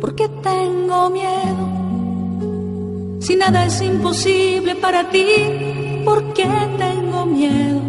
porque 0.00 0.28
tengo 0.42 1.10
miedo. 1.10 3.20
Si 3.20 3.36
nada 3.36 3.66
es 3.66 3.80
imposible 3.80 4.76
para 4.76 5.08
ti, 5.10 6.02
¿por 6.04 6.32
qué 6.32 6.46
tengo 6.78 7.26
miedo? 7.26 7.80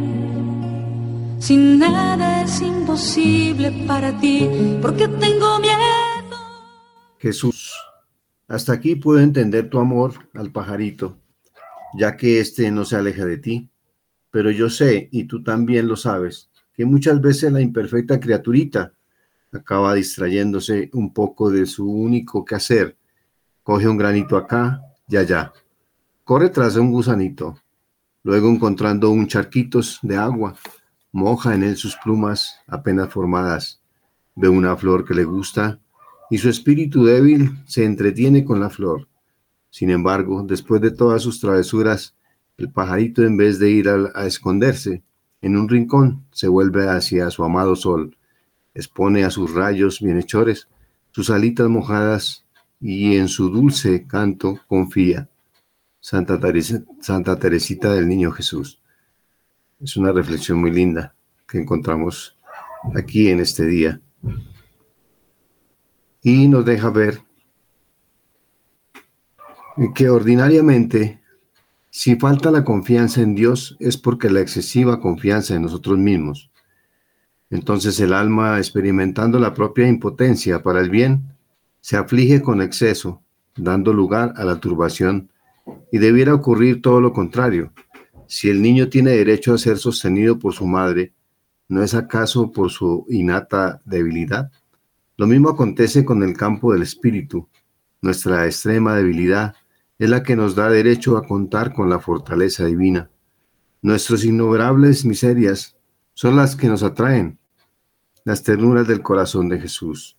Si 1.40 1.56
nada 1.56 2.44
es 2.44 2.62
imposible 2.62 3.72
para 3.86 4.18
ti, 4.20 4.50
¿por 4.82 4.96
qué 4.96 5.08
tengo 5.08 5.60
miedo? 5.60 5.78
Jesús, 7.20 7.74
hasta 8.48 8.74
aquí 8.74 8.96
puedo 8.96 9.20
entender 9.20 9.70
tu 9.70 9.80
amor 9.80 10.14
al 10.34 10.52
pajarito, 10.52 11.20
ya 11.94 12.18
que 12.18 12.40
éste 12.40 12.72
no 12.72 12.86
se 12.86 12.96
aleja 12.96 13.26
de 13.26 13.38
ti. 13.38 13.70
Pero 14.32 14.52
yo 14.52 14.70
sé, 14.70 15.10
y 15.12 15.26
tú 15.26 15.44
también 15.44 15.88
lo 15.88 15.96
sabes, 15.96 16.50
que 16.74 16.86
muchas 16.86 17.22
veces 17.22 17.52
la 17.52 17.62
imperfecta 17.62 18.20
criaturita 18.20 18.94
acaba 19.52 19.94
distrayéndose 19.94 20.90
un 20.94 21.14
poco 21.14 21.50
de 21.50 21.66
su 21.66 21.90
único 21.90 22.46
quehacer. 22.46 22.98
Coge 23.64 23.88
un 23.88 23.98
granito 23.98 24.38
acá 24.38 24.82
y 25.08 25.18
allá. 25.18 25.54
Corre 26.24 26.50
tras 26.50 26.76
un 26.76 26.92
gusanito. 26.92 27.58
Luego 28.24 28.50
encontrando 28.50 29.10
un 29.10 29.28
charquitos 29.28 30.00
de 30.02 30.18
agua, 30.18 30.56
moja 31.12 31.56
en 31.56 31.64
él 31.64 31.78
sus 31.78 31.96
plumas 31.96 32.60
apenas 32.68 33.10
formadas. 33.10 33.82
Ve 34.36 34.50
una 34.50 34.76
flor 34.76 35.06
que 35.06 35.14
le 35.14 35.24
gusta 35.24 35.80
y 36.30 36.38
su 36.38 36.50
espíritu 36.50 37.06
débil 37.06 37.58
se 37.66 37.86
entretiene 37.86 38.44
con 38.44 38.60
la 38.60 38.70
flor. 38.70 39.08
Sin 39.70 39.90
embargo, 39.90 40.44
después 40.44 40.82
de 40.82 40.92
todas 40.92 41.22
sus 41.22 41.40
travesuras, 41.40 42.16
el 42.58 42.72
pajarito 42.72 43.24
en 43.24 43.38
vez 43.38 43.60
de 43.60 43.70
ir 43.70 43.88
a, 43.88 44.12
a 44.14 44.26
esconderse 44.26 45.04
en 45.42 45.56
un 45.56 45.70
rincón, 45.70 46.26
se 46.32 46.48
vuelve 46.48 46.90
hacia 46.90 47.30
su 47.30 47.44
amado 47.44 47.76
sol 47.76 48.17
expone 48.78 49.24
a 49.24 49.32
sus 49.32 49.54
rayos 49.54 50.02
bienhechores 50.02 50.68
sus 51.12 51.32
alitas 51.32 51.68
mojadas 51.68 52.46
y 52.80 53.18
en 53.18 53.28
su 53.28 53.50
dulce 53.50 54.06
canto 54.06 54.60
confía. 54.68 55.28
Santa, 56.00 56.40
Santa 57.02 57.40
Teresita 57.40 57.92
del 57.92 58.08
Niño 58.08 58.32
Jesús. 58.32 58.80
Es 59.82 59.98
una 59.98 60.12
reflexión 60.12 60.60
muy 60.60 60.70
linda 60.70 61.16
que 61.48 61.58
encontramos 61.58 62.38
aquí 62.94 63.30
en 63.30 63.40
este 63.40 63.66
día. 63.66 64.00
Y 66.22 66.48
nos 66.48 66.64
deja 66.64 66.92
ver 66.92 67.22
que 69.96 70.10
ordinariamente, 70.10 71.20
si 71.90 72.16
falta 72.16 72.52
la 72.52 72.64
confianza 72.64 73.22
en 73.22 73.34
Dios, 73.34 73.76
es 73.80 73.98
porque 73.98 74.30
la 74.30 74.42
excesiva 74.42 75.02
confianza 75.02 75.56
en 75.56 75.64
nosotros 75.64 75.98
mismos 75.98 76.52
entonces 77.50 78.00
el 78.00 78.14
alma, 78.14 78.58
experimentando 78.58 79.40
la 79.40 79.54
propia 79.54 79.88
impotencia 79.88 80.62
para 80.62 80.82
el 80.82 80.90
bien, 80.90 81.24
se 81.80 81.96
aflige 81.96 82.42
con 82.42 82.62
exceso, 82.62 83.22
dando 83.56 83.94
lugar 83.94 84.34
a 84.36 84.44
la 84.44 84.60
turbación, 84.60 85.30
y 85.92 85.98
debiera 85.98 86.34
ocurrir 86.34 86.82
todo 86.82 87.00
lo 87.02 87.14
contrario. 87.14 87.72
Si 88.28 88.50
el 88.50 88.62
niño 88.62 88.90
tiene 88.90 89.12
derecho 89.12 89.54
a 89.54 89.58
ser 89.58 89.78
sostenido 89.78 90.38
por 90.38 90.54
su 90.54 90.66
madre, 90.66 91.14
¿no 91.70 91.82
es 91.82 91.94
acaso 91.94 92.52
por 92.52 92.70
su 92.72 93.06
innata 93.10 93.82
debilidad? 93.86 94.52
Lo 95.16 95.28
mismo 95.28 95.50
acontece 95.50 96.04
con 96.04 96.24
el 96.24 96.36
campo 96.36 96.74
del 96.74 96.82
espíritu. 96.82 97.48
Nuestra 98.02 98.46
extrema 98.46 98.96
debilidad 98.96 99.56
es 99.98 100.10
la 100.10 100.24
que 100.24 100.36
nos 100.36 100.56
da 100.56 100.70
derecho 100.70 101.18
a 101.18 101.26
contar 101.26 101.74
con 101.74 101.90
la 101.90 102.00
fortaleza 102.00 102.66
divina. 102.66 103.10
Nuestras 103.82 104.26
innumerables 104.26 105.06
miserias 105.06 105.77
son 106.18 106.36
las 106.36 106.56
que 106.56 106.68
nos 106.68 106.82
atraen, 106.82 107.38
las 108.24 108.42
ternuras 108.42 108.88
del 108.88 109.04
corazón 109.04 109.50
de 109.50 109.60
Jesús. 109.60 110.18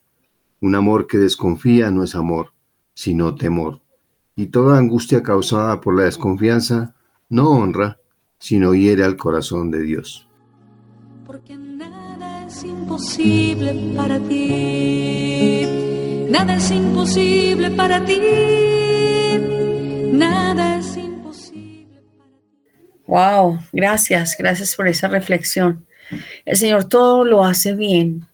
Un 0.61 0.77
amor 0.77 1.09
que 1.09 1.19
desconfía 1.19 1.91
no 1.91 2.05
es 2.05 2.15
amor, 2.15 2.53
sino 2.95 3.35
temor. 3.35 3.81
Y 4.37 4.47
toda 4.47 4.79
angustia 4.79 5.25
causada 5.25 5.81
por 5.81 5.97
la 5.97 6.05
desconfianza 6.05 6.95
no 7.29 7.51
honra, 7.51 7.99
sino 8.39 8.75
hiere 8.75 9.03
al 9.03 9.17
corazón 9.17 9.73
de 9.73 9.83
Dios. 9.83 10.29
Porque 11.27 11.57
nada 11.57 12.47
es 12.47 12.63
imposible 12.63 13.75
para 13.97 14.21
ti. 14.21 15.67
Nada 16.31 16.55
es 16.59 16.71
imposible 16.71 17.73
para 17.73 18.05
ti. 18.05 18.21
Nada 20.13 20.79
es 20.79 20.97
imposible 20.97 22.05
para 22.17 22.31
ti. 22.31 23.03
Wow, 23.05 23.59
gracias, 23.73 24.37
gracias 24.39 24.77
por 24.77 24.87
esa 24.87 25.09
reflexión. 25.09 25.88
El 26.45 26.57
Señor 26.57 26.85
todo 26.89 27.25
lo 27.25 27.45
hace 27.45 27.75
bien. 27.75 28.27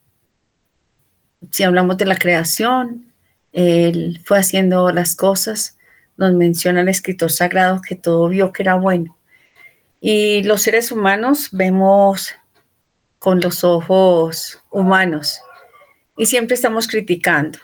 Si 1.51 1.63
hablamos 1.63 1.97
de 1.99 2.07
la 2.07 2.17
creación, 2.17 3.13
Él 3.53 4.21
fue 4.25 4.39
haciendo 4.39 4.91
las 4.91 5.17
cosas. 5.17 5.77
Nos 6.17 6.33
menciona 6.33 6.81
el 6.81 6.89
escritor 6.89 7.31
sagrado 7.31 7.81
que 7.81 7.97
todo 7.97 8.29
vio 8.29 8.53
que 8.53 8.63
era 8.63 8.75
bueno. 8.75 9.17
Y 10.01 10.43
los 10.43 10.63
seres 10.63 10.93
humanos 10.93 11.49
vemos 11.53 12.35
con 13.19 13.41
los 13.41 13.65
ojos 13.65 14.61
humanos 14.71 15.41
y 16.17 16.27
siempre 16.27 16.55
estamos 16.55 16.87
criticando 16.87 17.59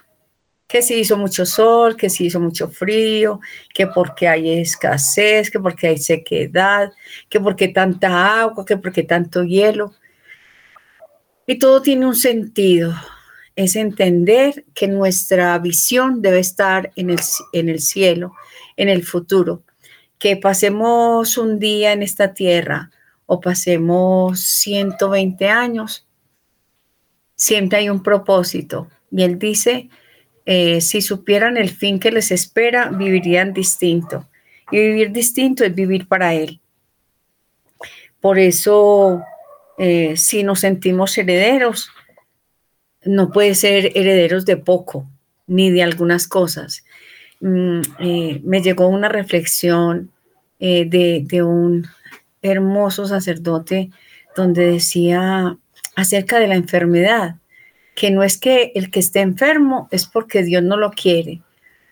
que 0.70 0.82
si 0.82 0.94
hizo 0.94 1.16
mucho 1.16 1.44
sol, 1.44 1.96
que 1.96 2.08
si 2.08 2.26
hizo 2.26 2.38
mucho 2.38 2.68
frío, 2.68 3.40
que 3.74 3.88
porque 3.88 4.28
hay 4.28 4.60
escasez, 4.60 5.50
que 5.50 5.58
porque 5.58 5.88
hay 5.88 5.98
sequedad, 5.98 6.92
que 7.28 7.40
porque 7.40 7.66
tanta 7.68 8.40
agua, 8.40 8.64
que 8.64 8.76
porque 8.76 9.02
tanto 9.02 9.42
hielo. 9.42 9.92
Y 11.44 11.58
todo 11.58 11.82
tiene 11.82 12.06
un 12.06 12.14
sentido. 12.14 12.94
Es 13.56 13.74
entender 13.74 14.64
que 14.72 14.86
nuestra 14.86 15.58
visión 15.58 16.22
debe 16.22 16.38
estar 16.38 16.92
en 16.94 17.10
el, 17.10 17.20
en 17.52 17.68
el 17.68 17.80
cielo, 17.80 18.34
en 18.76 18.88
el 18.88 19.02
futuro. 19.02 19.64
Que 20.20 20.36
pasemos 20.36 21.36
un 21.36 21.58
día 21.58 21.92
en 21.92 22.04
esta 22.04 22.32
tierra 22.32 22.92
o 23.26 23.40
pasemos 23.40 24.38
120 24.38 25.48
años, 25.48 26.06
siempre 27.34 27.78
hay 27.78 27.88
un 27.88 28.04
propósito. 28.04 28.88
Y 29.10 29.22
él 29.24 29.36
dice, 29.36 29.90
eh, 30.46 30.80
si 30.80 31.02
supieran 31.02 31.56
el 31.56 31.70
fin 31.70 32.00
que 32.00 32.10
les 32.10 32.30
espera, 32.30 32.90
vivirían 32.90 33.52
distinto. 33.52 34.28
Y 34.70 34.78
vivir 34.78 35.12
distinto 35.12 35.64
es 35.64 35.74
vivir 35.74 36.06
para 36.06 36.34
Él. 36.34 36.60
Por 38.20 38.38
eso 38.38 39.22
eh, 39.78 40.16
si 40.16 40.42
nos 40.42 40.60
sentimos 40.60 41.16
herederos, 41.16 41.90
no 43.04 43.30
puede 43.30 43.54
ser 43.54 43.92
herederos 43.94 44.44
de 44.44 44.56
poco, 44.56 45.06
ni 45.46 45.70
de 45.70 45.82
algunas 45.82 46.28
cosas. 46.28 46.84
Mm, 47.40 47.80
eh, 48.00 48.40
me 48.44 48.60
llegó 48.60 48.88
una 48.88 49.08
reflexión 49.08 50.10
de 50.58 51.42
un 51.42 51.86
hermoso 52.42 53.06
sacerdote 53.06 53.90
donde 54.36 54.72
decía 54.72 55.56
acerca 55.96 56.38
de 56.38 56.48
la 56.48 56.54
enfermedad, 56.54 57.39
que 58.00 58.10
no 58.10 58.22
es 58.22 58.38
que 58.38 58.72
el 58.74 58.90
que 58.90 59.00
esté 59.00 59.20
enfermo 59.20 59.86
es 59.90 60.06
porque 60.06 60.42
Dios 60.42 60.62
no 60.62 60.78
lo 60.78 60.90
quiere, 60.90 61.42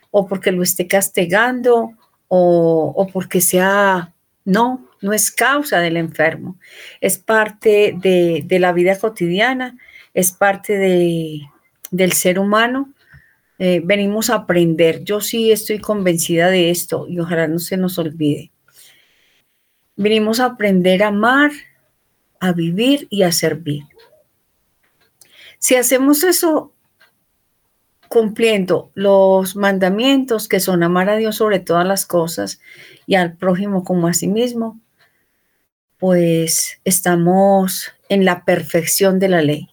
o 0.09 0.25
porque 0.25 0.51
lo 0.51 0.63
esté 0.63 0.87
castigando, 0.87 1.91
o, 2.27 2.93
o 2.97 3.07
porque 3.13 3.41
sea, 3.41 4.11
no, 4.43 4.89
no 5.01 5.13
es 5.13 5.29
causa 5.29 5.81
del 5.81 5.97
enfermo, 5.97 6.57
es 6.99 7.19
parte 7.19 7.93
de, 7.95 8.59
la 8.59 8.73
vida 8.73 8.97
cotidiana, 8.97 9.77
es 10.15 10.31
parte 10.31 10.79
del 11.91 12.11
ser 12.13 12.39
humano. 12.39 12.91
Eh, 13.59 13.79
venimos 13.85 14.31
a 14.31 14.35
aprender. 14.35 15.03
Yo 15.03 15.21
sí 15.21 15.51
estoy 15.51 15.77
convencida 15.77 16.49
de 16.49 16.71
esto 16.71 17.05
y 17.07 17.19
ojalá 17.19 17.47
no 17.47 17.59
se 17.59 17.77
nos 17.77 17.99
olvide. 17.99 18.49
Venimos 19.95 20.39
a 20.39 20.45
aprender 20.45 21.03
a 21.03 21.09
amar, 21.09 21.51
a 22.39 22.51
vivir 22.51 23.05
y 23.11 23.21
a 23.21 23.31
servir. 23.31 23.83
Si 25.59 25.75
hacemos 25.75 26.23
eso 26.23 26.73
cumpliendo 28.07 28.89
los 28.95 29.55
mandamientos 29.55 30.47
que 30.47 30.59
son 30.59 30.81
amar 30.83 31.09
a 31.09 31.17
Dios 31.17 31.35
sobre 31.35 31.59
todas 31.59 31.85
las 31.85 32.05
cosas 32.05 32.59
y 33.05 33.15
al 33.15 33.37
prójimo 33.37 33.83
como 33.83 34.07
a 34.07 34.13
sí 34.13 34.27
mismo, 34.27 34.79
pues 35.99 36.79
estamos 36.85 37.91
en 38.07 38.25
la 38.25 38.45
perfección 38.45 39.19
de 39.19 39.29
la 39.29 39.41
ley. 39.41 39.69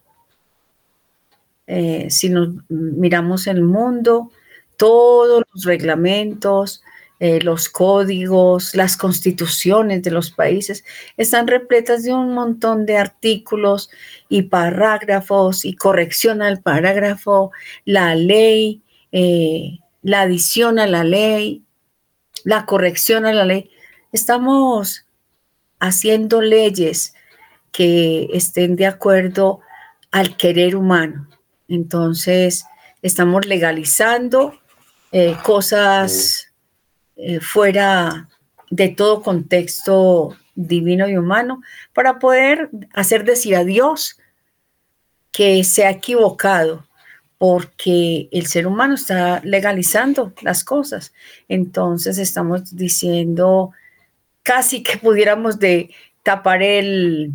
Eh, 1.66 2.08
si 2.11 2.28
nos 2.28 2.50
miramos 2.69 3.46
el 3.46 3.62
mundo, 3.62 4.31
todos 4.76 5.44
los 5.52 5.64
reglamentos, 5.64 6.82
eh, 7.18 7.40
los 7.40 7.70
códigos, 7.70 8.74
las 8.74 8.98
constituciones 8.98 10.02
de 10.02 10.10
los 10.10 10.30
países 10.30 10.84
están 11.16 11.46
repletas 11.46 12.02
de 12.02 12.12
un 12.12 12.34
montón 12.34 12.84
de 12.84 12.98
artículos 12.98 13.88
y 14.28 14.42
parágrafos 14.42 15.64
y 15.64 15.76
corrección 15.76 16.42
al 16.42 16.60
parágrafo, 16.60 17.52
la 17.86 18.14
ley, 18.14 18.82
eh, 19.12 19.78
la 20.02 20.22
adición 20.22 20.78
a 20.78 20.86
la 20.86 21.04
ley, 21.04 21.62
la 22.44 22.66
corrección 22.66 23.24
a 23.24 23.32
la 23.32 23.46
ley. 23.46 23.70
Estamos 24.12 25.06
haciendo 25.80 26.42
leyes 26.42 27.14
que 27.72 28.28
estén 28.34 28.76
de 28.76 28.86
acuerdo 28.86 29.60
al 30.10 30.36
querer 30.36 30.76
humano. 30.76 31.28
Entonces, 31.66 32.66
estamos 33.00 33.46
legalizando 33.46 34.58
eh, 35.12 35.34
cosas 35.42 36.46
eh, 37.16 37.40
fuera 37.40 38.28
de 38.70 38.88
todo 38.88 39.22
contexto 39.22 40.36
divino 40.54 41.08
y 41.08 41.16
humano 41.16 41.62
para 41.92 42.18
poder 42.18 42.70
hacer 42.92 43.24
decir 43.24 43.56
a 43.56 43.64
Dios 43.64 44.18
que 45.32 45.62
se 45.64 45.84
ha 45.84 45.90
equivocado 45.90 46.86
porque 47.38 48.28
el 48.32 48.46
ser 48.46 48.66
humano 48.66 48.94
está 48.94 49.40
legalizando 49.44 50.32
las 50.40 50.64
cosas. 50.64 51.12
Entonces 51.48 52.18
estamos 52.18 52.74
diciendo 52.74 53.72
casi 54.42 54.82
que 54.82 54.96
pudiéramos 54.96 55.58
de 55.58 55.90
tapar 56.22 56.62
el, 56.62 57.32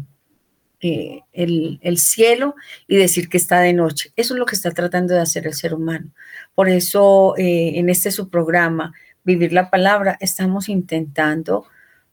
eh, 0.81 1.21
el, 1.33 1.97
cielo 1.99 2.55
y 2.87 2.95
decir 2.95 3.29
que 3.29 3.37
está 3.37 3.59
de 3.59 3.73
noche. 3.73 4.11
Eso 4.15 4.33
es 4.33 4.39
lo 4.39 4.45
que 4.45 4.55
está 4.55 4.71
tratando 4.71 5.13
de 5.13 5.19
hacer 5.19 5.45
el 5.45 5.53
ser 5.53 5.75
humano. 5.75 6.11
Por 6.55 6.69
eso 6.69 7.35
eh, 7.37 7.73
en 7.75 7.89
este 7.89 8.09
su 8.09 8.29
programa, 8.29 8.93
Vivir 9.23 9.53
la 9.53 9.69
Palabra, 9.69 10.17
estamos 10.19 10.69
intentando 10.69 11.65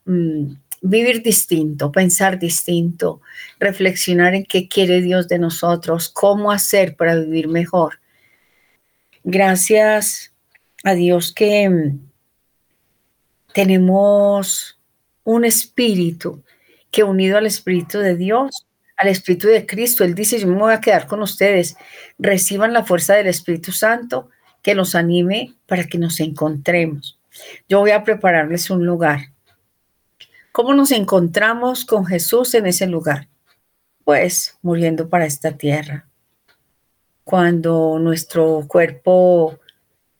mm, 0.05 0.53
vivir 0.83 1.23
distinto, 1.23 1.91
pensar 1.91 2.39
distinto, 2.39 3.21
reflexionar 3.59 4.35
en 4.35 4.45
qué 4.45 4.69
quiere 4.69 5.01
Dios 5.01 5.29
de 5.29 5.39
nosotros, 5.39 6.09
cómo 6.09 6.53
hacer 6.53 6.97
para 6.97 7.17
vivir 7.17 7.49
mejor. 7.49 8.01
Gracias 9.25 10.33
a 10.85 10.95
Dios 10.95 11.33
que 11.33 11.69
mm, 11.69 12.09
tenemos 13.53 14.79
un 15.25 15.45
espíritu 15.45 16.43
que 16.91 17.05
unido 17.05 17.37
al 17.37 17.47
Espíritu 17.47 17.99
de 17.99 18.17
Dios, 18.17 18.67
al 18.97 19.09
Espíritu 19.09 19.49
de 19.49 19.67
Cristo, 19.67 20.05
Él 20.05 20.15
dice, 20.15 20.39
yo 20.39 20.47
me 20.49 20.55
voy 20.55 20.73
a 20.73 20.81
quedar 20.81 21.07
con 21.07 21.23
ustedes, 21.23 21.77
reciban 22.19 22.73
la 22.73 22.85
fuerza 22.85 23.15
del 23.15 23.27
Espíritu 23.27 23.73
Santo 23.73 24.31
que 24.69 24.75
nos 24.75 24.95
anime 24.95 25.55
para 25.65 25.85
que 25.85 25.97
nos 25.97 26.21
encontremos. 26.21 27.19
Yo 27.71 27.79
voy 27.81 27.93
a 27.93 28.05
prepararles 28.05 28.69
un 28.69 28.85
lugar. 28.85 29.33
¿Cómo 30.53 30.75
nos 30.75 30.93
encontramos 30.93 31.87
con 31.87 32.05
Jesús 32.05 32.53
en 32.53 32.67
ese 32.67 32.87
lugar? 32.87 33.29
Pues 34.05 34.59
muriendo 34.61 35.09
para 35.09 35.25
esta 35.25 35.53
tierra. 35.53 36.07
Cuando 37.25 37.99
nuestro 37.99 38.67
cuerpo 38.69 39.59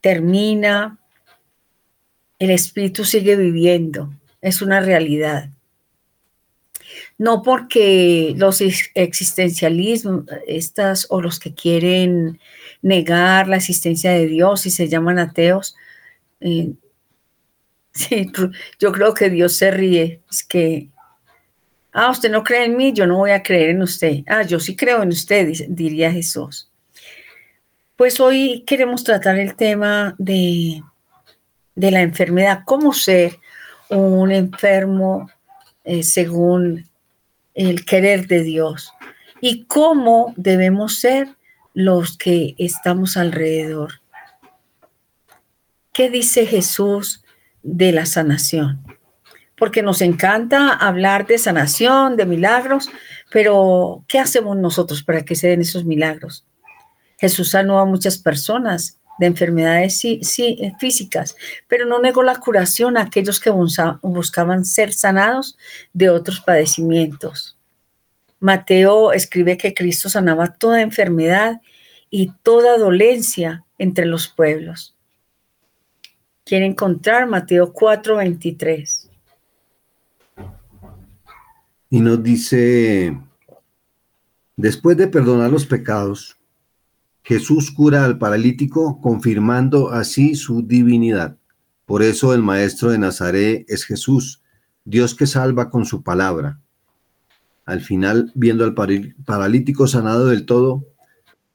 termina, 0.01 0.99
el 2.39 2.49
Espíritu 2.49 3.05
sigue 3.05 3.37
viviendo. 3.37 4.15
Es 4.41 4.63
una 4.63 4.81
realidad 4.81 5.51
no 7.19 7.43
porque 7.43 8.33
los 8.37 8.61
existencialismos, 8.95 10.25
estas 10.47 11.07
o 11.11 11.21
los 11.21 11.41
que 11.41 11.53
quieren 11.53 12.39
negar 12.83 13.49
la 13.49 13.57
existencia 13.57 14.13
de 14.13 14.27
Dios 14.27 14.67
y 14.67 14.71
se 14.71 14.89
llaman 14.89 15.19
ateos, 15.19 15.77
eh, 16.41 16.73
sí, 17.93 18.31
yo 18.79 18.93
creo 18.93 19.15
que 19.15 19.31
Dios 19.31 19.57
se 19.57 19.71
ríe, 19.71 20.21
es 20.31 20.45
que, 20.45 20.89
ah, 21.93 22.11
usted 22.11 22.31
no 22.31 22.45
cree 22.45 22.65
en 22.65 22.77
mí, 22.77 22.93
yo 22.93 23.07
no 23.07 23.19
voy 23.19 23.31
a 23.31 23.43
creer 23.43 23.71
en 23.71 23.83
usted, 23.83 24.23
ah, 24.27 24.43
yo 24.43 24.61
sí 24.61 24.77
creo 24.77 25.03
en 25.03 25.09
usted, 25.09 25.53
diría 25.69 26.13
Jesús. 26.13 26.71
Pues 27.97 28.21
hoy 28.21 28.63
queremos 28.65 29.03
tratar 29.03 29.39
el 29.39 29.57
tema 29.57 30.15
de, 30.19 30.83
de 31.75 31.91
la 31.91 32.01
enfermedad, 32.01 32.61
cómo 32.65 32.93
ser 32.93 33.39
un 33.89 34.31
enfermo 34.31 35.29
eh, 35.85 36.03
según 36.03 36.87
el 37.55 37.85
querer 37.85 38.27
de 38.27 38.43
Dios 38.43 38.93
y 39.41 39.65
cómo 39.65 40.35
debemos 40.37 41.01
ser 41.01 41.38
los 41.79 42.19
que 42.19 42.57
estamos 42.59 43.17
alrededor. 43.17 44.01
¿Qué 45.93 46.11
dice 46.11 46.45
Jesús 46.45 47.23
de 47.63 47.93
la 47.93 48.05
sanación? 48.05 48.85
Porque 49.57 49.81
nos 49.81 50.03
encanta 50.03 50.73
hablar 50.73 51.29
de 51.29 51.39
sanación, 51.39 52.17
de 52.17 52.27
milagros, 52.27 52.91
pero 53.31 54.05
¿qué 54.09 54.19
hacemos 54.19 54.57
nosotros 54.57 55.05
para 55.05 55.25
que 55.25 55.37
se 55.37 55.47
den 55.47 55.61
esos 55.61 55.85
milagros? 55.85 56.45
Jesús 57.17 57.51
sanó 57.51 57.79
a 57.79 57.85
muchas 57.85 58.19
personas 58.19 58.99
de 59.21 59.27
enfermedades 59.27 60.03
físicas, 60.81 61.37
pero 61.69 61.87
no 61.87 62.01
negó 62.01 62.25
la 62.25 62.41
curación 62.41 62.97
a 62.97 63.03
aquellos 63.03 63.39
que 63.39 63.51
buscaban 63.51 64.65
ser 64.65 64.93
sanados 64.93 65.57
de 65.93 66.11
otros 66.11 66.41
padecimientos. 66.41 67.58
Mateo 68.41 69.13
escribe 69.13 69.57
que 69.57 69.75
Cristo 69.75 70.09
sanaba 70.09 70.55
toda 70.55 70.83
enfermedad 70.83 71.61
y 72.11 72.33
toda 72.43 72.79
dolencia 72.79 73.65
entre 73.79 74.07
los 74.07 74.29
pueblos. 74.29 74.97
Quiere 76.45 76.67
encontrar 76.67 77.27
Mateo 77.27 77.73
4:23. 77.73 79.11
Y 81.91 82.01
nos 82.01 82.23
dice, 82.23 83.19
después 84.57 84.97
de 84.97 85.09
perdonar 85.09 85.51
los 85.51 85.67
pecados, 85.67 86.39
Jesús 87.23 87.71
cura 87.71 88.05
al 88.05 88.19
paralítico, 88.19 89.01
confirmando 89.01 89.91
así 89.91 90.35
su 90.35 90.63
divinidad. 90.63 91.37
Por 91.85 92.03
eso 92.03 92.35
el 92.35 92.43
maestro 92.43 92.91
de 92.91 92.99
Nazaret 92.99 93.65
es 93.69 93.85
Jesús, 93.85 94.43
Dios 94.85 95.15
que 95.15 95.27
salva 95.27 95.71
con 95.71 95.85
su 95.85 96.03
palabra. 96.03 96.61
Al 97.69 97.83
final, 97.83 98.33
viendo 98.35 98.65
al 98.65 98.73
paralítico 98.73 99.87
sanado 99.87 100.29
del 100.29 100.47
todo, 100.47 100.87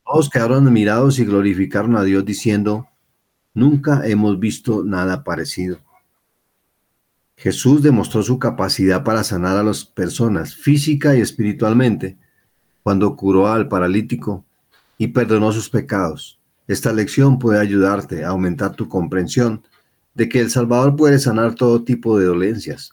todos 0.05 0.29
quedaron 0.29 0.67
admirados 0.67 1.17
y 1.17 1.25
glorificaron 1.25 1.95
a 1.97 2.03
Dios 2.03 2.23
diciendo, 2.23 2.87
nunca 3.55 4.05
hemos 4.05 4.39
visto 4.39 4.83
nada 4.83 5.23
parecido. 5.23 5.79
Jesús 7.35 7.81
demostró 7.81 8.21
su 8.21 8.37
capacidad 8.37 9.03
para 9.03 9.23
sanar 9.23 9.57
a 9.57 9.63
las 9.63 9.85
personas 9.85 10.53
física 10.53 11.15
y 11.15 11.21
espiritualmente 11.21 12.19
cuando 12.83 13.15
curó 13.15 13.47
al 13.47 13.67
paralítico 13.67 14.45
y 14.99 15.07
perdonó 15.07 15.51
sus 15.51 15.67
pecados. 15.67 16.39
Esta 16.67 16.93
lección 16.93 17.39
puede 17.39 17.59
ayudarte 17.59 18.23
a 18.23 18.29
aumentar 18.29 18.75
tu 18.75 18.87
comprensión 18.87 19.63
de 20.13 20.29
que 20.29 20.41
el 20.41 20.51
Salvador 20.51 20.95
puede 20.95 21.17
sanar 21.17 21.55
todo 21.55 21.83
tipo 21.83 22.19
de 22.19 22.25
dolencias. 22.27 22.91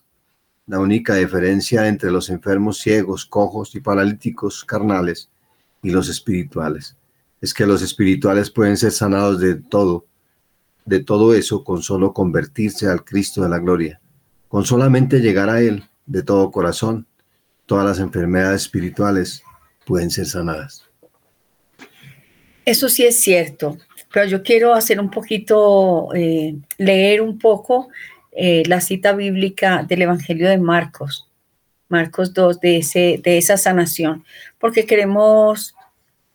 La 0.70 0.78
única 0.78 1.16
diferencia 1.16 1.88
entre 1.88 2.12
los 2.12 2.30
enfermos 2.30 2.78
ciegos, 2.78 3.26
cojos 3.26 3.74
y 3.74 3.80
paralíticos 3.80 4.64
carnales 4.64 5.28
y 5.82 5.90
los 5.90 6.08
espirituales 6.08 6.96
es 7.40 7.52
que 7.52 7.66
los 7.66 7.82
espirituales 7.82 8.52
pueden 8.52 8.76
ser 8.76 8.92
sanados 8.92 9.40
de 9.40 9.56
todo, 9.56 10.06
de 10.84 11.02
todo 11.02 11.34
eso 11.34 11.64
con 11.64 11.82
solo 11.82 12.12
convertirse 12.12 12.86
al 12.86 13.04
Cristo 13.04 13.42
de 13.42 13.48
la 13.48 13.58
gloria, 13.58 14.00
con 14.46 14.64
solamente 14.64 15.18
llegar 15.18 15.50
a 15.50 15.60
Él 15.60 15.82
de 16.06 16.22
todo 16.22 16.52
corazón. 16.52 17.04
Todas 17.66 17.84
las 17.84 17.98
enfermedades 17.98 18.62
espirituales 18.62 19.42
pueden 19.84 20.08
ser 20.08 20.26
sanadas. 20.26 20.84
Eso 22.64 22.88
sí 22.88 23.04
es 23.04 23.18
cierto, 23.18 23.76
pero 24.12 24.24
yo 24.26 24.40
quiero 24.44 24.72
hacer 24.72 25.00
un 25.00 25.10
poquito, 25.10 26.14
eh, 26.14 26.54
leer 26.78 27.22
un 27.22 27.40
poco 27.40 27.88
eh, 28.32 28.62
la 28.66 28.80
cita 28.80 29.12
bíblica 29.12 29.84
del 29.86 30.02
Evangelio 30.02 30.48
de 30.48 30.58
Marcos, 30.58 31.28
Marcos 31.88 32.32
2, 32.32 32.60
de, 32.60 32.76
ese, 32.78 33.20
de 33.22 33.38
esa 33.38 33.56
sanación, 33.56 34.24
porque 34.58 34.86
queremos 34.86 35.74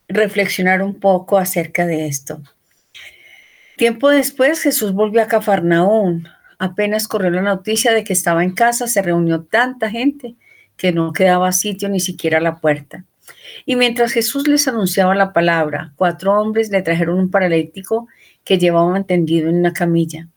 reflexionar 0.07 0.81
un 0.81 0.99
poco 0.99 1.37
acerca 1.37 1.85
de 1.85 2.07
esto. 2.07 2.41
Tiempo 3.77 4.09
después 4.09 4.61
Jesús 4.61 4.93
volvió 4.93 5.21
a 5.21 5.27
Cafarnaún. 5.27 6.27
Apenas 6.59 7.07
corrió 7.07 7.29
la 7.29 7.41
noticia 7.41 7.91
de 7.91 8.03
que 8.03 8.13
estaba 8.13 8.43
en 8.43 8.51
casa, 8.51 8.87
se 8.87 9.01
reunió 9.01 9.43
tanta 9.43 9.89
gente 9.89 10.35
que 10.77 10.91
no 10.91 11.11
quedaba 11.11 11.51
sitio 11.51 11.89
ni 11.89 11.99
siquiera 11.99 12.37
a 12.37 12.41
la 12.41 12.59
puerta. 12.59 13.03
Y 13.65 13.75
mientras 13.75 14.11
Jesús 14.11 14.47
les 14.47 14.67
anunciaba 14.67 15.15
la 15.15 15.33
palabra, 15.33 15.93
cuatro 15.95 16.39
hombres 16.39 16.69
le 16.69 16.81
trajeron 16.81 17.19
un 17.19 17.31
paralítico 17.31 18.07
que 18.43 18.57
llevaba 18.57 19.03
tendido 19.03 19.49
en 19.49 19.57
una 19.57 19.73
camilla. 19.73 20.27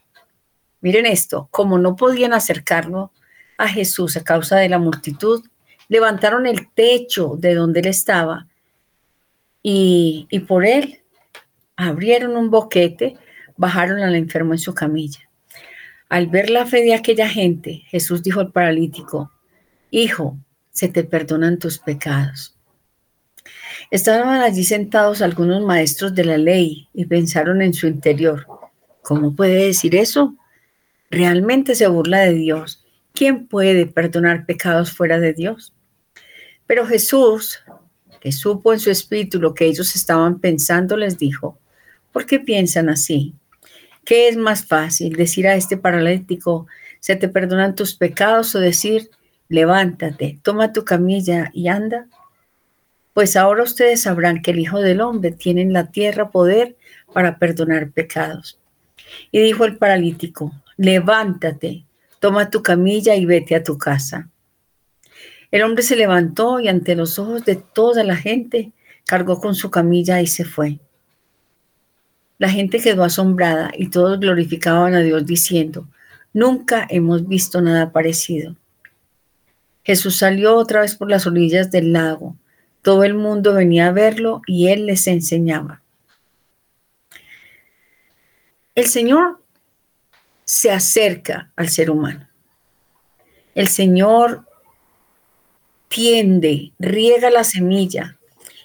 Miren 0.80 1.06
esto, 1.06 1.48
como 1.50 1.78
no 1.78 1.96
podían 1.96 2.32
acercarlo 2.32 3.12
a 3.56 3.68
Jesús 3.68 4.16
a 4.16 4.24
causa 4.24 4.56
de 4.56 4.68
la 4.68 4.78
multitud, 4.78 5.44
levantaron 5.88 6.46
el 6.46 6.70
techo 6.72 7.36
de 7.38 7.54
donde 7.54 7.80
él 7.80 7.86
estaba 7.86 8.46
y, 9.62 10.26
y 10.30 10.40
por 10.40 10.64
él 10.64 11.00
abrieron 11.76 12.36
un 12.36 12.50
boquete, 12.50 13.16
bajaron 13.56 14.00
al 14.00 14.14
enfermo 14.14 14.52
en 14.52 14.58
su 14.58 14.74
camilla. 14.74 15.28
Al 16.08 16.26
ver 16.28 16.50
la 16.50 16.64
fe 16.64 16.82
de 16.82 16.94
aquella 16.94 17.28
gente, 17.28 17.82
Jesús 17.88 18.22
dijo 18.22 18.40
al 18.40 18.52
paralítico, 18.52 19.32
Hijo, 19.90 20.38
se 20.70 20.88
te 20.88 21.04
perdonan 21.04 21.58
tus 21.58 21.78
pecados. 21.78 22.56
Estaban 23.90 24.42
allí 24.42 24.64
sentados 24.64 25.22
algunos 25.22 25.62
maestros 25.62 26.14
de 26.14 26.24
la 26.24 26.38
ley 26.38 26.88
y 26.94 27.06
pensaron 27.06 27.62
en 27.62 27.74
su 27.74 27.86
interior, 27.86 28.46
¿cómo 29.02 29.34
puede 29.34 29.66
decir 29.66 29.96
eso? 29.96 30.36
Realmente 31.10 31.74
se 31.74 31.86
burla 31.86 32.20
de 32.20 32.34
Dios. 32.34 32.84
¿Quién 33.14 33.46
puede 33.46 33.86
perdonar 33.86 34.46
pecados 34.46 34.92
fuera 34.92 35.18
de 35.18 35.32
Dios? 35.32 35.74
Pero 36.66 36.86
Jesús, 36.86 37.60
que 38.20 38.32
supo 38.32 38.72
en 38.72 38.80
su 38.80 38.90
espíritu 38.90 39.40
lo 39.40 39.54
que 39.54 39.66
ellos 39.66 39.96
estaban 39.96 40.38
pensando, 40.38 40.96
les 40.96 41.18
dijo, 41.18 41.58
¿Por 42.12 42.26
qué 42.26 42.40
piensan 42.40 42.88
así? 42.88 43.34
¿Qué 44.04 44.28
es 44.28 44.36
más 44.36 44.66
fácil? 44.66 45.14
Decir 45.14 45.46
a 45.46 45.54
este 45.54 45.76
paralítico, 45.76 46.66
se 47.00 47.16
te 47.16 47.28
perdonan 47.28 47.74
tus 47.74 47.94
pecados 47.94 48.54
o 48.54 48.60
decir, 48.60 49.10
levántate, 49.48 50.38
toma 50.42 50.72
tu 50.72 50.84
camilla 50.84 51.50
y 51.52 51.68
anda. 51.68 52.06
Pues 53.12 53.36
ahora 53.36 53.62
ustedes 53.62 54.02
sabrán 54.02 54.42
que 54.42 54.50
el 54.50 54.58
Hijo 54.58 54.80
del 54.80 55.00
Hombre 55.00 55.32
tiene 55.32 55.62
en 55.62 55.72
la 55.72 55.90
tierra 55.90 56.30
poder 56.30 56.76
para 57.12 57.38
perdonar 57.38 57.90
pecados. 57.90 58.58
Y 59.30 59.40
dijo 59.40 59.64
el 59.64 59.76
paralítico, 59.76 60.52
levántate, 60.78 61.84
toma 62.20 62.48
tu 62.48 62.62
camilla 62.62 63.14
y 63.14 63.26
vete 63.26 63.54
a 63.54 63.62
tu 63.62 63.76
casa. 63.76 64.30
El 65.50 65.62
hombre 65.62 65.82
se 65.82 65.96
levantó 65.96 66.60
y 66.60 66.68
ante 66.68 66.94
los 66.94 67.18
ojos 67.18 67.44
de 67.44 67.56
toda 67.56 68.04
la 68.04 68.16
gente 68.16 68.72
cargó 69.04 69.40
con 69.40 69.54
su 69.54 69.70
camilla 69.70 70.20
y 70.22 70.26
se 70.26 70.44
fue. 70.44 70.78
La 72.38 72.48
gente 72.48 72.80
quedó 72.80 73.04
asombrada 73.04 73.72
y 73.76 73.88
todos 73.88 74.20
glorificaban 74.20 74.94
a 74.94 75.00
Dios 75.00 75.26
diciendo, 75.26 75.88
nunca 76.32 76.86
hemos 76.88 77.26
visto 77.26 77.60
nada 77.60 77.90
parecido. 77.90 78.56
Jesús 79.82 80.16
salió 80.16 80.54
otra 80.54 80.82
vez 80.82 80.94
por 80.94 81.10
las 81.10 81.26
orillas 81.26 81.70
del 81.70 81.92
lago. 81.92 82.36
Todo 82.82 83.04
el 83.04 83.14
mundo 83.14 83.54
venía 83.54 83.88
a 83.88 83.92
verlo 83.92 84.42
y 84.46 84.68
él 84.68 84.86
les 84.86 85.06
enseñaba. 85.06 85.82
El 88.74 88.86
Señor 88.86 89.40
se 90.48 90.70
acerca 90.70 91.52
al 91.56 91.68
ser 91.68 91.90
humano. 91.90 92.26
El 93.54 93.68
Señor 93.68 94.46
tiende, 95.88 96.72
riega 96.78 97.28
la 97.28 97.44
semilla 97.44 98.16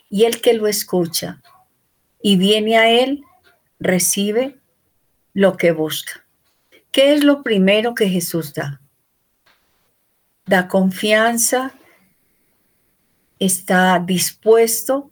y 0.10 0.24
el 0.24 0.40
que 0.40 0.54
lo 0.54 0.68
escucha 0.68 1.42
y 2.22 2.38
viene 2.38 2.78
a 2.78 2.90
Él, 2.90 3.26
recibe 3.82 4.56
lo 5.34 5.58
que 5.58 5.74
busca. 5.74 6.26
¿Qué 6.94 7.14
es 7.14 7.26
lo 7.26 7.44
primero 7.44 7.94
que 7.96 8.08
Jesús 8.08 8.54
da? 8.54 8.80
Da 10.46 10.70
confianza, 10.70 11.74
está 13.40 14.00
dispuesto 14.00 15.12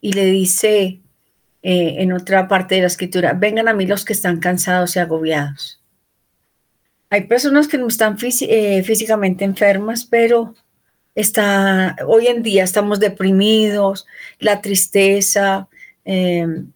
y 0.00 0.12
le 0.12 0.24
dice 0.24 1.00
eh, 1.62 1.94
en 2.02 2.12
otra 2.12 2.48
parte 2.48 2.74
de 2.74 2.80
la 2.80 2.88
escritura, 2.88 3.32
vengan 3.32 3.68
a 3.68 3.74
mí 3.74 3.86
los 3.86 4.04
que 4.04 4.12
están 4.12 4.40
cansados 4.40 4.96
y 4.96 4.98
agobiados. 4.98 5.83
Hay 7.14 7.28
personas 7.28 7.68
que 7.68 7.78
no 7.78 7.86
están 7.86 8.16
eh, 8.40 8.82
físicamente 8.82 9.44
enfermas, 9.44 10.04
pero 10.04 10.52
está, 11.14 11.94
hoy 12.08 12.26
en 12.26 12.42
día 12.42 12.64
estamos 12.64 12.98
deprimidos, 12.98 14.04
la 14.40 14.60
tristeza, 14.60 15.68
em, 16.04 16.72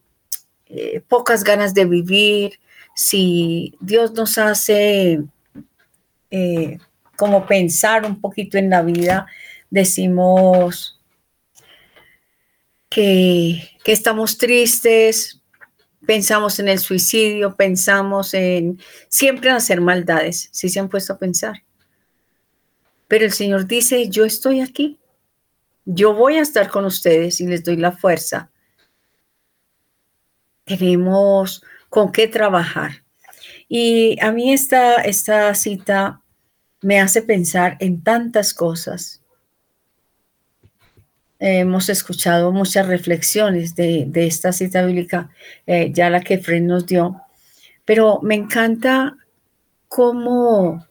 eh, 0.67 1.03
pocas 1.09 1.43
ganas 1.43 1.75
de 1.75 1.87
vivir. 1.87 2.61
Si 2.95 3.75
Dios 3.81 4.13
nos 4.13 4.39
hace 4.39 5.25
eh, 6.31 6.79
como 7.17 7.45
pensar 7.45 8.07
un 8.07 8.21
poquito 8.21 8.59
en 8.59 8.71
la 8.71 8.83
vida, 8.83 9.27
decimos 9.71 11.01
que, 12.89 13.71
que 13.83 13.91
estamos 13.91 14.39
tristes, 14.39 15.38
pensamos 16.09 16.59
en 16.59 16.69
el 16.69 16.79
suicidio, 16.79 17.55
pensamos 17.55 18.33
en 18.33 18.81
siempre 19.09 19.51
en 19.51 19.57
hacer 19.57 19.83
maldades, 19.83 20.49
si 20.53 20.71
se 20.71 20.81
han 20.81 20.89
puesto 20.89 21.13
a 21.13 21.19
pensar. 21.19 21.63
Pero 23.09 23.27
el 23.27 23.33
Señor 23.33 23.67
dice, 23.67 24.09
yo 24.09 24.25
estoy 24.25 24.63
aquí, 24.63 24.99
yo 25.85 26.15
voy 26.15 26.37
a 26.37 26.41
estar 26.41 26.71
con 26.71 26.87
ustedes 26.87 27.43
y 27.43 27.47
les 27.47 27.63
doy 27.63 27.77
la 27.77 27.93
fuerza. 27.93 28.51
Tenemos 30.65 31.63
con 31.91 32.11
qué 32.11 32.27
trabajar. 32.27 33.05
Y 33.69 34.19
a 34.23 34.33
mí 34.33 34.55
esta, 34.55 35.03
esta 35.03 35.55
cita 35.55 36.23
me 36.81 37.01
hace 37.01 37.21
pensar 37.21 37.77
en 37.81 38.03
tantas 38.03 38.55
cosas. 38.55 39.18
Hemos 41.41 41.89
escuchado 41.89 42.51
muchas 42.51 42.87
reflexiones 42.87 43.77
de, 43.77 44.11
esta 44.15 44.53
cita 44.53 44.85
bíblica, 44.85 45.31
eh, 45.67 45.93
ya 45.93 46.11
la 46.11 46.21
que 46.21 46.39
Fred 46.39 46.63
nos 46.63 46.87
dio, 46.87 47.21
pero 47.85 48.21
me 48.23 48.35
encanta 48.35 49.17
cómo 49.87 50.85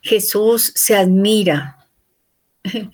Jesús 0.00 0.72
se 0.74 0.96
admira. 0.96 1.76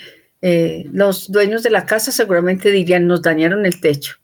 Eh, 0.47 0.85
los 0.93 1.33
dueños 1.33 1.63
de 1.63 1.71
la 1.71 1.87
casa 1.87 2.13
seguramente 2.13 2.71
dirían, 2.71 3.07
nos 3.07 3.23
dañaron 3.23 3.65
el 3.65 3.81
techo. 3.81 4.17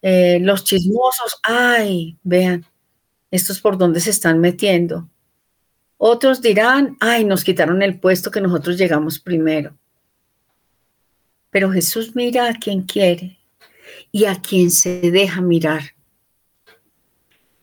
Eh, 0.00 0.38
los 0.40 0.64
chismosos, 0.64 1.38
ay, 1.42 2.16
vean, 2.22 2.64
estos 3.30 3.60
por 3.60 3.76
dónde 3.76 4.00
se 4.00 4.08
están 4.08 4.40
metiendo. 4.40 5.10
Otros 5.98 6.40
dirán, 6.40 6.96
ay, 7.00 7.26
nos 7.26 7.44
quitaron 7.44 7.82
el 7.82 8.00
puesto 8.00 8.30
que 8.30 8.40
nosotros 8.40 8.78
llegamos 8.78 9.18
primero. 9.18 9.76
Pero 11.50 11.70
Jesús 11.70 12.14
mira 12.14 12.48
a 12.48 12.54
quien 12.54 12.82
quiere 12.82 13.38
y 14.12 14.24
a 14.24 14.36
quien 14.36 14.70
se 14.70 15.10
deja 15.10 15.40
mirar. 15.40 15.82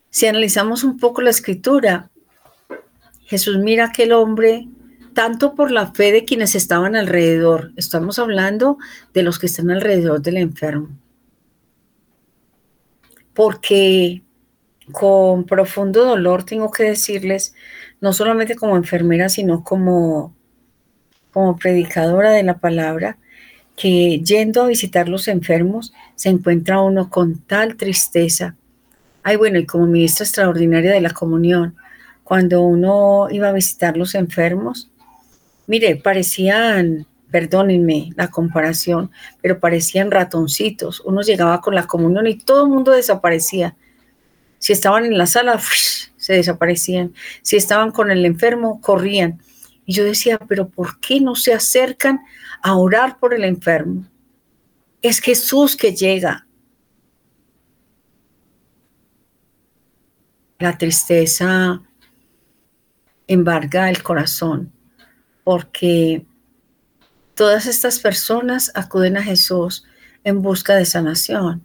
Si 0.10 0.26
analizamos 0.26 0.84
un 0.84 0.98
poco 0.98 1.22
la 1.22 1.30
escritura, 1.30 2.10
Jesús 3.26 3.58
mira 3.58 3.86
a 3.86 3.88
aquel 3.90 4.14
hombre 4.14 4.68
tanto 5.14 5.56
por 5.56 5.72
la 5.72 5.94
fe 5.94 6.12
de 6.12 6.26
quienes 6.26 6.54
estaban 6.56 6.96
alrededor. 6.96 7.72
Estamos 7.76 8.20
hablando 8.20 8.78
de 9.14 9.24
los 9.24 9.40
que 9.40 9.48
están 9.48 9.72
alrededor 9.72 10.22
del 10.22 10.38
enfermo. 10.38 10.90
Porque 13.34 14.22
con 14.92 15.46
profundo 15.46 16.06
dolor 16.06 16.46
tengo 16.46 16.72
que 16.72 16.84
decirles, 16.84 17.54
no 18.00 18.14
solamente 18.14 18.56
como 18.56 18.78
enfermera, 18.78 19.28
sino 19.28 19.64
como, 19.64 20.36
como 21.32 21.58
predicadora 21.58 22.32
de 22.32 22.44
la 22.44 22.60
palabra, 22.60 23.18
que 23.78 24.20
yendo 24.24 24.64
a 24.64 24.68
visitar 24.68 25.08
los 25.08 25.28
enfermos 25.28 25.94
se 26.16 26.30
encuentra 26.30 26.82
uno 26.82 27.12
con 27.12 27.38
tal 27.38 27.78
tristeza. 27.78 28.56
Ay, 29.22 29.36
bueno, 29.36 29.60
y 29.60 29.68
como 29.68 29.86
ministra 29.86 30.26
extraordinaria 30.26 30.92
de 30.92 31.00
la 31.00 31.12
comunión, 31.12 31.76
cuando 32.24 32.64
uno 32.64 33.28
iba 33.30 33.50
a 33.50 33.54
visitar 33.54 33.96
los 33.96 34.16
enfermos, 34.16 34.90
mire, 35.68 35.96
parecían, 35.96 37.06
perdónenme 37.30 38.10
la 38.16 38.30
comparación, 38.30 39.12
pero 39.44 39.60
parecían 39.60 40.10
ratoncitos. 40.10 41.02
Uno 41.02 41.22
llegaba 41.22 41.62
con 41.62 41.76
la 41.76 41.86
comunión 41.86 42.26
y 42.26 42.36
todo 42.36 42.64
el 42.64 42.72
mundo 42.72 42.94
desaparecía. 42.94 43.76
Si 44.58 44.74
estaban 44.74 45.06
en 45.06 45.20
la 45.20 45.28
sala, 45.28 45.62
se 46.18 46.34
desaparecían. 46.34 47.14
Si 47.44 47.58
estaban 47.58 47.92
con 47.92 48.10
el 48.10 48.26
enfermo, 48.26 48.82
corrían. 48.82 49.40
Y 49.90 49.94
yo 49.94 50.04
decía, 50.04 50.38
pero 50.38 50.68
¿por 50.68 51.00
qué 51.00 51.22
no 51.22 51.34
se 51.34 51.54
acercan 51.54 52.20
a 52.62 52.76
orar 52.76 53.20
por 53.20 53.34
el 53.34 53.46
enfermo? 53.46 54.06
Es 55.02 55.22
Jesús 55.22 55.78
que 55.78 55.96
llega. 55.96 56.46
La 60.60 60.78
tristeza 60.78 61.82
embarga 63.28 63.90
el 63.90 64.04
corazón, 64.04 64.74
porque 65.46 66.26
todas 67.34 67.66
estas 67.66 68.00
personas 68.00 68.74
acuden 68.76 69.16
a 69.16 69.24
Jesús 69.24 69.86
en 70.26 70.42
busca 70.42 70.76
de 70.76 70.84
sanación. 70.84 71.64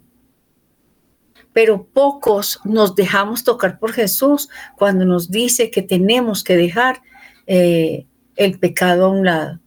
Pero 1.51 1.83
pocos 1.83 2.61
nos 2.63 2.95
dejamos 2.95 3.43
tocar 3.43 3.79
por 3.79 3.91
Jesús 3.91 4.47
cuando 4.77 5.03
nos 5.03 5.29
dice 5.29 5.69
que 5.69 5.81
tenemos 5.81 6.41
que 6.41 6.55
dejar 6.55 7.01
eh, 7.47 8.07
el 8.35 8.59
pecado 8.59 9.05
a 9.05 9.09
un 9.09 9.25
lado. 9.25 9.59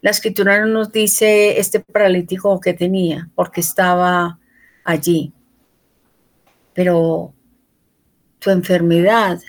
La 0.00 0.10
escritura 0.10 0.60
no 0.60 0.66
nos 0.66 0.92
dice 0.92 1.58
este 1.58 1.80
paralítico 1.80 2.60
que 2.60 2.72
tenía, 2.72 3.28
porque 3.34 3.60
estaba 3.60 4.38
allí. 4.84 5.32
Pero 6.72 7.32
tu 8.38 8.50
enfermedad 8.50 9.40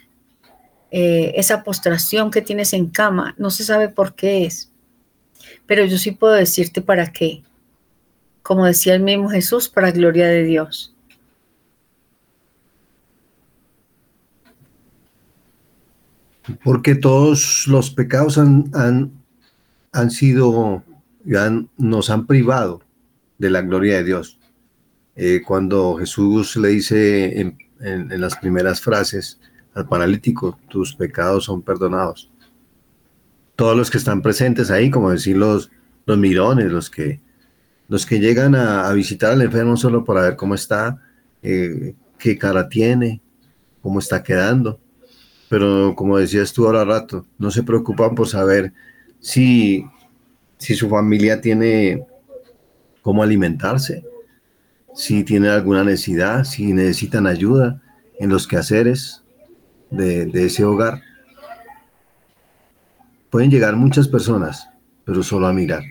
eh, 0.92 1.34
esa 1.36 1.64
postración 1.64 2.32
que 2.32 2.42
tienes 2.42 2.74
en 2.74 2.90
cama, 2.90 3.36
no 3.38 3.52
se 3.52 3.64
sabe 3.64 3.90
por 3.90 4.16
qué 4.16 4.46
es, 4.46 4.72
pero 5.68 5.86
yo 5.86 6.00
sí 6.00 6.12
puedo 6.12 6.34
decirte 6.34 6.82
para 6.82 7.12
qué. 7.12 7.44
Como 8.42 8.66
decía 8.66 8.96
el 8.96 9.02
mismo 9.02 9.30
Jesús, 9.30 9.70
para 9.70 9.92
gloria 9.92 10.28
de 10.28 10.44
Dios. 10.44 10.96
Porque 16.64 16.96
todos 16.96 17.66
los 17.68 17.92
pecados 17.92 18.38
han, 18.38 18.72
han, 19.92 20.12
sido, 20.12 20.84
nos 21.78 22.10
han 22.10 22.28
privado 22.28 22.82
de 23.38 23.50
la 23.50 23.62
gloria 23.62 23.98
de 23.98 24.04
Dios. 24.04 24.40
Eh, 25.16 25.42
cuando 25.46 25.96
Jesús 25.96 26.56
le 26.56 26.70
dice 26.70 27.40
en 27.40 28.22
las 28.22 28.36
primeras 28.38 28.82
frases, 28.82 29.40
al 29.74 29.88
paralítico, 29.88 30.58
tus 30.70 30.96
pecados 30.96 31.46
son 31.46 31.62
perdonados. 31.62 32.30
Todos 33.56 33.76
los 33.76 33.90
que 33.90 33.98
están 33.98 34.22
presentes 34.22 34.72
ahí, 34.72 34.90
como 34.90 35.12
decir 35.12 35.38
los, 35.38 35.72
los 36.06 36.18
mirones, 36.18 36.72
los 36.72 36.90
que 36.90 37.20
los 37.90 38.06
que 38.06 38.20
llegan 38.20 38.54
a, 38.56 38.92
visitar 38.94 39.32
al 39.32 39.42
enfermo 39.42 39.76
solo 39.76 40.06
para 40.06 40.22
ver 40.22 40.36
cómo 40.36 40.54
está, 40.54 41.02
eh, 41.42 41.96
qué 42.20 42.38
cara 42.38 42.70
tiene, 42.70 43.20
cómo 43.82 43.98
está 43.98 44.22
quedando. 44.22 44.80
Pero 45.50 45.96
como 45.96 46.18
decías 46.18 46.54
tú 46.54 46.66
ahora 46.66 46.86
rato, 46.86 47.26
no 47.38 47.52
se 47.52 47.64
preocupan 47.64 48.16
por 48.16 48.28
saber 48.28 48.74
si, 49.20 49.86
si 50.58 50.76
su 50.76 50.90
familia 50.90 51.42
tiene 51.42 52.06
cómo 53.02 53.24
alimentarse, 53.24 54.06
si 54.94 55.24
tienen 55.24 55.50
alguna 55.50 55.84
necesidad, 55.84 56.44
si 56.44 56.74
necesitan 56.74 57.26
ayuda 57.26 57.82
en 58.20 58.30
los 58.30 58.48
quehaceres 58.48 59.24
de, 59.90 60.26
de 60.26 60.46
ese 60.46 60.64
hogar. 60.64 61.02
Pueden 63.30 63.50
llegar 63.52 63.76
muchas 63.76 64.08
personas, 64.08 64.70
pero 65.06 65.24
solo 65.24 65.48
a 65.48 65.54
mirar. 65.54 65.84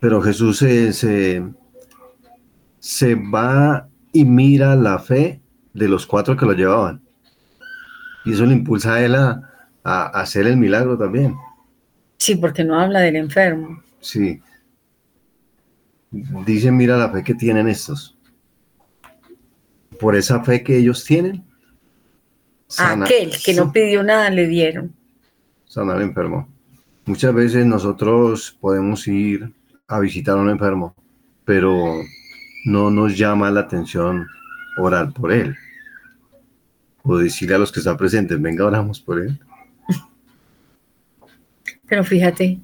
Pero 0.00 0.22
Jesús 0.22 0.58
se, 0.58 0.92
se, 2.78 3.14
va 3.14 3.88
y 4.12 4.24
mira 4.24 4.74
la 4.74 4.98
fe 4.98 5.42
de 5.74 5.88
los 5.88 6.06
cuatro 6.06 6.36
que 6.36 6.46
lo 6.46 6.52
llevaban. 6.52 7.02
Y 8.24 8.32
eso 8.32 8.44
le 8.46 8.54
impulsa 8.54 8.94
a 8.94 9.04
él 9.04 9.14
a, 9.14 9.46
hacer 9.82 10.46
el 10.46 10.56
milagro 10.56 10.96
también. 10.96 11.34
Sí, 12.18 12.36
porque 12.36 12.62
no 12.62 12.78
habla 12.78 13.00
del 13.00 13.16
enfermo. 13.16 13.82
Sí. 14.00 14.40
Dice, 16.10 16.70
mira 16.70 16.96
la 16.96 17.10
fe 17.10 17.22
que 17.22 17.34
tienen 17.34 17.68
estos. 17.68 18.18
Por 19.98 20.16
esa 20.16 20.42
fe 20.44 20.62
que 20.62 20.76
ellos 20.76 21.04
tienen. 21.04 21.44
Aquel 22.78 23.32
que 23.42 23.54
no 23.54 23.72
pidió 23.72 24.02
nada 24.02 24.30
le 24.30 24.46
dieron. 24.46 24.94
Sanar 25.64 25.96
al 25.96 26.02
enfermo. 26.02 26.48
Muchas 27.06 27.34
veces 27.34 27.66
nosotros 27.66 28.56
podemos 28.60 29.08
ir 29.08 29.52
a 29.88 29.98
visitar 29.98 30.36
a 30.36 30.40
un 30.40 30.50
enfermo, 30.50 30.94
pero 31.44 31.96
no 32.64 32.90
nos 32.90 33.16
llama 33.16 33.50
la 33.50 33.60
atención 33.60 34.26
orar 34.78 35.12
por 35.12 35.32
él. 35.32 35.56
O 37.02 37.16
decirle 37.16 37.54
a 37.54 37.58
los 37.58 37.72
que 37.72 37.80
están 37.80 37.96
presentes, 37.96 38.40
venga, 38.40 38.64
oramos 38.64 39.00
por 39.00 39.20
él. 39.20 39.38
Pero 41.88 42.04
fíjate, 42.04 42.60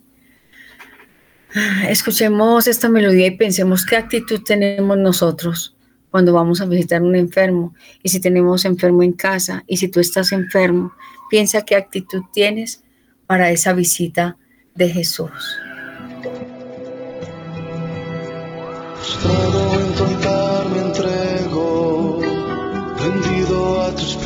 escuchemos 1.88 2.66
esta 2.66 2.88
melodía 2.88 3.26
y 3.26 3.36
pensemos 3.36 3.84
qué 3.84 3.96
actitud 3.96 4.42
tenemos 4.44 4.96
nosotros 4.98 5.76
cuando 6.10 6.32
vamos 6.32 6.60
a 6.60 6.66
visitar 6.66 7.00
a 7.00 7.04
un 7.04 7.16
enfermo. 7.16 7.74
Y 8.02 8.08
si 8.08 8.20
tenemos 8.20 8.64
enfermo 8.64 9.02
en 9.02 9.12
casa, 9.12 9.64
y 9.66 9.78
si 9.78 9.88
tú 9.88 10.00
estás 10.00 10.32
enfermo, 10.32 10.92
piensa 11.28 11.64
qué 11.64 11.76
actitud 11.76 12.22
tienes 12.32 12.84
para 13.26 13.50
esa 13.50 13.72
visita 13.72 14.36
de 14.74 14.88
Jesús. 14.88 15.58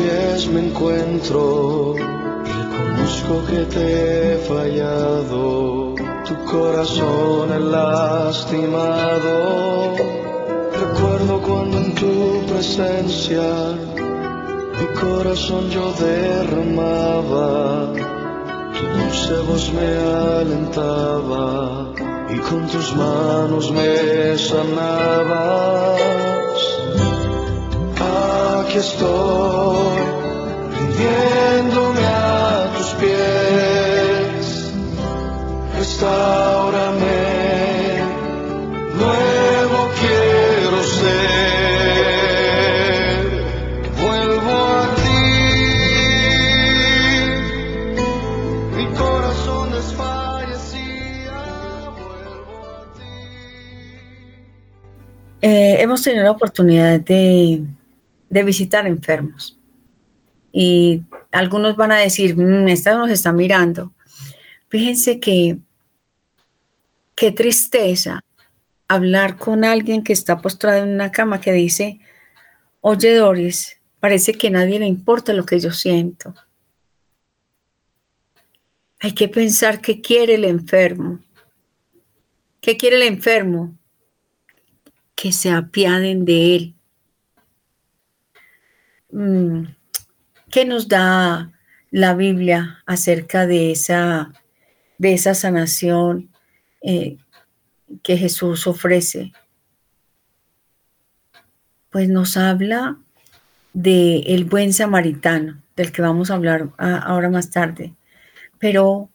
Pies 0.01 0.49
me 0.49 0.61
encuentro. 0.69 1.95
Reconozco 1.95 3.45
que 3.49 3.65
te 3.75 4.35
he 4.35 4.39
fallado, 4.39 5.95
tu 6.27 6.35
corazón 6.45 7.53
he 7.53 7.61
lastimado. 7.61 9.35
Recuerdo 10.85 11.43
cuando 11.43 11.79
en 11.79 11.95
tu 11.95 12.43
presencia 12.51 13.47
mi 14.79 14.87
corazón 14.99 15.71
yo 15.71 15.93
derramaba, 15.93 17.93
tu 18.77 18.85
dulce 18.99 19.35
voz 19.49 19.65
me 19.73 19.89
alentaba 20.39 21.49
y 22.35 22.37
con 22.39 22.67
tus 22.69 22.97
manos 22.97 23.71
me 23.73 24.39
sanabas. 24.39 26.40
Aquí 28.71 28.79
estoy, 28.79 29.99
rindiéndome 30.79 32.07
a 32.07 32.73
tus 32.77 32.91
pies. 33.01 34.71
Restaurame, 35.77 37.19
nuevo 38.95 39.91
quiero 39.99 40.85
ser. 40.85 41.41
Eh, 55.43 55.77
hemos 55.81 56.03
tenido 56.03 56.23
la 56.23 56.31
oportunidad 56.33 57.01
de, 57.01 57.65
visitar 58.31 58.87
enfermos 58.87 59.59
y 60.53 61.03
algunos 61.31 61.77
van 61.77 61.93
a 61.93 61.99
decir, 61.99 62.37
mmm, 62.37 62.69
esta 62.69 62.97
nos 62.97 63.11
está 63.11 63.33
mirando. 63.33 63.93
Fíjense 64.69 65.21
que 65.21 65.59
qué 67.15 67.33
tristeza 67.33 68.25
hablar 68.89 69.37
con 69.37 69.65
alguien 69.65 70.03
que 70.03 70.13
está 70.13 70.41
postrado 70.41 70.85
en 70.85 70.95
una 70.95 71.13
cama 71.13 71.41
que 71.41 71.53
dice, 71.53 72.01
oye 72.81 73.15
Doris, 73.15 73.79
parece 74.01 74.33
que 74.33 74.49
a 74.49 74.51
nadie 74.51 74.79
le 74.79 74.87
importa 74.87 75.33
lo 75.33 75.45
que 75.45 75.61
yo 75.61 75.71
siento. 75.71 76.35
Hay 79.01 79.13
que 79.13 79.29
pensar 79.29 79.81
qué 79.81 80.01
quiere 80.01 80.35
el 80.35 80.45
enfermo. 80.45 81.21
¿Qué 82.61 82.77
quiere 82.77 82.97
el 82.97 83.03
enfermo? 83.03 83.75
que 85.21 85.33
se 85.33 85.51
apiaden 85.51 86.25
de 86.25 86.57
él. 86.57 86.75
Mm, 89.13 89.65
¿Qué 90.51 90.65
nos 90.65 90.89
da 90.89 91.53
la 91.91 92.15
Biblia 92.15 92.83
acerca 92.87 93.47
de 93.47 93.73
esa, 93.73 94.33
de 94.99 95.13
esa 95.13 95.35
sanación 95.35 96.31
eh, 96.83 97.19
que 98.03 98.17
Jesús 98.17 98.67
ofrece? 98.67 99.33
Pues 101.91 102.09
nos 102.09 102.37
habla 102.37 102.97
de 103.73 104.19
el 104.27 104.45
buen 104.45 104.73
samaritano, 104.73 105.61
del 105.77 105.93
que 105.93 106.03
vamos 106.03 106.31
a 106.31 106.35
hablar 106.35 106.71
ahora 106.79 107.31
más 107.31 107.51
tarde. 107.51 107.95
Pero 108.59 109.09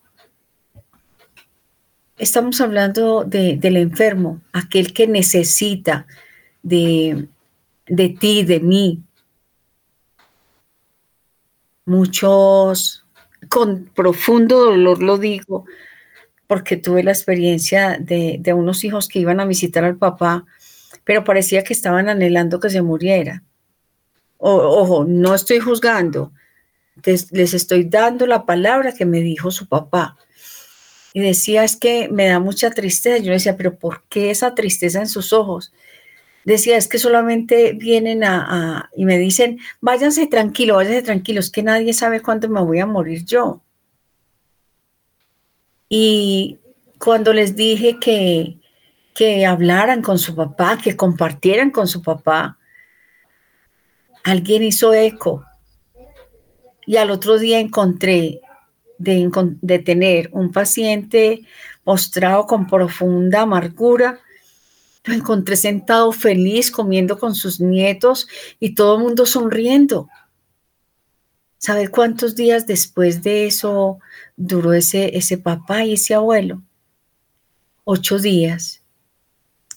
estamos 2.18 2.60
hablando 2.62 3.24
del 3.24 3.78
enfermo, 3.78 4.42
aquel 4.52 4.94
que 4.94 5.08
necesita 5.08 6.08
de, 6.64 7.28
de 7.88 8.10
ti, 8.10 8.44
de 8.44 8.60
mí. 8.60 9.05
Muchos, 11.86 13.06
con 13.50 13.86
profundo 13.96 14.66
dolor 14.66 15.02
lo 15.02 15.18
digo, 15.18 15.66
porque 16.48 16.78
tuve 16.78 17.04
la 17.04 17.12
experiencia 17.12 17.98
de, 18.00 18.38
de 18.40 18.54
unos 18.54 18.84
hijos 18.84 19.08
que 19.08 19.20
iban 19.20 19.40
a 19.40 19.46
visitar 19.46 19.84
al 19.84 19.98
papá, 19.98 20.46
pero 21.04 21.24
parecía 21.24 21.64
que 21.64 21.74
estaban 21.74 22.10
anhelando 22.10 22.60
que 22.60 22.70
se 22.70 22.82
muriera. 22.82 23.44
ojo, 24.38 25.06
no 25.08 25.36
estoy 25.36 25.60
juzgando, 25.60 26.32
les 27.04 27.54
estoy 27.54 27.84
dando 27.86 28.26
la 28.26 28.46
palabra 28.46 28.94
que 28.94 29.06
me 29.06 29.22
dijo 29.22 29.52
su 29.52 29.68
papá 29.68 30.18
y 31.16 31.22
decía, 31.22 31.64
es 31.64 31.78
que 31.78 32.10
me 32.10 32.28
da 32.28 32.42
mucha 32.42 32.72
tristeza. 32.72 33.24
Yo 33.24 33.32
decía, 33.32 33.56
pero 33.56 33.80
¿por 33.80 34.04
qué 34.10 34.32
esa 34.32 34.54
tristeza 34.54 35.00
en 35.00 35.08
sus 35.08 35.32
ojos? 35.32 35.72
Decía, 36.46 36.78
es 36.78 36.88
que 36.88 37.00
solamente 37.00 37.74
vienen 37.74 38.24
a, 38.24 38.90
y 38.96 39.04
me 39.04 39.18
dicen, 39.18 39.60
váyanse 39.82 40.28
tranquilo, 40.28 40.76
váyanse 40.76 41.02
tranquilos, 41.02 41.52
que 41.52 41.64
nadie 41.64 41.92
sabe 41.92 42.22
cuándo 42.22 42.48
me 42.48 42.62
voy 42.62 42.80
a 42.80 42.86
morir 42.86 43.26
yo. 43.26 43.62
Y 45.90 46.60
cuando 47.00 47.34
les 47.34 47.56
dije 47.56 47.98
que, 48.00 48.58
que 49.14 49.46
hablaran 49.46 50.02
con 50.02 50.20
su 50.20 50.36
papá, 50.36 50.78
que 50.78 50.96
compartieran 50.96 51.72
con 51.72 51.88
su 51.88 52.02
papá, 52.02 52.58
alguien 54.24 54.64
hizo 54.64 54.94
eco. 54.94 55.46
Y 56.86 56.98
al 56.98 57.12
otro 57.12 57.40
día 57.40 57.60
encontré 57.60 58.42
de, 58.98 59.80
tener 59.80 60.30
un 60.32 60.52
paciente 60.52 61.42
postrado 61.84 62.46
con 62.46 62.68
profunda 62.68 63.42
amargura, 63.42 64.20
lo 65.06 65.14
encontré 65.14 65.56
sentado 65.56 66.12
feliz 66.12 66.72
comiendo 66.72 67.18
con 67.18 67.36
sus 67.36 67.60
nietos 67.60 68.28
y 68.60 68.76
todo 68.76 68.98
el 68.98 69.04
mundo 69.04 69.26
sonriendo. 69.26 70.10
¿Sabe 71.58 71.88
cuántos 71.88 72.36
días 72.36 72.68
después 72.68 73.24
de 73.24 73.48
eso 73.48 74.00
duró 74.36 74.74
ese, 74.74 75.18
ese 75.18 75.38
papá 75.38 75.84
y 75.86 75.94
ese 75.94 76.14
abuelo? 76.14 76.62
Ocho 77.84 78.20
días. 78.20 78.82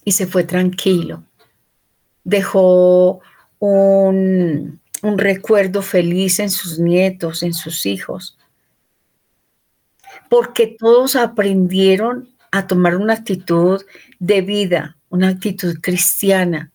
Y 0.05 0.13
se 0.13 0.27
fue 0.27 0.45
tranquilo. 0.45 1.25
Dejó 2.25 3.21
un, 3.59 4.81
un 5.03 5.19
recuerdo 5.19 5.83
feliz 5.83 6.41
en 6.41 6.51
sus 6.51 6.79
nietos, 6.79 7.43
en 7.43 7.55
sus 7.55 7.87
hijos 7.87 8.39
porque 10.29 10.67
todos 10.67 11.17
aprendieron 11.17 12.29
a 12.51 12.67
tomar 12.67 12.97
una 12.97 13.15
actitud 13.15 13.85
de 14.19 14.41
vida, 14.43 14.97
una 15.11 15.29
actitud 15.29 15.79
cristiana. 15.81 16.71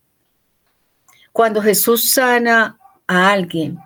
Cuando 1.32 1.62
Jesús 1.62 2.12
sana 2.12 2.78
a 3.08 3.32
alguien, 3.32 3.80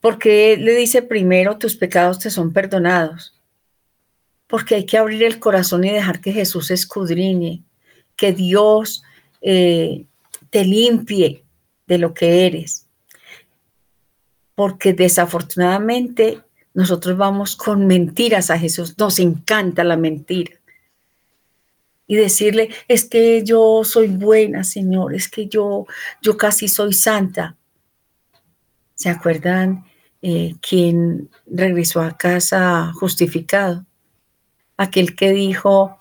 porque 0.00 0.56
le 0.56 0.74
dice 0.74 1.02
primero, 1.02 1.58
tus 1.58 1.76
pecados 1.76 2.18
te 2.18 2.30
son 2.30 2.52
perdonados, 2.52 3.40
porque 4.46 4.74
hay 4.74 4.86
que 4.86 4.98
abrir 4.98 5.22
el 5.22 5.38
corazón 5.38 5.84
y 5.84 5.90
dejar 5.90 6.20
que 6.20 6.32
Jesús 6.32 6.70
escudriñe, 6.70 7.62
que 8.16 8.32
Dios 8.32 9.02
eh, 9.40 10.04
te 10.50 10.64
limpie 10.64 11.44
de 11.86 11.98
lo 11.98 12.12
que 12.12 12.46
eres. 12.46 12.86
Porque 14.54 14.92
desafortunadamente 14.92 16.42
nosotros 16.74 17.16
vamos 17.16 17.56
con 17.56 17.86
mentiras 17.86 18.50
a 18.50 18.58
Jesús, 18.58 18.96
nos 18.98 19.18
encanta 19.18 19.84
la 19.84 19.96
mentira. 19.96 20.52
Y 22.12 22.16
decirle, 22.16 22.68
es 22.88 23.06
que 23.06 23.42
yo 23.42 23.84
soy 23.84 24.08
buena, 24.08 24.64
Señor, 24.64 25.14
es 25.14 25.30
que 25.30 25.48
yo, 25.48 25.86
yo 26.20 26.36
casi 26.36 26.68
soy 26.68 26.92
santa. 26.92 27.56
¿Se 28.94 29.08
acuerdan 29.08 29.86
eh, 30.20 30.54
quién 30.60 31.30
regresó 31.46 32.02
a 32.02 32.18
casa 32.18 32.92
justificado? 33.00 33.86
Aquel 34.76 35.16
que 35.16 35.32
dijo, 35.32 35.98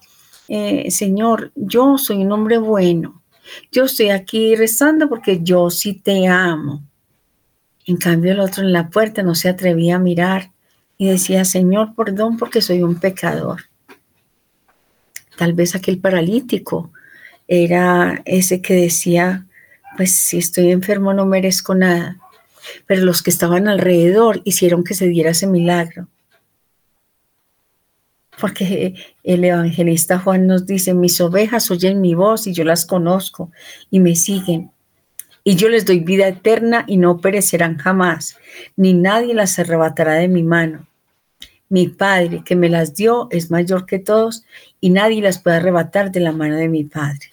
eh, 0.49 0.91
Señor, 0.91 1.53
yo 1.55 1.97
soy 1.97 2.17
un 2.25 2.33
hombre 2.33 2.57
bueno. 2.57 3.23
Yo 3.71 3.85
estoy 3.85 4.09
aquí 4.09 4.53
rezando 4.57 5.07
porque 5.07 5.39
yo 5.41 5.69
sí 5.69 5.93
te 5.93 6.27
amo. 6.27 6.83
En 7.85 7.95
cambio, 7.95 8.33
el 8.33 8.41
otro 8.41 8.63
en 8.63 8.73
la 8.73 8.89
puerta 8.89 9.23
no 9.23 9.33
se 9.33 9.47
atrevía 9.47 9.95
a 9.95 9.99
mirar 9.99 10.51
y 10.97 11.07
decía, 11.07 11.45
Señor, 11.45 11.95
perdón 11.95 12.35
porque 12.37 12.61
soy 12.61 12.83
un 12.83 12.99
pecador. 12.99 13.70
Tal 15.41 15.53
vez 15.53 15.73
aquel 15.73 15.97
paralítico 15.97 16.91
era 17.47 18.21
ese 18.25 18.61
que 18.61 18.75
decía, 18.75 19.47
pues 19.97 20.15
si 20.15 20.37
estoy 20.37 20.69
enfermo 20.69 21.15
no 21.15 21.25
merezco 21.25 21.73
nada. 21.73 22.19
Pero 22.85 23.05
los 23.05 23.23
que 23.23 23.31
estaban 23.31 23.67
alrededor 23.67 24.43
hicieron 24.43 24.83
que 24.83 24.93
se 24.93 25.07
diera 25.07 25.31
ese 25.31 25.47
milagro. 25.47 26.07
Porque 28.39 28.93
el 29.23 29.43
evangelista 29.43 30.19
Juan 30.19 30.45
nos 30.45 30.67
dice, 30.67 30.93
mis 30.93 31.19
ovejas 31.19 31.71
oyen 31.71 32.01
mi 32.01 32.13
voz 32.13 32.45
y 32.45 32.53
yo 32.53 32.63
las 32.63 32.85
conozco 32.85 33.51
y 33.89 33.99
me 33.99 34.15
siguen. 34.15 34.69
Y 35.43 35.55
yo 35.55 35.69
les 35.69 35.87
doy 35.87 36.01
vida 36.01 36.27
eterna 36.27 36.83
y 36.85 36.97
no 36.97 37.17
perecerán 37.17 37.79
jamás, 37.79 38.37
ni 38.75 38.93
nadie 38.93 39.33
las 39.33 39.57
arrebatará 39.57 40.13
de 40.13 40.27
mi 40.27 40.43
mano. 40.43 40.85
Mi 41.71 41.87
Padre 41.87 42.43
que 42.43 42.57
me 42.57 42.67
las 42.67 42.95
dio 42.95 43.29
es 43.31 43.49
mayor 43.49 43.85
que 43.85 43.97
todos 43.97 44.43
y 44.81 44.89
nadie 44.89 45.21
las 45.21 45.41
puede 45.41 45.55
arrebatar 45.55 46.11
de 46.11 46.19
la 46.19 46.33
mano 46.33 46.57
de 46.57 46.67
mi 46.67 46.83
Padre. 46.83 47.31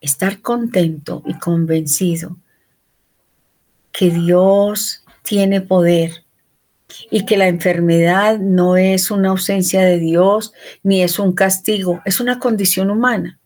Estar 0.00 0.40
contento 0.40 1.22
y 1.26 1.34
convencido 1.34 2.38
que 3.92 4.08
Dios 4.08 5.04
tiene 5.22 5.60
poder 5.60 6.24
y 7.10 7.26
que 7.26 7.36
la 7.36 7.48
enfermedad 7.48 8.38
no 8.38 8.78
es 8.78 9.10
una 9.10 9.28
ausencia 9.28 9.82
de 9.84 9.98
Dios 9.98 10.54
ni 10.82 11.02
es 11.02 11.18
un 11.18 11.34
castigo, 11.34 12.00
es 12.06 12.18
una 12.18 12.38
condición 12.38 12.88
humana 12.90 13.38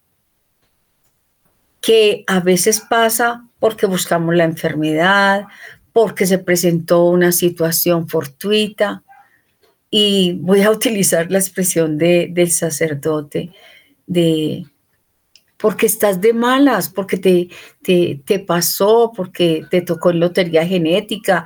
que 1.83 2.23
a 2.29 2.39
veces 2.39 2.81
pasa 2.81 3.45
porque 3.59 3.87
buscamos 3.87 4.35
la 4.35 4.45
enfermedad, 4.45 5.47
porque 5.93 6.27
se 6.27 6.39
presentó 6.39 7.05
una 7.05 7.33
situación 7.33 8.09
fortuita. 8.09 9.03
Y 9.91 10.39
voy 10.41 10.63
a 10.63 10.71
utilizar 10.79 11.31
la 11.31 11.39
expresión 11.39 11.99
de, 11.99 12.29
del 12.31 12.51
sacerdote, 12.51 13.53
de 14.07 14.67
porque 15.59 15.87
estás 15.87 16.21
de 16.21 16.33
malas, 16.33 16.89
porque 16.89 17.17
te, 17.19 17.49
te, 17.83 18.21
te 18.27 18.41
pasó, 18.41 19.13
porque 19.15 19.65
te 19.71 19.81
tocó 19.81 20.11
en 20.11 20.19
lotería 20.19 20.67
genética, 20.67 21.45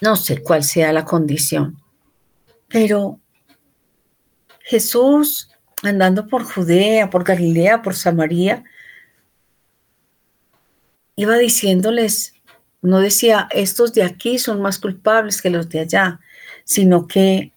no 0.00 0.16
sé 0.16 0.42
cuál 0.42 0.64
sea 0.64 0.90
la 0.94 1.04
condición. 1.04 1.76
Pero 2.68 3.20
Jesús, 4.60 5.50
andando 5.82 6.26
por 6.26 6.42
Judea, 6.44 7.10
por 7.10 7.22
Galilea, 7.24 7.82
por 7.82 7.94
Samaria, 7.94 8.64
iba 11.16 11.36
diciéndoles, 11.36 12.34
no 12.82 13.00
decía, 13.00 13.48
estos 13.50 13.92
de 13.92 14.02
aquí 14.02 14.38
son 14.38 14.62
más 14.62 14.78
culpables 14.78 15.42
que 15.42 15.50
los 15.50 15.68
de 15.68 15.80
allá, 15.80 16.20
sino 16.64 17.06
que 17.06 17.52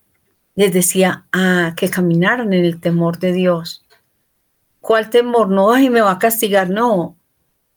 les 0.56 0.74
decía, 0.74 1.26
ah, 1.32 1.74
que 1.78 1.90
caminaran 1.90 2.54
en 2.54 2.66
el 2.66 2.80
temor 2.80 3.20
de 3.20 3.34
Dios. 3.34 3.84
¿Cuál 4.80 5.10
temor? 5.10 5.50
No, 5.50 5.72
ay, 5.72 5.90
me 5.90 6.02
va 6.02 6.12
a 6.12 6.20
castigar, 6.20 6.70
no. 6.70 7.16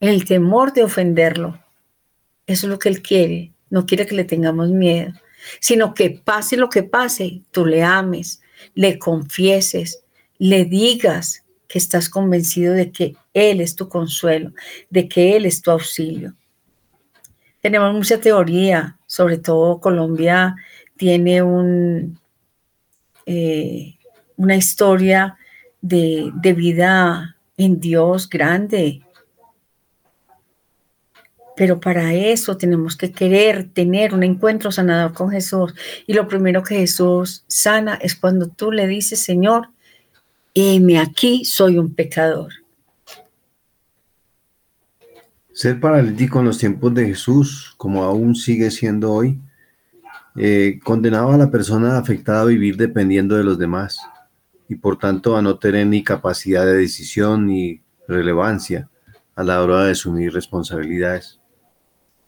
El 0.01 0.25
temor 0.25 0.73
de 0.73 0.85
ofenderlo. 0.85 1.61
Eso 2.47 2.67
es 2.67 2.71
lo 2.71 2.79
que 2.79 2.89
Él 2.89 3.03
quiere. 3.03 3.53
No 3.71 3.87
quiere 3.87 4.07
que 4.07 4.15
le 4.15 4.25
tengamos 4.25 4.71
miedo, 4.71 5.13
sino 5.61 5.95
que 5.95 6.11
pase 6.11 6.57
lo 6.57 6.69
que 6.69 6.83
pase, 6.83 7.43
tú 7.51 7.67
le 7.67 7.83
ames, 7.83 8.41
le 8.75 8.99
confieses, 8.99 10.03
le 10.39 10.65
digas 10.65 11.45
que 11.69 11.79
estás 11.79 12.09
convencido 12.09 12.75
de 12.75 12.93
que 12.93 13.17
Él 13.33 13.61
es 13.61 13.75
tu 13.75 13.89
consuelo, 13.89 14.53
de 14.91 15.09
que 15.09 15.37
Él 15.37 15.47
es 15.47 15.61
tu 15.61 15.71
auxilio. 15.71 16.35
Tenemos 17.65 17.95
mucha 17.95 18.21
teoría, 18.21 18.99
sobre 19.07 19.39
todo 19.39 19.81
Colombia 19.81 20.55
tiene 20.99 21.43
un, 21.43 22.21
eh, 23.25 23.95
una 24.37 24.55
historia 24.55 25.39
de, 25.81 26.31
de 26.35 26.53
vida 26.53 27.39
en 27.57 27.81
Dios 27.81 28.29
grande. 28.29 29.01
Pero 31.57 31.81
para 31.81 32.13
eso 32.13 32.59
tenemos 32.59 32.99
que 32.99 33.11
querer 33.11 33.71
tener 33.73 34.13
un 34.13 34.25
encuentro 34.25 34.71
sanador 34.71 35.15
con 35.15 35.31
Jesús. 35.31 35.75
Y 36.07 36.13
lo 36.13 36.29
primero 36.29 36.63
que 36.63 36.77
Jesús 36.77 37.47
sana 37.47 37.95
es 37.95 38.15
cuando 38.15 38.49
tú 38.49 38.73
le 38.73 38.87
dices, 38.87 39.21
Señor, 39.21 39.71
heme 40.53 40.99
aquí, 40.99 41.47
soy 41.47 41.79
un 41.79 41.95
pecador. 41.95 42.64
Ser 45.55 45.79
paralítico 45.79 46.41
en 46.41 46.47
los 46.47 46.59
tiempos 46.59 46.93
de 46.95 47.07
Jesús, 47.07 47.75
como 47.77 48.03
aún 48.03 48.35
sigue 48.35 48.73
siendo 48.73 49.13
hoy, 49.13 49.41
eh, 50.35 50.81
condenaba 50.83 51.37
a 51.37 51.39
la 51.39 51.49
persona 51.49 51.97
afectada 51.97 52.41
a 52.41 52.47
vivir 52.47 52.77
dependiendo 52.77 53.37
de 53.37 53.45
los 53.45 53.57
demás 53.57 54.01
y 54.69 54.75
por 54.75 54.99
tanto 54.99 55.37
a 55.37 55.43
no 55.43 55.57
tener 55.57 55.87
ni 55.87 56.03
capacidad 56.03 56.67
de 56.67 56.77
decisión 56.77 57.47
ni 57.47 57.81
relevancia 58.09 58.91
a 59.37 59.45
la 59.45 59.63
hora 59.63 59.85
de 59.85 59.93
asumir 59.93 60.33
responsabilidades. 60.33 61.39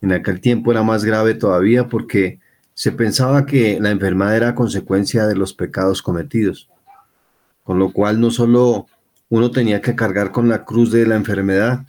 En 0.01 0.13
aquel 0.13 0.39
tiempo 0.39 0.71
era 0.71 0.83
más 0.83 1.03
grave 1.03 1.33
todavía 1.33 1.89
porque 1.89 2.39
se 2.73 2.93
pensaba 2.93 3.45
que 3.45 3.77
la 3.81 3.91
enfermedad 3.91 4.37
era 4.37 4.55
consecuencia 4.55 5.27
de 5.27 5.35
los 5.35 5.53
pecados 5.53 6.01
cometidos, 6.01 6.69
con 7.65 7.77
lo 7.77 7.91
cual 7.91 8.21
no 8.21 8.31
solo 8.31 8.87
uno 9.27 9.51
tenía 9.51 9.81
que 9.81 9.95
cargar 9.95 10.31
con 10.31 10.47
la 10.47 10.63
cruz 10.63 10.93
de 10.93 11.05
la 11.05 11.17
enfermedad, 11.17 11.85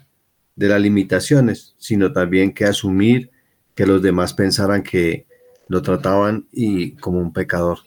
de 0.58 0.68
las 0.68 0.80
limitaciones, 0.80 1.76
sino 1.78 2.12
también 2.12 2.52
que 2.52 2.64
asumir 2.64 3.30
que 3.76 3.86
los 3.86 4.02
demás 4.02 4.34
pensaran 4.34 4.82
que 4.82 5.24
lo 5.68 5.82
trataban 5.82 6.48
y 6.50 6.96
como 6.96 7.20
un 7.20 7.32
pecador. 7.32 7.78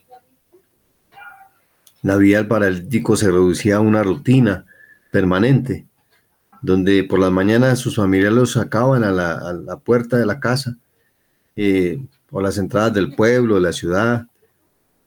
La 2.01 2.15
vida 2.15 2.37
del 2.37 2.47
paralítico 2.47 3.17
se 3.17 3.25
reducía 3.25 3.75
a 3.75 3.81
una 3.81 4.03
rutina 4.03 4.65
permanente, 5.11 5.85
donde 6.61 7.03
por 7.03 7.19
las 7.19 7.31
mañanas 7.31 7.79
sus 7.79 7.97
familias 7.97 8.31
los 8.31 8.53
sacaban 8.53 9.03
a 9.03 9.11
la, 9.11 9.77
puerta 9.83 10.17
de 10.17 10.25
la 10.25 10.39
casa, 10.39 10.77
eh, 11.57 12.01
o 12.29 12.39
las 12.41 12.57
entradas 12.57 12.93
del 12.93 13.15
pueblo, 13.15 13.55
de 13.55 13.61
la 13.61 13.73
ciudad, 13.73 14.27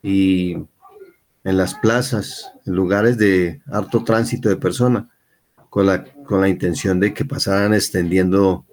y 0.03 0.53
en 0.53 1.57
las 1.57 1.73
plazas, 1.77 2.53
en 2.67 2.75
lugares 2.75 3.17
de 3.17 3.63
harto 3.73 4.05
tránsito 4.05 4.51
de 4.51 4.57
personas, 4.57 5.07
con 5.71 5.87
la 5.87 6.05
con 6.25 6.41
la 6.41 6.49
intención 6.49 7.01
de 7.01 7.15
que 7.15 7.25
pasaran 7.25 7.75
extendiendo 7.75 8.65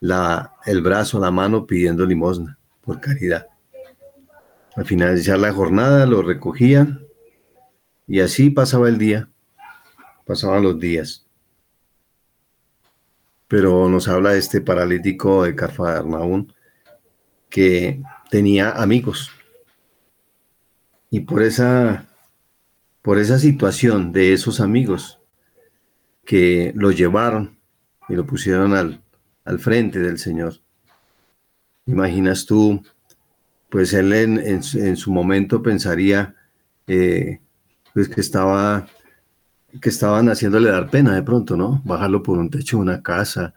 la, 0.00 0.54
el 0.66 0.82
brazo, 0.82 1.18
la 1.18 1.30
mano, 1.30 1.66
pidiendo 1.66 2.04
limosna 2.04 2.58
por 2.80 3.00
caridad. 3.00 3.48
Al 4.76 4.84
finalizar 4.84 5.38
la 5.38 5.52
jornada 5.52 6.04
lo 6.06 6.22
recogían 6.22 7.06
y 8.06 8.20
así 8.20 8.50
pasaba 8.50 8.88
el 8.88 8.98
día, 8.98 9.28
pasaban 10.26 10.62
los 10.62 10.78
días. 10.78 11.26
Pero 13.48 13.88
nos 13.88 14.08
habla 14.08 14.34
este 14.34 14.60
paralítico 14.60 15.44
de 15.44 15.54
Cafarnaún 15.54 16.52
que 17.48 18.02
tenía 18.30 18.70
amigos. 18.70 19.30
Y 21.08 21.20
por 21.20 21.42
esa, 21.42 22.06
por 23.00 23.18
esa 23.18 23.38
situación 23.38 24.10
de 24.12 24.32
esos 24.32 24.60
amigos, 24.60 25.20
que 26.24 26.72
lo 26.74 26.90
llevaron 26.90 27.58
y 28.08 28.14
lo 28.14 28.26
pusieron 28.26 28.74
al, 28.74 29.02
al 29.44 29.58
frente 29.58 29.98
del 29.98 30.18
Señor. 30.18 30.54
Imaginas 31.86 32.46
tú, 32.46 32.82
pues 33.68 33.92
él 33.92 34.12
en, 34.12 34.38
en, 34.38 34.96
su 34.96 35.12
momento 35.12 35.62
pensaría 35.62 36.34
eh, 36.86 37.40
pues 37.92 38.08
que 38.08 38.20
estaba 38.20 38.86
que 39.80 39.88
estaban 39.88 40.28
haciéndole 40.28 40.70
dar 40.70 40.88
pena 40.88 41.14
de 41.14 41.22
pronto, 41.22 41.56
¿no? 41.56 41.82
Bajarlo 41.84 42.22
por 42.22 42.38
un 42.38 42.48
techo 42.48 42.76
de 42.76 42.82
una 42.82 43.02
casa, 43.02 43.54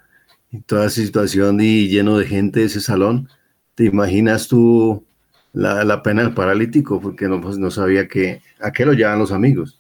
y 0.52 0.62
toda 0.62 0.88
esa 0.88 1.02
situación 1.02 1.60
y 1.62 1.88
lleno 1.88 2.18
de 2.18 2.26
gente 2.26 2.64
ese 2.64 2.82
salón. 2.82 3.30
¿Te 3.76 3.86
imaginas 3.86 4.48
tú 4.48 5.06
la, 5.54 6.02
pena 6.04 6.24
del 6.24 6.34
paralítico? 6.34 7.00
Porque 7.00 7.28
no, 7.28 7.42
pues, 7.42 7.58
no 7.58 7.70
sabía 7.72 8.08
que, 8.08 8.42
a 8.60 8.72
qué 8.72 8.86
lo 8.86 8.94
llevan 8.94 9.20
los 9.20 9.32
amigos. 9.32 9.80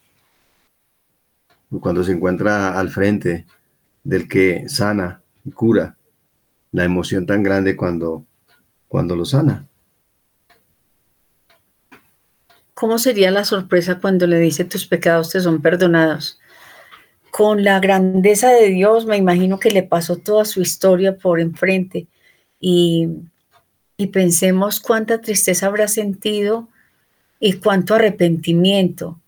Cuando 1.81 2.03
se 2.03 2.13
encuentra 2.13 2.79
al 2.79 2.89
frente 2.89 3.45
del 4.03 4.27
que 4.27 4.69
sana 4.69 5.21
y 5.43 5.51
cura, 5.51 5.97
la 6.71 6.85
emoción 6.85 7.25
tan 7.25 7.43
grande 7.43 7.75
cuando, 7.75 8.25
cuando 8.87 9.15
lo 9.15 9.25
sana. 9.25 9.67
¿Cómo 12.73 12.99
sería 12.99 13.31
la 13.31 13.43
sorpresa 13.43 13.99
cuando 13.99 14.27
le 14.27 14.39
dice 14.39 14.63
tus 14.63 14.85
pecados 14.85 15.31
te 15.31 15.41
son 15.41 15.61
perdonados? 15.61 16.39
Con 17.31 17.63
la 17.63 17.79
grandeza 17.79 18.51
de 18.51 18.69
Dios, 18.69 19.05
me 19.05 19.17
imagino 19.17 19.59
que 19.59 19.71
le 19.71 19.83
pasó 19.83 20.17
toda 20.17 20.45
su 20.45 20.61
historia 20.61 21.17
por 21.17 21.39
enfrente 21.39 22.07
y, 22.59 23.09
y 23.97 24.07
pensemos 24.07 24.79
cuánta 24.79 25.21
tristeza 25.21 25.65
habrá 25.65 25.87
sentido 25.87 26.69
y 27.39 27.53
cuánto 27.53 27.95
arrepentimiento, 27.95 29.19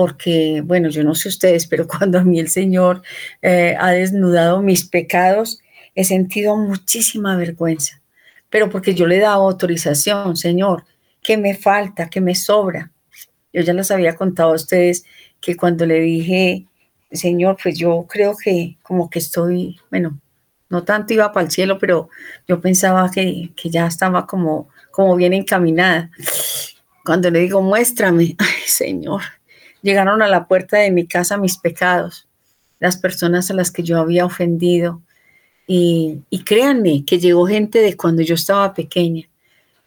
porque, 0.00 0.62
bueno, 0.64 0.88
yo 0.88 1.04
no 1.04 1.14
sé 1.14 1.28
ustedes, 1.28 1.66
pero 1.66 1.86
cuando 1.98 2.18
a 2.18 2.24
mí 2.24 2.40
el 2.40 2.48
Señor 2.48 3.02
eh, 3.42 3.76
ha 3.78 3.90
desnudado 3.90 4.62
mis 4.62 4.88
pecados, 4.88 5.60
he 5.94 6.04
sentido 6.04 6.56
muchísima 6.56 7.36
vergüenza, 7.36 8.00
pero 8.48 8.70
porque 8.70 8.94
yo 8.94 9.06
le 9.06 9.18
he 9.18 9.20
dado 9.20 9.42
autorización, 9.42 10.38
Señor, 10.38 10.84
que 11.22 11.36
me 11.36 11.54
falta, 11.54 12.08
que 12.08 12.22
me 12.22 12.34
sobra. 12.34 12.90
Yo 13.52 13.60
ya 13.60 13.74
les 13.74 13.90
había 13.90 14.16
contado 14.16 14.52
a 14.52 14.54
ustedes 14.54 15.04
que 15.38 15.54
cuando 15.54 15.84
le 15.84 16.00
dije, 16.00 16.64
Señor, 17.12 17.58
pues 17.62 17.78
yo 17.78 18.06
creo 18.08 18.34
que 18.42 18.78
como 18.80 19.10
que 19.10 19.18
estoy, 19.18 19.78
bueno, 19.90 20.18
no 20.70 20.82
tanto 20.82 21.12
iba 21.12 21.30
para 21.30 21.44
el 21.44 21.52
cielo, 21.52 21.78
pero 21.78 22.08
yo 22.48 22.58
pensaba 22.58 23.10
que, 23.10 23.50
que 23.54 23.68
ya 23.68 23.86
estaba 23.86 24.26
como, 24.26 24.70
como 24.92 25.14
bien 25.14 25.34
encaminada. 25.34 26.10
Cuando 27.04 27.30
le 27.30 27.40
digo, 27.40 27.60
muéstrame, 27.60 28.34
ay 28.38 28.62
Señor, 28.64 29.20
llegaron 29.82 30.22
a 30.22 30.28
la 30.28 30.46
puerta 30.46 30.78
de 30.78 30.90
mi 30.90 31.06
casa 31.06 31.38
mis 31.38 31.58
pecados, 31.58 32.28
las 32.78 32.96
personas 32.96 33.50
a 33.50 33.54
las 33.54 33.70
que 33.70 33.82
yo 33.82 33.98
había 33.98 34.24
ofendido. 34.24 35.02
Y, 35.66 36.22
créanme 36.44 37.04
que 37.04 37.20
llegó 37.20 37.46
gente 37.46 37.78
de 37.78 37.96
cuando 37.96 38.22
yo 38.22 38.34
estaba 38.34 38.74
pequeña. 38.74 39.28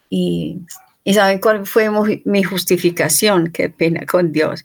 Y 0.08 0.60
¿Y 1.04 1.12
saben 1.12 1.38
cuál 1.38 1.66
fue 1.66 1.90
mi 2.24 2.42
justificación? 2.42 3.52
Qué 3.52 3.68
pena 3.68 4.06
con 4.06 4.32
Dios. 4.32 4.64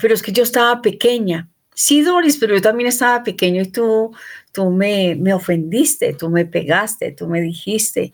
Pero 0.00 0.14
es 0.14 0.22
que 0.22 0.32
yo 0.32 0.44
estaba 0.44 0.80
pequeña. 0.80 1.48
Sí, 1.74 2.02
Doris, 2.02 2.38
pero 2.38 2.54
yo 2.54 2.62
también 2.62 2.88
estaba 2.88 3.24
pequeño 3.24 3.62
y 3.62 3.66
tú, 3.66 4.12
tú 4.52 4.70
me, 4.70 5.16
me 5.16 5.34
ofendiste, 5.34 6.14
tú 6.14 6.30
me 6.30 6.46
pegaste, 6.46 7.10
tú 7.10 7.26
me 7.26 7.40
dijiste. 7.40 8.12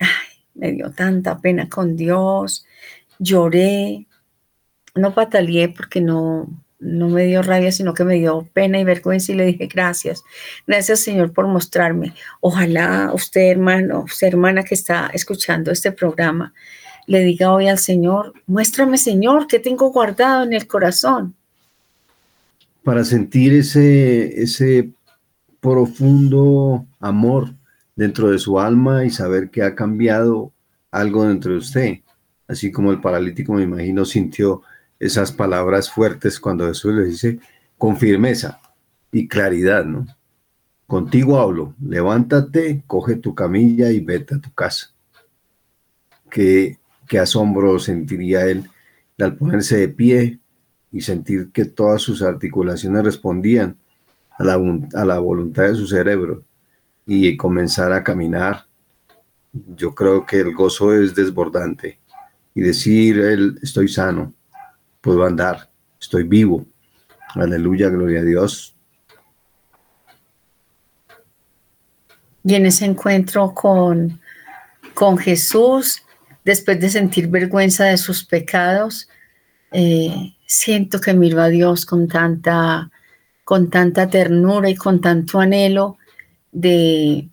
Ay, 0.00 0.36
me 0.54 0.72
dio 0.72 0.90
tanta 0.90 1.38
pena 1.38 1.68
con 1.68 1.96
Dios. 1.96 2.66
Lloré. 3.20 4.06
No 4.96 5.14
pataleé 5.14 5.68
porque 5.68 6.00
no, 6.00 6.48
no 6.78 7.08
me 7.08 7.24
dio 7.24 7.42
rabia, 7.42 7.72
sino 7.72 7.94
que 7.94 8.04
me 8.04 8.14
dio 8.14 8.48
pena 8.52 8.78
y 8.78 8.84
vergüenza 8.84 9.32
y 9.32 9.36
le 9.36 9.46
dije 9.46 9.66
gracias. 9.66 10.24
Gracias 10.66 11.00
Señor 11.00 11.32
por 11.32 11.46
mostrarme. 11.46 12.14
Ojalá 12.40 13.10
usted 13.14 13.50
hermano, 13.50 14.04
usted 14.04 14.28
hermana 14.28 14.62
que 14.62 14.74
está 14.74 15.10
escuchando 15.12 15.70
este 15.70 15.92
programa, 15.92 16.52
le 17.06 17.20
diga 17.20 17.52
hoy 17.52 17.68
al 17.68 17.78
Señor, 17.78 18.34
muéstrame 18.46 18.98
Señor, 18.98 19.46
¿qué 19.46 19.58
tengo 19.58 19.90
guardado 19.90 20.44
en 20.44 20.52
el 20.52 20.66
corazón? 20.66 21.34
Para 22.82 23.04
sentir 23.04 23.52
ese, 23.52 24.42
ese 24.42 24.90
profundo 25.60 26.86
amor 27.00 27.54
dentro 27.96 28.30
de 28.30 28.38
su 28.38 28.60
alma 28.60 29.04
y 29.04 29.10
saber 29.10 29.50
que 29.50 29.62
ha 29.62 29.74
cambiado 29.74 30.52
algo 30.90 31.26
dentro 31.26 31.52
de 31.52 31.58
usted, 31.58 31.98
así 32.46 32.70
como 32.70 32.92
el 32.92 33.00
paralítico 33.00 33.54
me 33.54 33.62
imagino 33.62 34.04
sintió 34.04 34.62
esas 34.98 35.32
palabras 35.32 35.90
fuertes 35.90 36.40
cuando 36.40 36.66
Jesús 36.66 36.94
le 36.94 37.04
dice 37.04 37.38
con 37.78 37.96
firmeza 37.96 38.60
y 39.12 39.28
claridad, 39.28 39.84
¿no? 39.84 40.06
Contigo 40.86 41.40
hablo, 41.40 41.74
levántate, 41.82 42.84
coge 42.86 43.16
tu 43.16 43.34
camilla 43.34 43.90
y 43.90 44.00
vete 44.00 44.36
a 44.36 44.40
tu 44.40 44.52
casa. 44.52 44.92
Qué, 46.30 46.78
qué 47.08 47.18
asombro 47.18 47.78
sentiría 47.78 48.46
él 48.46 48.70
al 49.18 49.36
ponerse 49.36 49.78
de 49.78 49.88
pie 49.88 50.38
y 50.92 51.00
sentir 51.00 51.50
que 51.52 51.64
todas 51.64 52.02
sus 52.02 52.22
articulaciones 52.22 53.04
respondían 53.04 53.76
a 54.38 54.44
la, 54.44 54.54
a 54.94 55.04
la 55.04 55.18
voluntad 55.18 55.64
de 55.64 55.74
su 55.74 55.86
cerebro 55.86 56.44
y 57.04 57.36
comenzar 57.36 57.92
a 57.92 58.04
caminar. 58.04 58.66
Yo 59.52 59.94
creo 59.94 60.24
que 60.24 60.40
el 60.40 60.54
gozo 60.54 60.94
es 60.94 61.14
desbordante 61.14 61.98
y 62.54 62.60
decir, 62.60 63.18
él, 63.18 63.58
estoy 63.62 63.88
sano, 63.88 64.34
puedo 65.06 65.24
andar, 65.24 65.70
estoy 66.00 66.24
vivo. 66.24 66.66
Aleluya, 67.36 67.88
gloria 67.88 68.20
a 68.20 68.24
Dios. 68.24 68.74
Y 72.42 72.56
en 72.56 72.66
ese 72.66 72.86
encuentro 72.86 73.54
con, 73.54 74.20
con 74.94 75.16
Jesús, 75.16 76.02
después 76.44 76.80
de 76.80 76.88
sentir 76.88 77.28
vergüenza 77.28 77.84
de 77.84 77.98
sus 77.98 78.24
pecados, 78.24 79.08
eh, 79.70 80.34
siento 80.44 81.00
que 81.00 81.14
miro 81.14 81.40
a 81.40 81.50
Dios 81.50 81.86
con 81.86 82.08
tanta, 82.08 82.90
con 83.44 83.70
tanta 83.70 84.10
ternura 84.10 84.68
y 84.68 84.74
con 84.74 85.00
tanto 85.00 85.38
anhelo 85.38 85.98
de, 86.50 87.28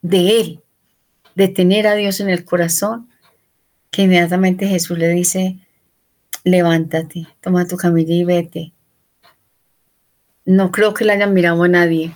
de 0.00 0.40
Él, 0.40 0.60
de 1.36 1.46
tener 1.46 1.86
a 1.86 1.94
Dios 1.94 2.18
en 2.18 2.30
el 2.30 2.44
corazón, 2.44 3.08
que 3.92 4.02
inmediatamente 4.02 4.66
Jesús 4.66 4.98
le 4.98 5.08
dice, 5.10 5.61
levántate, 6.44 7.26
toma 7.40 7.66
tu 7.66 7.76
camilla 7.76 8.14
y 8.14 8.24
vete. 8.24 8.72
No 10.44 10.70
creo 10.70 10.92
que 10.92 11.04
le 11.04 11.12
hayan 11.12 11.34
mirado 11.34 11.62
a 11.62 11.68
nadie. 11.68 12.14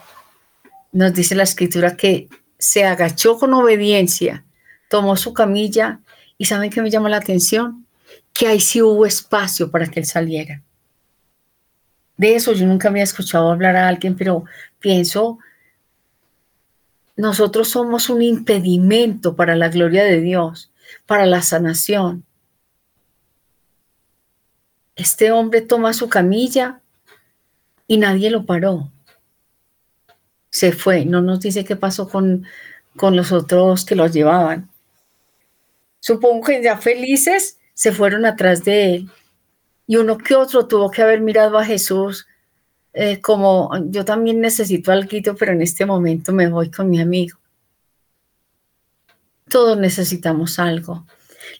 Nos 0.92 1.14
dice 1.14 1.34
la 1.34 1.44
escritura 1.44 1.96
que 1.96 2.28
se 2.58 2.84
agachó 2.84 3.38
con 3.38 3.54
obediencia, 3.54 4.44
tomó 4.88 5.16
su 5.16 5.32
camilla 5.32 6.00
y 6.38 6.46
¿saben 6.46 6.70
qué 6.70 6.82
me 6.82 6.90
llama 6.90 7.08
la 7.08 7.18
atención? 7.18 7.86
Que 8.32 8.48
ahí 8.48 8.60
sí 8.60 8.82
hubo 8.82 9.06
espacio 9.06 9.70
para 9.70 9.86
que 9.86 10.00
él 10.00 10.06
saliera. 10.06 10.62
De 12.16 12.34
eso 12.34 12.52
yo 12.52 12.66
nunca 12.66 12.88
había 12.88 13.02
escuchado 13.02 13.50
hablar 13.50 13.76
a 13.76 13.88
alguien, 13.88 14.16
pero 14.16 14.44
pienso, 14.80 15.38
nosotros 17.16 17.68
somos 17.68 18.10
un 18.10 18.22
impedimento 18.22 19.36
para 19.36 19.56
la 19.56 19.68
gloria 19.68 20.04
de 20.04 20.20
Dios, 20.20 20.70
para 21.06 21.26
la 21.26 21.42
sanación. 21.42 22.25
Este 24.96 25.30
hombre 25.30 25.60
toma 25.60 25.92
su 25.92 26.08
camilla 26.08 26.80
y 27.86 27.98
nadie 27.98 28.30
lo 28.30 28.44
paró. 28.44 28.90
Se 30.50 30.72
fue. 30.72 31.04
No 31.04 31.20
nos 31.20 31.40
dice 31.40 31.64
qué 31.64 31.76
pasó 31.76 32.08
con, 32.08 32.46
con 32.96 33.14
los 33.14 33.30
otros 33.30 33.84
que 33.84 33.94
los 33.94 34.12
llevaban. 34.12 34.70
Supongo 36.00 36.46
que 36.46 36.62
ya 36.62 36.78
felices 36.78 37.58
se 37.74 37.92
fueron 37.92 38.24
atrás 38.24 38.64
de 38.64 38.94
él. 38.94 39.10
Y 39.86 39.96
uno 39.96 40.18
que 40.18 40.34
otro 40.34 40.66
tuvo 40.66 40.90
que 40.90 41.02
haber 41.02 41.20
mirado 41.20 41.58
a 41.58 41.64
Jesús 41.64 42.26
eh, 42.98 43.20
como 43.20 43.70
yo 43.90 44.06
también 44.06 44.40
necesito 44.40 44.90
algo, 44.90 45.10
pero 45.38 45.52
en 45.52 45.60
este 45.60 45.84
momento 45.84 46.32
me 46.32 46.48
voy 46.48 46.70
con 46.70 46.88
mi 46.88 46.98
amigo. 46.98 47.38
Todos 49.50 49.76
necesitamos 49.76 50.58
algo. 50.58 51.06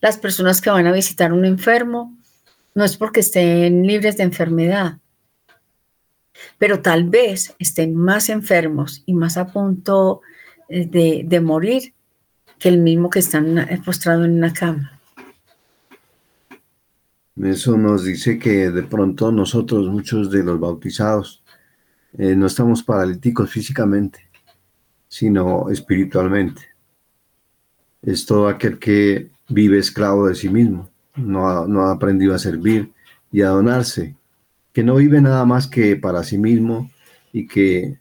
Las 0.01 0.17
personas 0.17 0.63
que 0.63 0.71
van 0.71 0.87
a 0.87 0.93
visitar 0.93 1.35
un 1.35 1.45
enfermo 1.45 2.17
no 2.77 2.85
es 2.85 2.99
porque 2.99 3.21
estén 3.21 3.87
libres 3.87 4.19
de 4.19 4.25
enfermedad, 4.25 4.99
pero 6.59 6.83
tal 6.83 7.09
vez 7.09 7.55
estén 7.59 7.97
más 7.97 8.29
enfermos 8.29 9.03
y 9.07 9.15
más 9.15 9.39
a 9.39 9.47
punto 9.47 10.21
eh, 10.69 11.25
de, 11.25 11.41
morir 11.41 11.95
que 12.59 12.69
el 12.69 12.79
mismo 12.79 13.09
que 13.09 13.21
están 13.21 13.57
eh, 13.57 13.81
postrado 13.83 14.27
en 14.27 14.33
una 14.33 14.53
cama. 14.53 15.01
Eso 17.43 17.79
nos 17.79 18.05
dice 18.05 18.39
que 18.39 18.71
de 18.71 18.83
pronto 18.83 19.33
nosotros, 19.33 19.89
muchos 19.89 20.31
de 20.31 20.45
los 20.45 20.61
bautizados, 20.61 21.43
eh, 22.19 22.37
no 22.37 22.45
estamos 22.45 22.83
paralíticos 22.83 23.51
físicamente, 23.51 24.29
sino 25.09 25.71
espiritualmente. 25.71 26.61
Es 28.03 28.27
todo 28.27 28.49
aquel 28.49 28.79
que 28.79 29.31
vive 29.49 29.79
esclavo 29.79 30.27
de 30.27 30.35
sí 30.35 30.51
mismo 30.51 30.91
no 31.17 31.47
ha, 31.49 31.93
aprendido 31.93 32.35
a 32.35 32.39
servir 32.39 32.93
y 33.33 33.43
a 33.43 33.49
donarse, 33.49 34.17
que 34.73 34.83
no 34.83 34.97
vive 34.97 35.21
nada 35.21 35.45
más 35.45 35.67
que 35.67 35.97
para 35.97 36.23
sí 36.23 36.39
mismo 36.39 36.91
y 37.33 37.47
que 37.47 37.99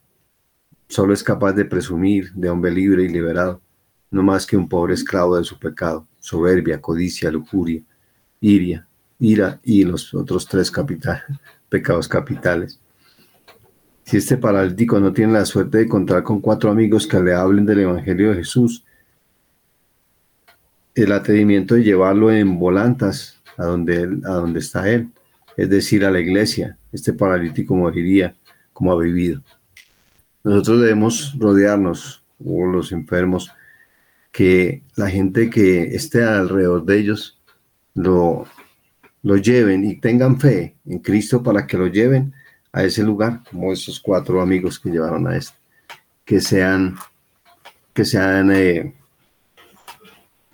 solo 0.88 1.14
es 1.14 1.24
capaz 1.24 1.54
de 1.54 1.66
presumir 1.66 2.32
de 2.34 2.50
hombre 2.50 2.72
libre 2.72 3.04
y 3.04 3.10
liberado, 3.10 3.62
no 4.12 4.24
más 4.24 4.46
que 4.46 4.58
un 4.58 4.70
pobre 4.70 4.94
esclavo 4.94 5.38
de 5.38 5.44
su 5.44 5.58
pecado, 5.58 6.08
soberbia, 6.20 6.82
codicia, 6.82 7.32
lujuria, 7.32 7.82
iria, 8.42 8.88
ira 9.20 9.60
y 9.64 9.84
los 9.84 10.14
otros 10.14 10.48
tres 10.48 10.72
pecados 11.70 12.08
capitales. 12.08 12.80
Si 14.04 14.18
este 14.18 14.38
paralítico 14.38 15.00
no 15.00 15.12
tiene 15.12 15.34
la 15.34 15.46
suerte 15.46 15.80
de 15.80 15.88
contar 15.88 16.22
con 16.22 16.40
cuatro 16.40 16.70
amigos 16.70 17.08
que 17.08 17.20
le 17.20 17.34
hablen 17.34 17.66
del 17.66 17.80
Evangelio 17.80 18.30
de 18.30 18.36
Jesús, 18.36 18.86
el 20.96 21.12
atrevimiento 21.12 21.76
de 21.76 21.84
llevarlo 21.84 22.32
en 22.32 22.58
volantas 22.58 23.42
a 23.58 23.66
donde, 23.66 24.04
a 24.26 24.34
donde 24.34 24.60
está 24.60 24.90
él, 24.90 25.10
es 25.58 25.70
decir, 25.70 26.06
a 26.06 26.12
la 26.12 26.20
iglesia, 26.20 26.78
este 26.92 27.14
paralítico 27.14 27.76
moriría 27.76 28.36
como 28.74 28.92
ha 28.92 29.02
vivido. 29.02 29.42
Nosotros 30.44 30.82
debemos 30.82 31.36
rodearnos, 31.38 32.24
o 32.44 32.66
los 32.66 32.92
enfermos, 32.92 33.52
que 34.32 34.84
la 34.96 35.10
gente 35.10 35.50
que 35.50 35.96
esté 35.96 36.24
alrededor 36.24 36.86
de 36.86 37.00
ellos 37.00 37.40
lo, 37.94 38.46
lo 39.24 39.38
lleven 39.38 39.86
y 39.86 39.96
tengan 39.96 40.40
fe 40.40 40.76
en 40.86 41.00
Cristo 41.00 41.42
para 41.42 41.66
que 41.66 41.78
lo 41.78 41.88
lleven 41.88 42.34
a 42.74 42.84
ese 42.84 43.02
lugar, 43.04 43.42
como 43.50 43.72
esos 43.72 44.00
cuatro 44.00 44.42
amigos 44.42 44.78
que 44.78 44.90
llevaron 44.90 45.26
a 45.28 45.38
este, 45.38 45.58
que 46.26 46.42
sean, 46.42 46.96
que 47.94 48.04
sean 48.04 48.52
eh, 48.52 48.94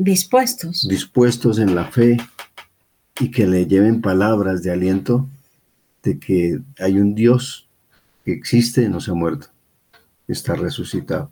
dispuestos. 0.03 0.87
dispuestos 0.87 1.59
en 1.59 1.75
la 1.75 1.85
fe 1.85 2.17
y 3.19 3.31
que 3.31 3.47
le 3.47 3.65
lleven 3.65 4.01
palabras 4.01 4.63
de 4.63 4.71
aliento 4.71 5.27
de 6.03 6.19
que 6.19 6.59
hay 6.79 6.97
un 6.99 7.13
Dios 7.13 7.67
que 8.25 8.33
existe 8.33 8.83
y 8.83 8.89
no 8.89 8.99
se 8.99 9.11
ha 9.11 9.13
muerto, 9.13 9.47
está 10.27 10.55
resucitado. 10.55 11.29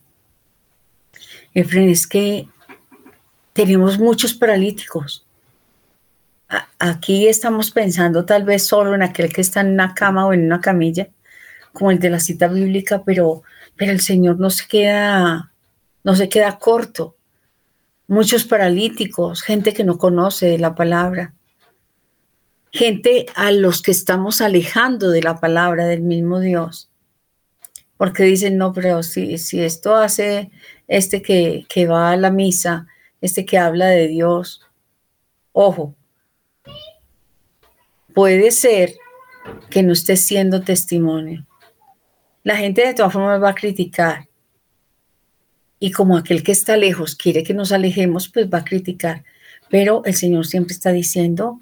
Efren, 1.54 1.90
es 1.90 2.06
que 2.06 2.48
tenemos 3.54 3.98
muchos 3.98 4.34
paralíticos 4.34 5.26
aquí 6.80 7.28
estamos 7.28 7.72
pensando 7.72 8.26
tal 8.26 8.44
vez 8.44 8.66
solo 8.66 8.96
en 8.96 9.04
aquel 9.04 9.32
que 9.32 9.42
está 9.42 9.62
en 9.62 9.74
una 9.74 9.94
cama 9.94 10.26
o 10.26 10.34
en 10.34 10.46
una 10.46 10.62
camilla, 10.62 11.10
como 11.74 11.92
el 11.92 12.00
de 12.00 12.10
la 12.10 12.20
cita 12.20 12.48
bíblica, 12.48 13.04
pero, 13.06 13.44
pero 13.76 13.92
el 13.92 14.02
Señor 14.02 14.40
no 14.40 14.50
se 14.50 14.68
queda, 14.68 15.52
no 16.04 16.16
se 16.16 16.30
queda 16.30 16.58
corto. 16.58 17.16
Muchos 18.10 18.44
paralíticos, 18.44 19.44
gente 19.44 19.72
que 19.72 19.84
no 19.84 20.00
conoce 20.00 20.58
la 20.58 20.74
palabra, 20.74 21.36
gente 22.72 23.28
a 23.36 23.52
los 23.52 23.84
que 23.84 23.92
estamos 23.92 24.42
alejando 24.42 25.12
de 25.12 25.22
la 25.22 25.40
palabra 25.40 25.86
del 25.86 26.02
mismo 26.02 26.40
Dios. 26.40 26.90
Porque 27.98 28.24
dicen, 28.24 28.58
no, 28.58 28.74
pero 28.74 29.04
si, 29.04 29.38
si 29.38 29.62
esto 29.62 29.96
hace 29.96 30.50
este 30.88 31.22
que, 31.22 31.68
que 31.70 31.86
va 31.86 32.10
a 32.10 32.18
la 32.18 32.32
misa, 32.32 32.88
este 33.22 33.46
que 33.46 33.60
habla 33.60 33.86
de 33.86 34.08
Dios, 34.08 34.66
ojo, 35.52 35.94
puede 38.16 38.50
ser 38.50 38.96
que 39.70 39.84
no 39.84 39.94
esté 39.94 40.18
siendo 40.18 40.64
testimonio. 40.64 41.46
La 42.42 42.58
gente 42.58 42.88
de 42.88 42.96
todas 42.96 43.14
formas 43.14 43.40
va 43.40 43.50
a 43.50 43.56
criticar. 43.56 44.29
Y 45.80 45.92
como 45.92 46.18
aquel 46.18 46.44
que 46.44 46.52
está 46.52 46.78
lejos 46.78 47.16
quiere 47.16 47.44
que 47.44 47.54
nos 47.54 47.72
alejemos, 47.72 48.30
pues 48.30 48.48
va 48.48 48.60
a 48.60 48.64
criticar. 48.64 49.24
Pero 49.70 50.04
el 50.06 50.16
Señor 50.16 50.46
siempre 50.46 50.74
está 50.74 50.92
diciendo 50.92 51.60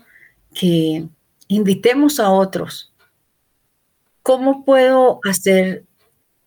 que 0.54 1.08
invitemos 1.48 2.20
a 2.20 2.32
otros. 2.32 2.94
¿Cómo 4.24 4.66
puedo 4.66 5.20
hacer, 5.30 5.86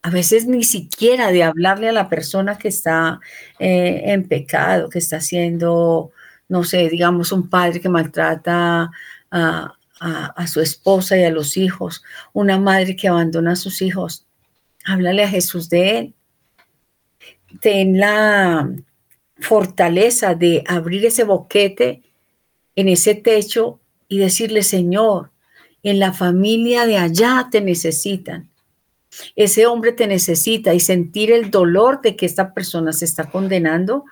a 0.02 0.10
veces 0.10 0.46
ni 0.46 0.64
siquiera 0.64 1.30
de 1.30 1.44
hablarle 1.44 1.88
a 1.88 1.92
la 1.92 2.08
persona 2.08 2.58
que 2.58 2.68
está 2.68 3.20
eh, 3.58 4.02
en 4.06 4.26
pecado, 4.26 4.88
que 4.88 4.98
está 4.98 5.16
haciendo, 5.16 6.10
no 6.48 6.64
sé, 6.64 6.88
digamos, 6.88 7.32
un 7.32 7.48
padre 7.48 7.80
que 7.80 7.88
maltrata 7.88 8.90
a, 9.30 9.74
a, 10.00 10.46
su 10.46 10.60
esposa 10.60 11.16
y 11.16 11.24
a 11.24 11.30
los 11.30 11.56
hijos, 11.56 12.02
una 12.32 12.58
madre 12.58 12.96
que 12.96 13.08
abandona 13.08 13.52
a 13.52 13.56
sus 13.56 13.82
hijos. 13.82 14.26
Háblale 14.84 15.24
a 15.24 15.28
Jesús 15.28 15.68
de 15.68 15.98
él. 15.98 16.14
Ten 17.60 17.98
la 17.98 18.70
fortaleza 19.38 20.34
de 20.34 20.62
abrir 20.66 21.06
ese 21.06 21.24
boquete 21.24 22.02
en 22.76 22.88
ese 22.88 23.14
techo 23.14 23.80
y 24.08 24.18
decirle, 24.18 24.62
Señor, 24.62 25.30
en 25.82 25.98
la 25.98 26.12
familia 26.12 26.86
de 26.86 26.98
allá 26.98 27.48
te 27.50 27.60
necesitan. 27.60 28.50
Ese 29.34 29.66
hombre 29.66 29.92
te 29.92 30.06
necesita 30.06 30.74
y 30.74 30.80
sentir 30.80 31.32
el 31.32 31.50
dolor 31.50 32.00
de 32.00 32.16
que 32.16 32.26
esta 32.26 32.54
persona 32.54 32.92
se 32.92 33.04
está 33.04 33.30
condenando 33.30 34.04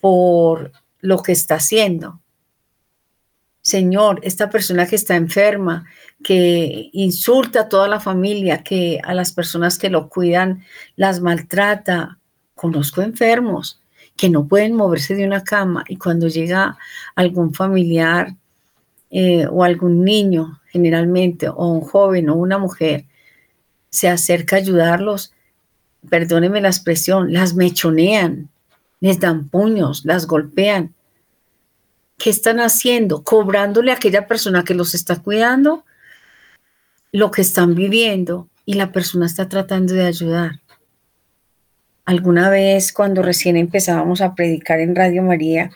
por 0.00 0.72
lo 1.00 1.22
que 1.22 1.32
está 1.32 1.56
haciendo. 1.56 2.20
Señor, 3.62 4.20
esta 4.22 4.48
persona 4.48 4.86
que 4.86 4.96
está 4.96 5.16
enferma, 5.16 5.84
que 6.22 6.90
insulta 6.92 7.62
a 7.62 7.68
toda 7.68 7.88
la 7.88 8.00
familia, 8.00 8.62
que 8.62 9.00
a 9.02 9.14
las 9.14 9.32
personas 9.32 9.78
que 9.78 9.90
lo 9.90 10.08
cuidan 10.08 10.64
las 10.96 11.20
maltrata. 11.20 12.17
Conozco 12.58 13.02
enfermos 13.02 13.80
que 14.16 14.28
no 14.28 14.48
pueden 14.48 14.74
moverse 14.74 15.14
de 15.14 15.24
una 15.24 15.44
cama 15.44 15.84
y 15.88 15.96
cuando 15.96 16.26
llega 16.26 16.76
algún 17.14 17.54
familiar 17.54 18.34
eh, 19.10 19.46
o 19.46 19.62
algún 19.62 20.04
niño, 20.04 20.60
generalmente, 20.66 21.48
o 21.48 21.68
un 21.68 21.82
joven 21.82 22.28
o 22.28 22.34
una 22.34 22.58
mujer, 22.58 23.04
se 23.90 24.08
acerca 24.08 24.56
a 24.56 24.58
ayudarlos, 24.58 25.32
perdóneme 26.10 26.60
la 26.60 26.68
expresión, 26.68 27.32
las 27.32 27.54
mechonean, 27.54 28.48
les 28.98 29.20
dan 29.20 29.48
puños, 29.48 30.04
las 30.04 30.26
golpean 30.26 30.96
¿Qué 32.18 32.30
están 32.30 32.58
haciendo? 32.58 33.22
Cobrándole 33.22 33.92
a 33.92 33.94
aquella 33.94 34.26
persona 34.26 34.64
que 34.64 34.74
los 34.74 34.92
está 34.94 35.22
cuidando 35.22 35.84
lo 37.12 37.30
que 37.30 37.42
están 37.42 37.76
viviendo 37.76 38.48
y 38.66 38.74
la 38.74 38.90
persona 38.90 39.26
está 39.26 39.48
tratando 39.48 39.94
de 39.94 40.04
ayudar. 40.04 40.60
Alguna 42.08 42.48
vez 42.48 42.90
cuando 42.94 43.20
recién 43.20 43.58
empezábamos 43.58 44.22
a 44.22 44.34
predicar 44.34 44.80
en 44.80 44.96
Radio 44.96 45.22
María, 45.22 45.70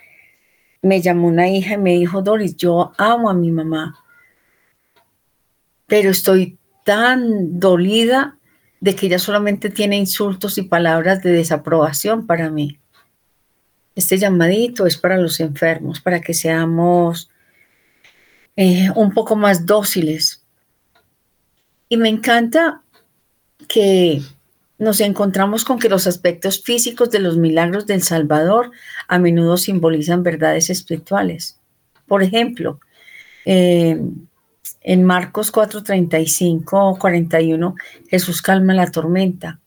me 0.80 1.02
llamó 1.02 1.28
una 1.28 1.46
hija 1.46 1.74
y 1.74 1.76
me 1.76 1.90
dijo, 1.90 2.22
Doris, 2.22 2.56
yo 2.56 2.94
amo 2.96 3.28
a 3.28 3.34
mi 3.34 3.50
mamá, 3.50 4.02
pero 5.86 6.08
estoy 6.08 6.56
tan 6.86 7.60
dolida 7.60 8.38
de 8.80 8.96
que 8.96 9.08
ella 9.08 9.18
solamente 9.18 9.68
tiene 9.68 9.98
insultos 9.98 10.56
y 10.56 10.62
palabras 10.62 11.22
de 11.22 11.32
desaprobación 11.32 12.26
para 12.26 12.48
mí. 12.48 12.80
Este 13.94 14.16
llamadito 14.16 14.86
es 14.86 14.96
para 14.96 15.18
los 15.18 15.38
enfermos, 15.38 16.00
para 16.00 16.22
que 16.22 16.32
seamos 16.32 17.30
eh, 18.56 18.88
un 18.96 19.12
poco 19.12 19.36
más 19.36 19.66
dóciles. 19.66 20.42
Y 21.90 21.98
me 21.98 22.08
encanta 22.08 22.80
que 23.68 24.22
nos 24.78 25.00
encontramos 25.00 25.64
con 25.64 25.78
que 25.78 25.88
los 25.88 26.06
aspectos 26.06 26.62
físicos 26.62 27.10
de 27.10 27.20
los 27.20 27.36
milagros 27.36 27.86
del 27.86 28.02
Salvador 28.02 28.70
a 29.08 29.18
menudo 29.18 29.56
simbolizan 29.56 30.22
verdades 30.22 30.70
espirituales. 30.70 31.60
Por 32.06 32.22
ejemplo, 32.22 32.80
eh, 33.44 34.00
en 34.80 35.04
Marcos 35.04 35.50
4, 35.50 35.82
35 35.82 36.98
41, 36.98 37.74
Jesús 38.08 38.42
calma 38.42 38.74
la 38.74 38.90
tormenta. 38.90 39.60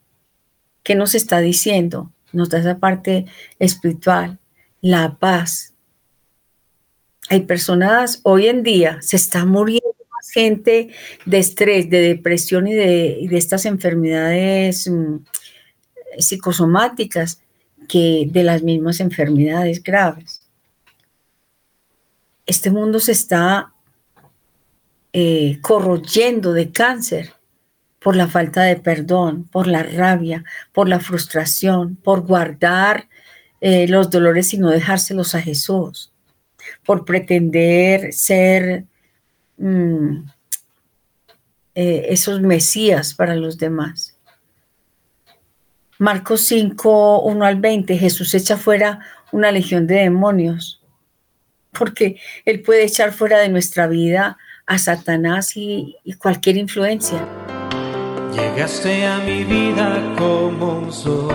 ¿Qué 0.83 0.95
nos 0.95 1.15
está 1.15 1.39
diciendo? 1.39 2.11
nos 2.35 2.49
da 2.49 2.59
esa 2.59 2.77
parte 2.77 3.25
espiritual, 3.59 4.37
la 4.81 5.15
paz. 5.17 5.73
Hay 7.29 7.41
personas, 7.41 8.19
hoy 8.23 8.47
en 8.47 8.61
día 8.61 8.99
se 9.01 9.15
está 9.15 9.45
muriendo 9.45 9.95
gente 10.35 10.89
de 11.25 11.37
estrés, 11.39 11.89
de 11.89 12.01
depresión 12.01 12.67
y 12.67 12.73
de, 12.73 13.27
estas 13.31 13.65
enfermedades 13.65 14.85
mm, 14.85 15.19
psicosomáticas 16.19 17.39
que 17.87 18.27
de 18.29 18.43
las 18.43 18.61
mismas 18.61 18.99
enfermedades 18.99 19.81
graves. 19.81 20.41
Este 22.45 22.69
mundo 22.69 22.99
se 22.99 23.13
está 23.13 23.71
eh, 25.13 25.59
corroyendo 25.61 26.51
de 26.51 26.69
cáncer 26.69 27.31
por 27.99 28.17
la 28.17 28.27
falta 28.27 28.63
de 28.63 28.75
perdón, 28.75 29.45
por 29.45 29.67
la 29.67 29.83
rabia, 29.83 30.43
por 30.73 30.89
la 30.89 30.99
frustración, 30.99 31.95
por 31.95 32.27
guardar 32.27 33.07
eh, 33.61 33.87
los 33.87 34.09
dolores 34.09 34.53
y 34.53 34.57
no 34.57 34.69
dejárselos 34.69 35.33
a 35.33 35.41
Jesús, 35.41 36.11
por 36.85 37.05
pretender 37.05 38.11
ser 38.11 38.85
mm, 39.57 40.17
eh, 41.75 42.05
esos 42.09 42.41
mesías 42.41 43.13
para 43.13 43.35
los 43.35 43.57
demás. 43.57 44.17
Marcos 45.97 46.41
5, 46.41 47.21
1 47.21 47.45
al 47.45 47.59
20, 47.59 47.97
Jesús 47.97 48.33
echa 48.33 48.57
fuera 48.57 48.99
una 49.31 49.51
legión 49.51 49.87
de 49.87 49.95
demonios, 49.95 50.81
porque 51.71 52.19
Él 52.43 52.61
puede 52.61 52.83
echar 52.83 53.13
fuera 53.13 53.39
de 53.39 53.49
nuestra 53.49 53.87
vida 53.87 54.37
a 54.65 54.77
Satanás 54.77 55.55
y 55.55 55.95
cualquier 56.17 56.57
influencia. 56.57 57.25
Llegaste 58.35 59.05
a 59.05 59.19
mi 59.19 59.45
vida 59.45 60.13
como 60.17 60.79
un 60.79 60.91
sol 60.91 61.33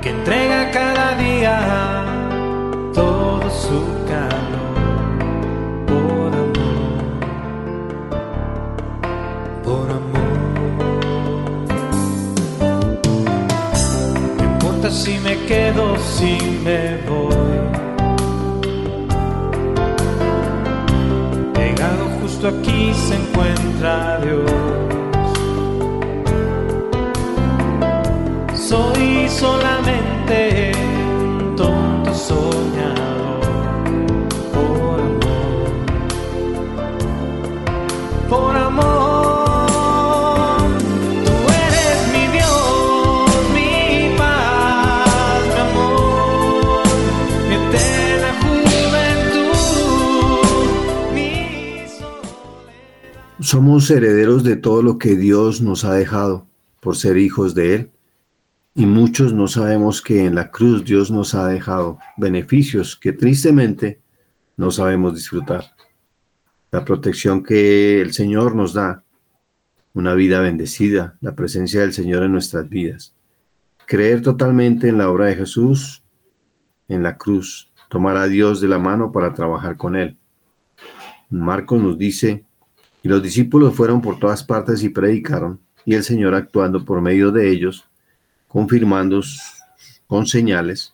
que 0.00 0.10
entrega 0.10 0.70
cada 0.70 1.16
día 1.16 2.04
todo 2.94 3.40
por 3.40 3.95
si 15.06 15.20
me 15.20 15.36
quedo, 15.46 15.96
si 15.98 16.36
me 16.64 16.98
voy. 17.08 17.58
Llegado 21.54 22.04
justo 22.20 22.48
aquí 22.48 22.92
se 22.92 23.14
encuentra 23.14 24.18
Dios. 24.24 24.50
Soy 28.68 29.28
solamente 29.28 30.72
un 31.20 31.54
tonto 31.54 32.12
soñador 32.12 33.42
por 34.52 35.00
amor, 35.10 35.70
por 38.28 38.56
amor. 38.56 39.05
Somos 53.46 53.88
herederos 53.92 54.42
de 54.42 54.56
todo 54.56 54.82
lo 54.82 54.98
que 54.98 55.14
Dios 55.14 55.60
nos 55.60 55.84
ha 55.84 55.92
dejado 55.94 56.48
por 56.80 56.96
ser 56.96 57.16
hijos 57.16 57.54
de 57.54 57.76
Él. 57.76 57.90
Y 58.74 58.86
muchos 58.86 59.32
no 59.32 59.46
sabemos 59.46 60.02
que 60.02 60.24
en 60.24 60.34
la 60.34 60.50
cruz 60.50 60.84
Dios 60.84 61.12
nos 61.12 61.32
ha 61.36 61.46
dejado 61.46 62.00
beneficios 62.16 62.96
que 62.96 63.12
tristemente 63.12 64.00
no 64.56 64.72
sabemos 64.72 65.14
disfrutar. 65.14 65.62
La 66.72 66.84
protección 66.84 67.44
que 67.44 68.00
el 68.00 68.12
Señor 68.12 68.56
nos 68.56 68.72
da, 68.72 69.04
una 69.94 70.14
vida 70.14 70.40
bendecida, 70.40 71.16
la 71.20 71.36
presencia 71.36 71.82
del 71.82 71.92
Señor 71.92 72.24
en 72.24 72.32
nuestras 72.32 72.68
vidas. 72.68 73.14
Creer 73.86 74.22
totalmente 74.22 74.88
en 74.88 74.98
la 74.98 75.08
obra 75.08 75.26
de 75.26 75.36
Jesús 75.36 76.02
en 76.88 77.04
la 77.04 77.16
cruz, 77.16 77.70
tomar 77.88 78.16
a 78.16 78.26
Dios 78.26 78.60
de 78.60 78.66
la 78.66 78.80
mano 78.80 79.12
para 79.12 79.34
trabajar 79.34 79.76
con 79.76 79.94
Él. 79.94 80.16
Marcos 81.30 81.80
nos 81.80 81.96
dice, 81.96 82.44
y 83.06 83.08
los 83.08 83.22
discípulos 83.22 83.72
fueron 83.72 84.02
por 84.02 84.18
todas 84.18 84.42
partes 84.42 84.82
y 84.82 84.88
predicaron, 84.88 85.60
y 85.84 85.94
el 85.94 86.02
Señor 86.02 86.34
actuando 86.34 86.84
por 86.84 87.00
medio 87.00 87.30
de 87.30 87.48
ellos, 87.48 87.88
confirmando 88.48 89.20
con 90.08 90.26
señales 90.26 90.92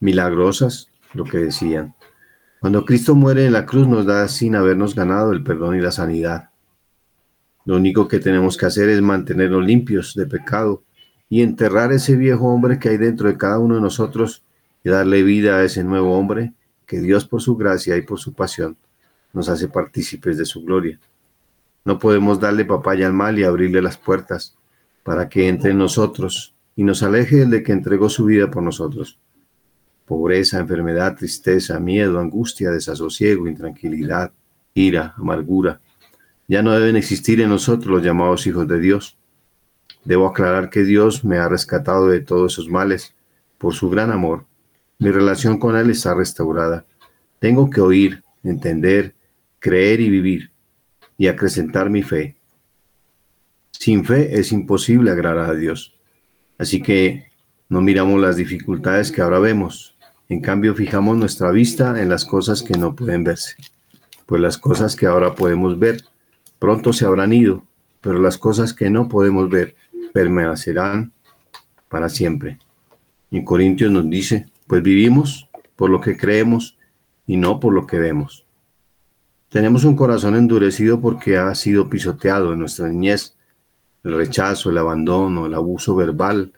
milagrosas 0.00 0.88
lo 1.14 1.22
que 1.22 1.38
decían. 1.38 1.94
Cuando 2.58 2.84
Cristo 2.84 3.14
muere 3.14 3.46
en 3.46 3.52
la 3.52 3.64
cruz 3.64 3.86
nos 3.86 4.06
da 4.06 4.26
sin 4.26 4.56
habernos 4.56 4.96
ganado 4.96 5.30
el 5.30 5.44
perdón 5.44 5.76
y 5.76 5.80
la 5.80 5.92
sanidad. 5.92 6.50
Lo 7.64 7.76
único 7.76 8.08
que 8.08 8.18
tenemos 8.18 8.56
que 8.56 8.66
hacer 8.66 8.88
es 8.88 9.00
mantenernos 9.00 9.64
limpios 9.64 10.16
de 10.16 10.26
pecado 10.26 10.82
y 11.28 11.42
enterrar 11.42 11.92
ese 11.92 12.16
viejo 12.16 12.48
hombre 12.48 12.80
que 12.80 12.88
hay 12.88 12.96
dentro 12.96 13.28
de 13.28 13.36
cada 13.36 13.60
uno 13.60 13.76
de 13.76 13.80
nosotros 13.80 14.42
y 14.82 14.90
darle 14.90 15.22
vida 15.22 15.58
a 15.58 15.62
ese 15.62 15.84
nuevo 15.84 16.18
hombre 16.18 16.54
que 16.86 17.00
Dios 17.00 17.24
por 17.24 17.40
su 17.40 17.54
gracia 17.54 17.96
y 17.96 18.02
por 18.02 18.18
su 18.18 18.32
pasión 18.32 18.76
nos 19.32 19.48
hace 19.48 19.68
partícipes 19.68 20.36
de 20.36 20.44
su 20.44 20.64
gloria. 20.64 20.98
No 21.84 21.98
podemos 21.98 22.40
darle 22.40 22.64
papaya 22.64 23.06
al 23.06 23.14
mal 23.14 23.38
y 23.38 23.44
abrirle 23.44 23.80
las 23.80 23.96
puertas 23.96 24.56
para 25.02 25.28
que 25.28 25.48
entre 25.48 25.70
en 25.70 25.78
nosotros 25.78 26.54
y 26.76 26.84
nos 26.84 27.02
aleje 27.02 27.36
del 27.36 27.50
de 27.50 27.62
que 27.62 27.72
entregó 27.72 28.08
su 28.08 28.26
vida 28.26 28.50
por 28.50 28.62
nosotros. 28.62 29.18
Pobreza, 30.04 30.58
enfermedad, 30.58 31.16
tristeza, 31.16 31.78
miedo, 31.80 32.20
angustia, 32.20 32.70
desasosiego, 32.70 33.46
intranquilidad, 33.46 34.32
ira, 34.74 35.14
amargura. 35.16 35.80
Ya 36.48 36.62
no 36.62 36.72
deben 36.72 36.96
existir 36.96 37.40
en 37.40 37.48
nosotros 37.48 37.94
los 37.94 38.02
llamados 38.02 38.46
hijos 38.46 38.68
de 38.68 38.80
Dios. 38.80 39.16
Debo 40.04 40.26
aclarar 40.26 40.68
que 40.68 40.84
Dios 40.84 41.24
me 41.24 41.38
ha 41.38 41.48
rescatado 41.48 42.08
de 42.08 42.20
todos 42.20 42.54
esos 42.54 42.68
males 42.68 43.14
por 43.56 43.74
su 43.74 43.88
gran 43.88 44.10
amor. 44.10 44.46
Mi 44.98 45.10
relación 45.10 45.58
con 45.58 45.76
Él 45.76 45.90
está 45.90 46.14
restaurada. 46.14 46.84
Tengo 47.38 47.70
que 47.70 47.80
oír, 47.80 48.22
entender, 48.42 49.14
creer 49.60 50.00
y 50.00 50.10
vivir 50.10 50.49
y 51.20 51.28
acrecentar 51.28 51.90
mi 51.90 52.02
fe. 52.02 52.34
Sin 53.72 54.06
fe 54.06 54.40
es 54.40 54.52
imposible 54.52 55.10
agradar 55.10 55.50
a 55.50 55.54
Dios. 55.54 55.94
Así 56.56 56.80
que 56.80 57.26
no 57.68 57.82
miramos 57.82 58.18
las 58.22 58.36
dificultades 58.36 59.12
que 59.12 59.20
ahora 59.20 59.38
vemos. 59.38 59.94
En 60.30 60.40
cambio, 60.40 60.74
fijamos 60.74 61.18
nuestra 61.18 61.50
vista 61.50 62.00
en 62.00 62.08
las 62.08 62.24
cosas 62.24 62.62
que 62.62 62.78
no 62.78 62.96
pueden 62.96 63.22
verse. 63.22 63.56
Pues 64.24 64.40
las 64.40 64.56
cosas 64.56 64.96
que 64.96 65.04
ahora 65.04 65.34
podemos 65.34 65.78
ver 65.78 66.04
pronto 66.58 66.94
se 66.94 67.04
habrán 67.04 67.34
ido, 67.34 67.66
pero 68.00 68.18
las 68.18 68.38
cosas 68.38 68.72
que 68.72 68.88
no 68.88 69.10
podemos 69.10 69.50
ver 69.50 69.76
permanecerán 70.14 71.12
para 71.90 72.08
siempre. 72.08 72.58
En 73.30 73.44
Corintios 73.44 73.92
nos 73.92 74.08
dice, 74.08 74.46
pues 74.66 74.82
vivimos 74.82 75.50
por 75.76 75.90
lo 75.90 76.00
que 76.00 76.16
creemos 76.16 76.78
y 77.26 77.36
no 77.36 77.60
por 77.60 77.74
lo 77.74 77.86
que 77.86 77.98
vemos. 77.98 78.46
Tenemos 79.50 79.82
un 79.82 79.96
corazón 79.96 80.36
endurecido 80.36 81.00
porque 81.00 81.36
ha 81.36 81.52
sido 81.56 81.90
pisoteado 81.90 82.52
en 82.52 82.60
nuestra 82.60 82.88
niñez. 82.88 83.34
El 84.04 84.14
rechazo, 84.14 84.70
el 84.70 84.78
abandono, 84.78 85.46
el 85.46 85.54
abuso 85.54 85.96
verbal, 85.96 86.52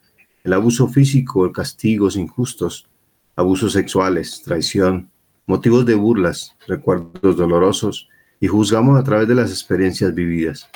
el 0.44 0.52
abuso 0.52 0.88
físico, 0.88 1.46
el 1.46 1.52
castigos 1.52 2.16
injustos, 2.16 2.86
abusos 3.34 3.72
sexuales, 3.72 4.42
traición, 4.44 5.10
motivos 5.46 5.86
de 5.86 5.94
burlas, 5.94 6.54
recuerdos 6.68 7.34
dolorosos 7.34 8.10
y 8.40 8.48
juzgamos 8.48 9.00
a 9.00 9.04
través 9.04 9.26
de 9.26 9.36
las 9.36 9.50
experiencias 9.50 10.14
vividas. 10.14 10.68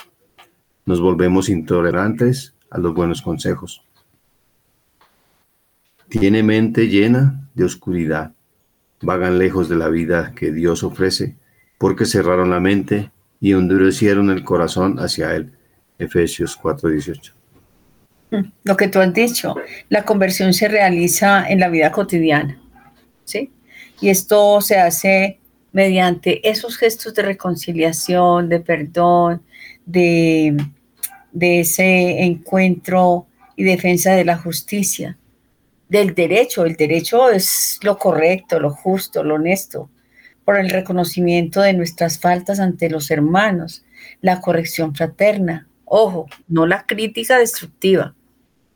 Nos 0.86 1.02
volvemos 1.02 1.50
intolerantes 1.50 2.54
a 2.70 2.78
los 2.78 2.94
buenos 2.94 3.20
consejos. 3.20 3.84
Tiene 6.08 6.42
mente 6.42 6.88
llena 6.88 7.46
de 7.54 7.64
oscuridad. 7.64 8.32
Vagan 9.02 9.38
lejos 9.38 9.68
de 9.68 9.76
la 9.76 9.90
vida 9.90 10.32
que 10.34 10.50
Dios 10.50 10.82
ofrece 10.82 11.36
porque 11.78 12.06
cerraron 12.06 12.50
la 12.50 12.60
mente 12.60 13.10
y 13.40 13.52
endurecieron 13.52 14.30
el 14.30 14.44
corazón 14.44 14.98
hacia 14.98 15.34
Él. 15.34 15.52
Efesios 15.98 16.58
4:18. 16.60 17.32
Lo 18.64 18.76
que 18.76 18.88
tú 18.88 18.98
has 18.98 19.12
dicho, 19.14 19.54
la 19.88 20.04
conversión 20.04 20.52
se 20.52 20.68
realiza 20.68 21.48
en 21.48 21.60
la 21.60 21.68
vida 21.68 21.92
cotidiana, 21.92 22.60
¿sí? 23.24 23.52
Y 24.00 24.08
esto 24.08 24.60
se 24.60 24.78
hace 24.78 25.38
mediante 25.72 26.46
esos 26.48 26.76
gestos 26.76 27.14
de 27.14 27.22
reconciliación, 27.22 28.48
de 28.48 28.60
perdón, 28.60 29.42
de, 29.84 30.56
de 31.32 31.60
ese 31.60 32.22
encuentro 32.22 33.26
y 33.54 33.64
defensa 33.64 34.12
de 34.12 34.24
la 34.24 34.36
justicia, 34.36 35.16
del 35.88 36.14
derecho. 36.14 36.64
El 36.66 36.74
derecho 36.74 37.30
es 37.30 37.78
lo 37.82 37.96
correcto, 37.96 38.58
lo 38.58 38.70
justo, 38.70 39.22
lo 39.22 39.36
honesto, 39.36 39.88
por 40.46 40.56
el 40.58 40.70
reconocimiento 40.70 41.60
de 41.60 41.72
nuestras 41.74 42.20
faltas 42.20 42.60
ante 42.60 42.88
los 42.88 43.10
hermanos, 43.10 43.84
la 44.20 44.40
corrección 44.40 44.94
fraterna. 44.94 45.66
Ojo, 45.84 46.28
no 46.46 46.66
la 46.66 46.86
crítica 46.86 47.36
destructiva, 47.36 48.14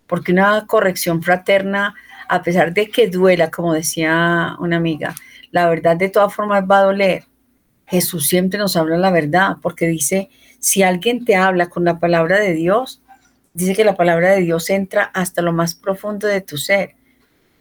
porque 0.08 0.32
una 0.32 0.66
corrección 0.66 1.22
fraterna, 1.22 1.94
a 2.28 2.42
pesar 2.42 2.74
de 2.74 2.88
que 2.88 3.06
duela, 3.06 3.52
como 3.52 3.72
decía 3.72 4.56
una 4.58 4.78
amiga, 4.78 5.14
la 5.52 5.68
verdad 5.68 5.96
de 5.96 6.08
todas 6.08 6.34
formas 6.34 6.64
va 6.68 6.80
a 6.80 6.84
doler. 6.86 7.24
Jesús 7.86 8.26
siempre 8.26 8.58
nos 8.58 8.76
habla 8.76 8.98
la 8.98 9.12
verdad, 9.12 9.58
porque 9.62 9.86
dice, 9.86 10.28
si 10.58 10.82
alguien 10.82 11.24
te 11.24 11.36
habla 11.36 11.68
con 11.68 11.84
la 11.84 12.00
palabra 12.00 12.40
de 12.40 12.52
Dios, 12.52 13.00
dice 13.54 13.76
que 13.76 13.84
la 13.84 13.94
palabra 13.94 14.32
de 14.32 14.40
Dios 14.40 14.70
entra 14.70 15.04
hasta 15.14 15.40
lo 15.40 15.52
más 15.52 15.76
profundo 15.76 16.26
de 16.26 16.40
tu 16.40 16.56
ser. 16.56 16.96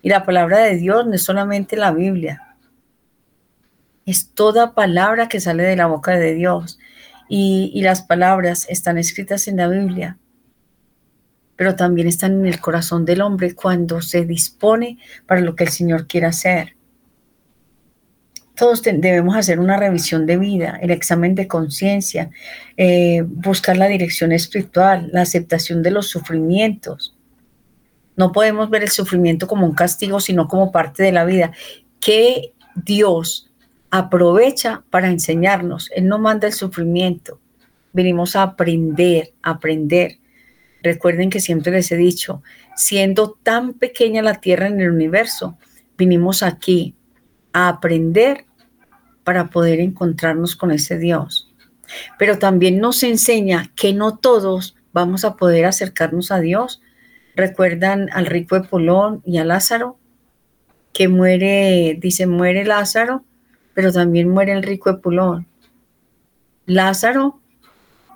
Y 0.01 0.10
la 0.10 0.26
palabra 0.26 0.62
de 0.62 0.78
Dios 0.78 1.05
no 1.05 1.14
es 1.14 1.22
solamente 1.22 1.78
la 1.78 1.91
Biblia, 1.91 2.49
es 4.10 4.34
toda 4.34 4.74
palabra 4.74 5.28
que 5.28 5.39
sale 5.39 5.64
de 5.64 5.76
la 5.76 5.88
boca 5.88 6.18
de 6.18 6.34
Dios. 6.34 6.80
Y, 7.28 7.72
y 7.74 7.82
las 7.82 8.01
palabras 8.01 8.66
están 8.70 8.97
escritas 8.97 9.47
en 9.47 9.57
la 9.57 9.68
Biblia, 9.68 10.18
pero 11.55 11.76
también 11.76 12.07
están 12.07 12.39
en 12.39 12.45
el 12.47 12.60
corazón 12.60 13.05
del 13.05 13.22
hombre 13.22 13.53
cuando 13.53 14.01
se 14.01 14.26
dispone 14.26 14.97
para 15.28 15.41
lo 15.41 15.55
que 15.55 15.66
el 15.66 15.70
Señor 15.70 16.07
quiere 16.07 16.28
hacer. 16.28 16.76
Todos 18.55 18.82
debemos 18.82 19.36
hacer 19.38 19.60
una 19.60 19.78
revisión 19.78 20.26
de 20.26 20.38
vida, 20.38 20.80
el 20.82 20.91
examen 20.91 21.36
de 21.36 21.47
conciencia, 21.47 22.30
eh, 22.78 23.24
buscar 23.26 23.78
la 23.78 23.88
dirección 23.88 24.32
espiritual, 24.32 25.10
la 25.14 25.22
aceptación 25.22 25.84
de 25.84 25.91
los 25.91 26.07
sufrimientos. 26.07 27.16
No 28.18 28.32
podemos 28.32 28.70
ver 28.70 28.84
el 28.84 28.89
sufrimiento 28.89 29.47
como 29.47 29.66
un 29.66 29.74
castigo, 29.74 30.20
sino 30.20 30.47
como 30.47 30.72
parte 30.72 31.03
de 31.03 31.12
la 31.14 31.24
vida 31.24 31.51
que 32.01 32.53
Dios 32.76 33.49
aprovecha 33.92 34.84
para 34.90 35.10
enseñarnos. 35.10 35.90
Él 35.96 36.08
no 36.08 36.20
manda 36.20 36.48
el 36.48 36.54
sufrimiento. 36.54 37.40
Venimos 37.94 38.36
a 38.36 38.44
aprender, 38.44 39.34
a 39.42 39.52
aprender. 39.52 40.20
Recuerden 40.84 41.30
que 41.30 41.40
siempre 41.40 41.72
les 41.72 41.92
he 41.92 41.98
dicho, 41.98 42.42
siendo 42.76 43.38
tan 43.44 43.74
pequeña 43.74 44.22
la 44.22 44.36
tierra 44.36 44.68
en 44.68 44.80
el 44.80 44.92
universo, 44.92 45.58
vinimos 45.98 46.44
aquí 46.44 46.96
a 47.52 47.68
aprender 47.68 48.46
para 49.24 49.50
poder 49.50 49.80
encontrarnos 49.80 50.56
con 50.56 50.72
ese 50.72 50.98
Dios. 50.98 51.46
pero 52.18 52.38
también 52.38 52.80
nos 52.80 53.04
enseña 53.04 53.72
que 53.76 53.94
no 53.94 54.18
todos 54.18 54.76
vamos 54.94 55.26
a 55.26 55.36
poder 55.36 55.66
acercarnos 55.66 56.32
a 56.32 56.40
Dios. 56.40 56.82
¿Recuerdan 57.36 58.10
al 58.14 58.26
rico 58.26 58.60
de 58.60 58.68
Polón 58.68 59.22
y 59.26 59.38
a 59.38 59.46
Lázaro? 59.46 59.98
Que 60.94 61.08
muere, 61.08 61.98
dice, 62.00 62.28
muere 62.28 62.66
Lázaro, 62.66 63.24
pero 63.80 63.93
también 63.93 64.27
muere 64.27 64.51
el 64.51 64.61
rico 64.61 64.91
de 64.91 64.97
Polón. 64.97 65.47
Lázaro 66.65 67.39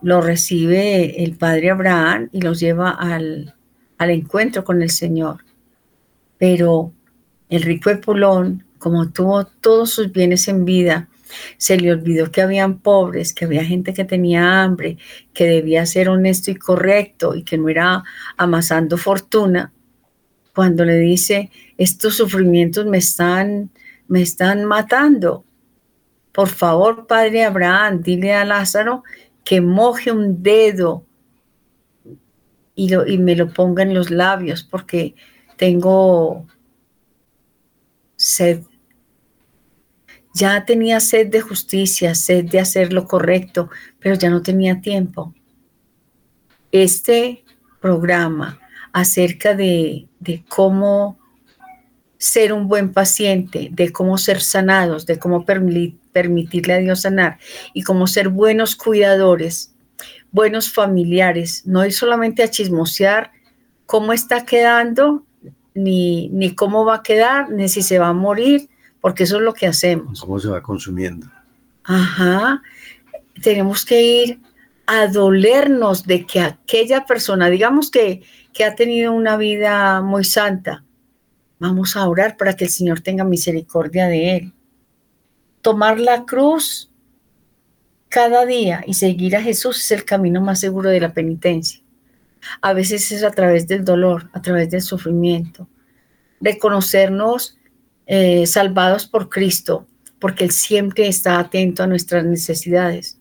lo 0.01 0.19
recibe 0.19 1.23
el 1.23 1.37
padre 1.37 1.69
Abraham 1.69 2.27
y 2.33 2.41
los 2.41 2.59
lleva 2.59 2.89
al, 2.89 3.55
al 3.97 4.09
encuentro 4.09 4.65
con 4.65 4.81
el 4.81 4.89
Señor. 4.89 5.45
Pero 6.37 6.91
el 7.47 7.61
rico 7.61 7.89
de 7.91 7.95
Polón, 7.95 8.65
como 8.77 9.09
tuvo 9.09 9.45
todos 9.45 9.91
sus 9.91 10.11
bienes 10.11 10.49
en 10.49 10.65
vida, 10.65 11.07
se 11.55 11.77
le 11.77 11.93
olvidó 11.93 12.29
que 12.29 12.41
habían 12.41 12.79
pobres, 12.79 13.33
que 13.33 13.45
había 13.45 13.63
gente 13.63 13.93
que 13.93 14.03
tenía 14.03 14.63
hambre, 14.63 14.97
que 15.33 15.45
debía 15.45 15.85
ser 15.85 16.09
honesto 16.09 16.51
y 16.51 16.55
correcto 16.55 17.35
y 17.35 17.43
que 17.43 17.57
no 17.57 17.69
era 17.69 18.03
amasando 18.35 18.97
fortuna. 18.97 19.71
Cuando 20.53 20.83
le 20.83 20.97
dice, 20.99 21.51
estos 21.77 22.17
sufrimientos 22.17 22.85
me 22.85 22.97
están, 22.97 23.69
me 24.09 24.21
están 24.21 24.65
matando. 24.65 25.45
Por 26.33 26.49
favor, 26.49 27.07
Padre 27.07 27.45
Abraham, 27.45 28.01
dile 28.01 28.33
a 28.33 28.43
Lázaro 28.43 29.03
que 29.43 29.61
moje 29.61 30.11
un 30.11 30.43
dedo 30.43 31.05
y, 32.75 33.17
me 33.19 33.35
lo 33.35 33.53
ponga 33.53 33.83
en 33.83 33.93
los 33.93 34.09
labios 34.09 34.63
porque 34.63 35.15
tengo 35.57 36.47
sed 38.15 38.63
ya 40.33 40.65
tenía 40.65 40.99
sed 40.99 41.27
de 41.27 41.41
justicia, 41.41 42.15
sed 42.15 42.45
de 42.45 42.59
hacer 42.59 42.91
lo 42.91 43.05
correcto, 43.07 43.69
pero 43.99 44.15
ya 44.15 44.29
no 44.29 44.41
tenía 44.41 44.81
tiempo. 44.81 45.33
Este 46.71 47.43
programa 47.79 48.59
acerca 48.91 49.53
de, 49.53 50.07
cómo 50.47 51.19
ser 52.17 52.51
un 52.51 52.67
buen 52.67 52.93
paciente, 52.93 53.69
de 53.71 53.91
cómo 53.91 54.17
ser 54.17 54.41
sanados, 54.41 55.05
de 55.05 55.19
cómo 55.19 55.45
permitirle 56.13 56.73
a 56.73 56.77
Dios 56.77 57.01
sanar 57.01 57.39
y 57.73 57.81
cómo 57.81 58.07
ser 58.07 58.29
buenos 58.29 58.75
cuidadores, 58.75 59.75
buenos 60.31 60.71
familiares, 60.71 61.63
no 61.65 61.85
ir 61.85 61.91
solamente 61.91 62.43
a 62.43 62.49
chismosear 62.49 63.31
cómo 63.85 64.13
está 64.13 64.45
quedando, 64.45 65.23
ni, 65.73 66.29
ni 66.29 66.55
cómo 66.55 66.85
va 66.85 66.95
a 66.95 67.03
quedar, 67.03 67.49
ni 67.49 67.67
si 67.67 67.81
se 67.81 67.99
va 67.99 68.09
a 68.09 68.13
morir, 68.13 68.69
porque 69.01 69.23
eso 69.23 69.37
es 69.37 69.43
lo 69.43 69.53
que 69.53 69.67
hacemos. 69.67 70.21
¿Cómo 70.21 70.39
se 70.39 70.47
va 70.47 70.61
consumiendo? 70.61 71.27
Ajá. 71.83 72.61
Tenemos 73.41 73.85
que 73.85 74.01
ir 74.01 74.39
a 74.85 75.07
dolernos 75.07 76.05
de 76.05 76.25
que 76.25 76.39
aquella 76.39 77.05
persona, 77.05 77.49
digamos 77.49 77.89
que, 77.89 78.21
que 78.53 78.63
ha 78.63 78.75
tenido 78.75 79.11
una 79.11 79.37
vida 79.37 80.01
muy 80.01 80.23
santa, 80.23 80.83
vamos 81.59 81.95
a 81.95 82.07
orar 82.07 82.37
para 82.37 82.55
que 82.55 82.65
el 82.65 82.69
Señor 82.69 83.01
tenga 83.01 83.23
misericordia 83.23 84.07
de 84.07 84.37
él. 84.37 84.53
Tomar 85.63 85.97
la 85.97 86.25
cruz 86.25 86.91
cada 88.09 88.45
día 88.45 88.83
y 88.85 88.93
seguir 88.93 89.35
a 89.37 89.41
Jesús 89.41 89.79
es 89.79 89.91
el 89.91 90.03
camino 90.03 90.41
más 90.41 90.59
seguro 90.59 90.89
de 90.89 90.99
la 90.99 91.13
penitencia. 91.13 91.81
A 92.61 92.73
veces 92.73 93.11
es 93.13 93.23
a 93.23 93.31
través 93.31 93.65
del 93.65 93.85
dolor, 93.85 94.29
a 94.33 94.41
través 94.41 94.69
del 94.69 94.81
sufrimiento. 94.81 95.67
Reconocernos 96.41 97.57
eh, 98.05 98.45
salvados 98.45 99.07
por 99.07 99.29
Cristo, 99.29 99.87
porque 100.19 100.43
Él 100.43 100.51
siempre 100.51 101.07
está 101.07 101.39
atento 101.39 101.81
a 101.81 101.87
nuestras 101.87 102.25
necesidades. 102.25 103.17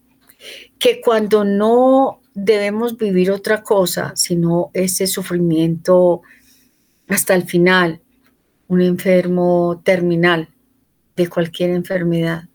Que 0.80 1.00
cuando 1.00 1.44
no 1.44 2.20
debemos 2.34 2.98
vivir 2.98 3.30
otra 3.30 3.62
cosa, 3.62 4.12
sino 4.16 4.70
ese 4.74 5.06
sufrimiento 5.06 6.22
hasta 7.06 7.34
el 7.34 7.44
final, 7.44 8.00
un 8.66 8.80
enfermo 8.80 9.80
terminal 9.84 10.48
de 11.16 11.28
cualquier 11.28 11.70
enfermedad, 11.70 12.48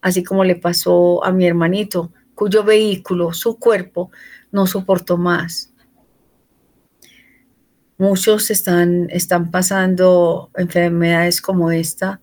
así 0.00 0.22
como 0.22 0.44
le 0.44 0.56
pasó 0.56 1.24
a 1.24 1.32
mi 1.32 1.46
hermanito, 1.46 2.12
cuyo 2.34 2.64
vehículo, 2.64 3.32
su 3.32 3.58
cuerpo, 3.58 4.10
no 4.52 4.66
soportó 4.66 5.16
más 5.16 5.72
Muchos 7.98 8.50
están, 8.50 9.08
están 9.08 9.50
pasando 9.50 10.50
enfermedades 10.54 11.40
como 11.40 11.70
esta 11.70 12.20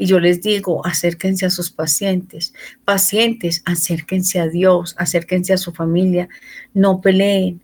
y 0.00 0.06
yo 0.06 0.20
les 0.20 0.42
digo, 0.42 0.86
acérquense 0.86 1.44
a 1.44 1.50
sus 1.50 1.72
pacientes. 1.72 2.54
Pacientes, 2.84 3.62
acérquense 3.64 4.38
a 4.38 4.46
Dios, 4.46 4.94
acérquense 4.96 5.52
a 5.52 5.58
su 5.58 5.72
familia, 5.72 6.28
no 6.72 7.00
peleen. 7.00 7.60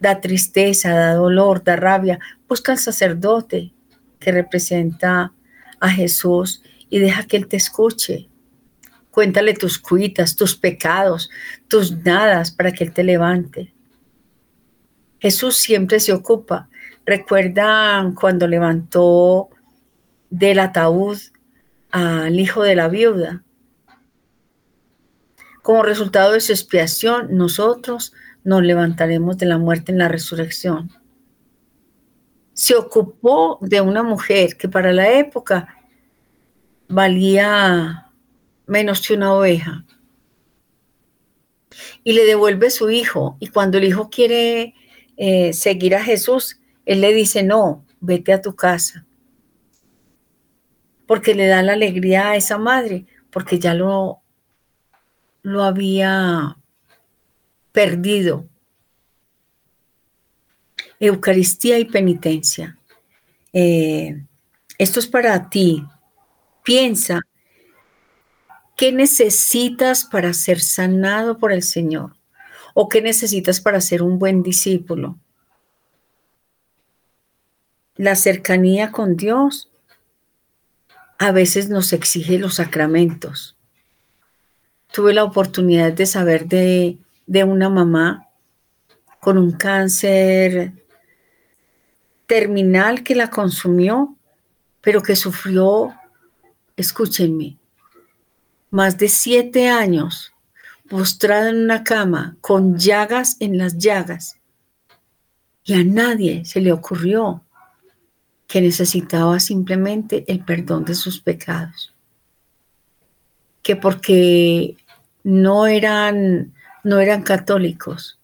Da 0.00 0.20
tristeza, 0.20 0.90
da 0.90 1.14
dolor, 1.14 1.64
da 1.64 1.76
rabia. 1.76 2.20
Busca 2.46 2.72
al 2.72 2.78
sacerdote 2.78 3.72
que 4.20 4.30
representa 4.30 5.32
a 5.80 5.88
Jesús 5.88 6.62
y 6.90 6.98
deja 6.98 7.24
que 7.24 7.36
Él 7.36 7.48
te 7.48 7.56
escuche. 7.56 8.28
Cuéntale 9.10 9.54
tus 9.54 9.78
cuitas, 9.78 10.36
tus 10.36 10.56
pecados, 10.56 11.30
tus 11.68 11.92
nadas 12.04 12.50
para 12.50 12.72
que 12.72 12.84
Él 12.84 12.92
te 12.92 13.02
levante. 13.02 13.74
Jesús 15.20 15.56
siempre 15.56 15.98
se 15.98 16.12
ocupa 16.12 16.68
¿Recuerdan 17.08 18.14
cuando 18.14 18.46
levantó 18.46 19.48
del 20.28 20.58
ataúd 20.58 21.16
al 21.90 22.38
hijo 22.38 22.62
de 22.62 22.76
la 22.76 22.88
viuda? 22.88 23.44
Como 25.62 25.82
resultado 25.82 26.32
de 26.32 26.40
su 26.40 26.52
expiación, 26.52 27.34
nosotros 27.34 28.12
nos 28.44 28.62
levantaremos 28.62 29.38
de 29.38 29.46
la 29.46 29.56
muerte 29.56 29.90
en 29.90 29.96
la 29.96 30.08
resurrección. 30.08 30.90
Se 32.52 32.76
ocupó 32.76 33.56
de 33.62 33.80
una 33.80 34.02
mujer 34.02 34.58
que 34.58 34.68
para 34.68 34.92
la 34.92 35.10
época 35.10 35.77
valía 36.88 38.10
menos 38.66 39.06
que 39.06 39.14
una 39.14 39.32
oveja. 39.32 39.84
Y 42.02 42.12
le 42.12 42.24
devuelve 42.24 42.70
su 42.70 42.90
hijo. 42.90 43.36
Y 43.40 43.48
cuando 43.48 43.78
el 43.78 43.84
hijo 43.84 44.10
quiere 44.10 44.74
eh, 45.16 45.52
seguir 45.52 45.94
a 45.94 46.02
Jesús, 46.02 46.60
él 46.86 47.00
le 47.00 47.12
dice, 47.12 47.42
no, 47.42 47.84
vete 48.00 48.32
a 48.32 48.40
tu 48.40 48.54
casa. 48.54 49.06
Porque 51.06 51.34
le 51.34 51.46
da 51.46 51.62
la 51.62 51.74
alegría 51.74 52.30
a 52.30 52.36
esa 52.36 52.58
madre, 52.58 53.06
porque 53.30 53.58
ya 53.58 53.74
lo, 53.74 54.20
lo 55.42 55.62
había 55.62 56.56
perdido. 57.72 58.46
Eucaristía 61.00 61.78
y 61.78 61.84
penitencia. 61.84 62.76
Eh, 63.52 64.24
esto 64.78 65.00
es 65.00 65.06
para 65.06 65.48
ti. 65.48 65.84
Piensa, 66.68 67.22
¿qué 68.76 68.92
necesitas 68.92 70.04
para 70.04 70.34
ser 70.34 70.60
sanado 70.60 71.38
por 71.38 71.50
el 71.50 71.62
Señor? 71.62 72.16
¿O 72.74 72.90
qué 72.90 73.00
necesitas 73.00 73.58
para 73.58 73.80
ser 73.80 74.02
un 74.02 74.18
buen 74.18 74.42
discípulo? 74.42 75.18
la 77.98 78.14
cercanía 78.14 78.92
con 78.92 79.16
Dios 79.16 79.68
a 81.18 81.32
veces 81.32 81.68
nos 81.68 81.92
exige 81.92 82.38
los 82.38 82.54
sacramentos. 82.54 83.56
Tuve 84.92 85.12
la 85.12 85.24
oportunidad 85.24 85.92
de 85.92 86.06
saber 86.06 86.46
de, 86.46 86.96
una 87.44 87.68
mamá 87.68 88.28
con 89.20 89.36
un 89.36 89.50
cáncer 89.50 90.72
terminal 92.26 93.02
que 93.02 93.16
la 93.16 93.28
consumió, 93.28 94.16
pero 94.80 95.02
que 95.02 95.16
sufrió, 95.16 95.92
escúchenme, 96.78 97.58
más 98.70 98.96
de 98.98 99.08
siete 99.08 99.68
años 99.68 100.32
postrada 100.88 101.50
en 101.50 101.56
una 101.56 101.84
cama 101.84 102.36
con 102.40 102.78
llagas 102.78 103.36
en 103.40 103.58
las 103.58 103.76
llagas. 103.76 104.38
Y 105.64 105.74
a 105.74 105.84
nadie 105.84 106.44
se 106.44 106.60
le 106.60 106.72
ocurrió 106.72 107.44
que 108.46 108.62
necesitaba 108.62 109.38
simplemente 109.40 110.24
el 110.28 110.42
perdón 110.44 110.84
de 110.84 110.94
sus 110.94 111.20
pecados. 111.20 111.92
Que 113.62 113.76
porque 113.76 114.76
no 115.24 115.66
eran, 115.66 116.54
no 116.84 117.00
eran 117.00 117.22
católicos. 117.22 118.18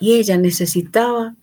Y 0.00 0.14
ella 0.14 0.38
necesitaba 0.38 1.34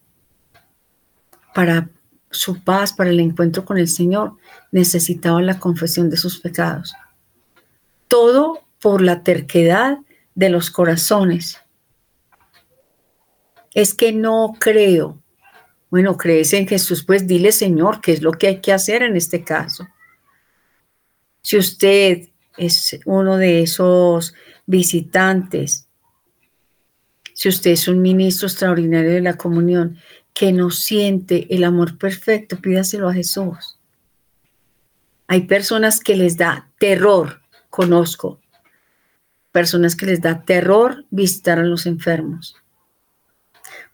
para 1.54 1.90
su 2.32 2.64
paz, 2.64 2.94
para 2.94 3.12
el 3.12 3.20
encuentro 3.20 3.64
con 3.64 3.78
el 3.78 3.88
Señor, 3.88 4.38
necesitaba 4.74 5.42
la 5.42 5.60
confesión 5.60 6.10
de 6.10 6.18
sus 6.18 6.40
pecados. 6.40 6.94
Todo 8.10 8.60
por 8.82 9.02
la 9.02 9.24
terquedad 9.24 10.00
de 10.36 10.50
los 10.50 10.70
corazones. 10.70 11.58
Es 13.74 13.94
que 13.94 14.12
no 14.12 14.54
creo, 14.60 15.22
bueno, 15.90 16.18
crees 16.18 16.52
en 16.52 16.68
Jesús, 16.68 17.06
pues 17.06 17.26
dile, 17.26 17.54
Señor, 17.54 18.02
qué 18.02 18.12
es 18.12 18.22
lo 18.22 18.34
que 18.34 18.48
hay 18.48 18.60
que 18.60 18.74
hacer 18.74 19.04
en 19.04 19.16
este 19.16 19.44
caso. 19.44 19.88
Si 21.42 21.58
usted 21.58 22.30
es 22.58 23.00
uno 23.06 23.38
de 23.38 23.64
esos 23.64 24.34
visitantes. 24.66 25.88
Si 27.34 27.50
usted 27.50 27.72
es 27.72 27.88
un 27.88 28.02
ministro 28.02 28.48
extraordinario 28.48 29.12
de 29.12 29.22
la 29.22 29.38
comunión 29.38 29.98
que 30.34 30.52
no 30.52 30.70
siente 30.70 31.48
el 31.54 31.64
amor 31.64 31.98
perfecto, 31.98 32.60
pídaselo 32.60 33.10
a 33.10 33.14
Jesús. 33.14 33.80
Hay 35.34 35.48
personas 35.48 36.00
que 36.00 36.16
les 36.16 36.38
da 36.38 36.70
terror, 36.78 37.42
conozco, 37.72 38.40
personas 39.52 39.96
que 39.96 40.06
les 40.06 40.22
da 40.22 40.44
terror 40.46 41.06
visitar 41.10 41.58
a 41.58 41.64
los 41.64 41.88
enfermos. 41.88 42.56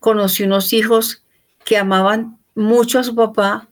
Conocí 0.01 0.43
unos 0.43 0.73
hijos 0.73 1.23
que 1.63 1.77
amaban 1.77 2.37
mucho 2.55 2.99
a 2.99 3.05
su 3.05 3.15
papá, 3.15 3.69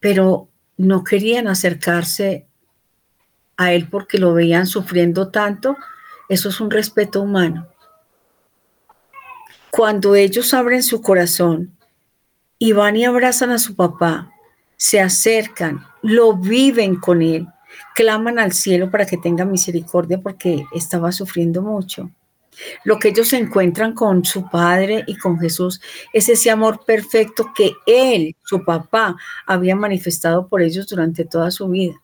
pero 0.00 0.50
no 0.76 1.02
querían 1.02 1.48
acercarse 1.48 2.46
a 3.56 3.72
él 3.72 3.88
porque 3.88 4.18
lo 4.18 4.34
veían 4.34 4.66
sufriendo 4.66 5.30
tanto. 5.30 5.78
Eso 6.28 6.50
es 6.50 6.60
un 6.60 6.70
respeto 6.70 7.22
humano. 7.22 7.68
Cuando 9.70 10.14
ellos 10.14 10.52
abren 10.52 10.82
su 10.82 11.00
corazón 11.00 11.74
y 12.58 12.72
van 12.72 12.96
y 12.96 13.06
abrazan 13.06 13.50
a 13.50 13.58
su 13.58 13.74
papá, 13.74 14.30
se 14.76 15.00
acercan, 15.00 15.86
lo 16.02 16.36
viven 16.36 16.96
con 16.96 17.22
él, 17.22 17.46
claman 17.94 18.38
al 18.38 18.52
cielo 18.52 18.90
para 18.90 19.06
que 19.06 19.16
tenga 19.16 19.44
misericordia 19.44 20.20
porque 20.20 20.64
estaba 20.72 21.12
sufriendo 21.12 21.62
mucho. 21.62 22.10
Lo 22.84 22.98
que 22.98 23.08
ellos 23.08 23.32
encuentran 23.32 23.94
con 23.94 24.24
su 24.24 24.48
Padre 24.48 25.04
y 25.06 25.16
con 25.16 25.38
Jesús 25.38 25.80
es 26.12 26.28
ese 26.28 26.50
amor 26.50 26.84
perfecto 26.84 27.52
que 27.54 27.72
Él, 27.86 28.36
su 28.42 28.64
papá, 28.64 29.16
había 29.46 29.76
manifestado 29.76 30.48
por 30.48 30.60
ellos 30.62 30.86
durante 30.88 31.24
toda 31.24 31.50
su 31.50 31.68
vida. 31.68 31.94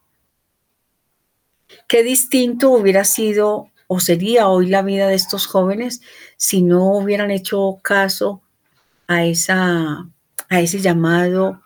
Qué 1.89 2.03
distinto 2.03 2.71
hubiera 2.71 3.05
sido 3.05 3.71
o 3.89 4.01
sería 4.01 4.49
hoy 4.49 4.67
la 4.67 4.83
vida 4.83 5.09
de 5.09 5.15
estos 5.15 5.47
jóvenes 5.47 6.01
si 6.37 6.63
no 6.63 6.97
hubieran 6.97 7.31
hecho 7.31 7.79
caso 7.83 8.43
a, 9.07 9.25
esa, 9.25 10.09
a 10.49 10.61
ese 10.61 10.81
llamado 10.81 11.63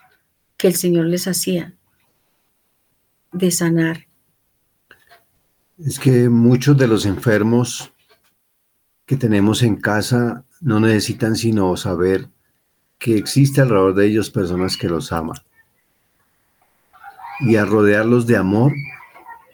que 0.57 0.69
el 0.69 0.75
Señor 0.75 1.07
les 1.07 1.27
hacía 1.27 1.75
de 3.33 3.51
sanar. 3.51 4.07
Es 5.79 5.99
que 5.99 6.29
muchos 6.29 6.77
de 6.77 6.87
los 6.87 7.07
enfermos 7.07 7.93
que 9.07 9.17
tenemos 9.17 9.63
en 9.63 9.77
casa 9.77 10.45
no 10.61 10.79
necesitan 10.79 11.37
sino 11.37 11.77
saber 11.77 12.29
que 12.99 13.17
existe 13.17 13.61
alrededor 13.61 13.95
de 13.95 14.07
ellos 14.07 14.31
personas 14.31 14.77
que 14.77 14.89
los 14.89 15.11
aman. 15.11 15.39
Y 17.41 17.57
al 17.57 17.69
rodearlos 17.69 18.27
de 18.27 18.37
amor, 18.37 18.73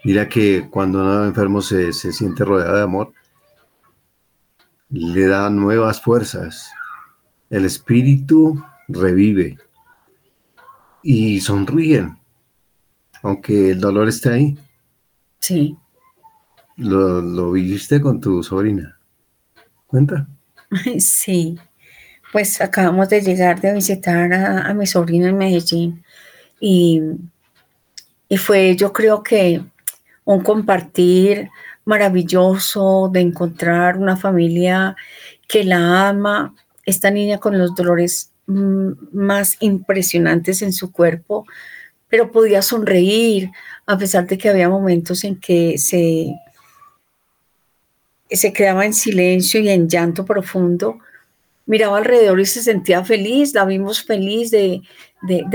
mira 0.05 0.29
que 0.29 0.69
cuando 0.69 1.01
un 1.05 1.29
enfermo 1.29 1.63
se, 1.63 1.93
se 1.93 2.13
siente 2.13 2.45
rodeado 2.45 2.77
de 2.77 2.83
amor, 2.83 3.13
le 4.89 5.27
da 5.27 5.49
nuevas 5.51 6.03
fuerzas. 6.03 6.71
El 7.49 7.65
espíritu 7.65 8.61
revive 8.89 9.59
y 11.03 11.41
sonríen, 11.41 12.19
aunque 13.23 13.71
el 13.71 13.81
dolor 13.81 14.09
esté 14.09 14.31
ahí. 14.31 14.59
Sí. 15.39 15.77
Lo, 16.77 17.21
lo 17.21 17.53
viviste 17.53 18.01
con 18.01 18.21
tu 18.21 18.43
sobrina. 18.43 18.99
Cuenta. 19.87 20.27
Sí, 20.99 21.59
pues 22.33 22.61
acabamos 22.61 23.09
de 23.09 23.21
llegar 23.21 23.61
de 23.61 23.73
visitar 23.73 24.33
a, 24.33 24.75
mi 24.75 24.87
sobrino 24.87 25.27
en 25.27 25.39
Medellín 25.39 26.05
y, 26.61 27.01
y 28.29 28.37
fue 28.37 28.77
yo 28.77 28.93
creo 28.93 29.23
que 29.23 29.63
un 30.25 30.43
compartir 30.43 31.49
maravilloso 31.85 33.09
de 33.13 33.21
encontrar 33.21 33.97
una 33.97 34.17
familia 34.17 34.97
que 35.49 35.65
la 35.65 36.09
ama, 36.09 36.55
esta 36.85 37.11
niña 37.11 37.39
con 37.39 37.59
los 37.59 37.75
dolores 37.75 38.33
mm, 38.47 38.91
más 39.13 39.57
impresionantes 39.61 40.63
en 40.63 40.73
su 40.73 40.91
cuerpo, 40.91 41.47
pero 42.09 42.31
podía 42.31 42.63
sonreír 42.63 43.51
a 43.87 43.99
pesar 43.99 44.27
de 44.27 44.39
que 44.39 44.49
había 44.49 44.69
momentos 44.69 45.25
en 45.25 45.39
que 45.39 45.79
se 45.79 46.35
se 48.31 48.53
quedaba 48.53 48.85
en 48.85 48.95
silencio 48.95 49.61
y 49.61 49.69
en 49.69 49.89
llanto 49.89 50.25
profundo, 50.25 50.99
miraba 51.67 51.99
alrededor 51.99 52.41
y 52.41 52.47
se 52.47 52.63
sentía 52.63 53.05
feliz, 53.05 53.55
la 53.55 53.65
vimos 53.65 54.03
feliz 54.03 54.51
de, 54.51 54.83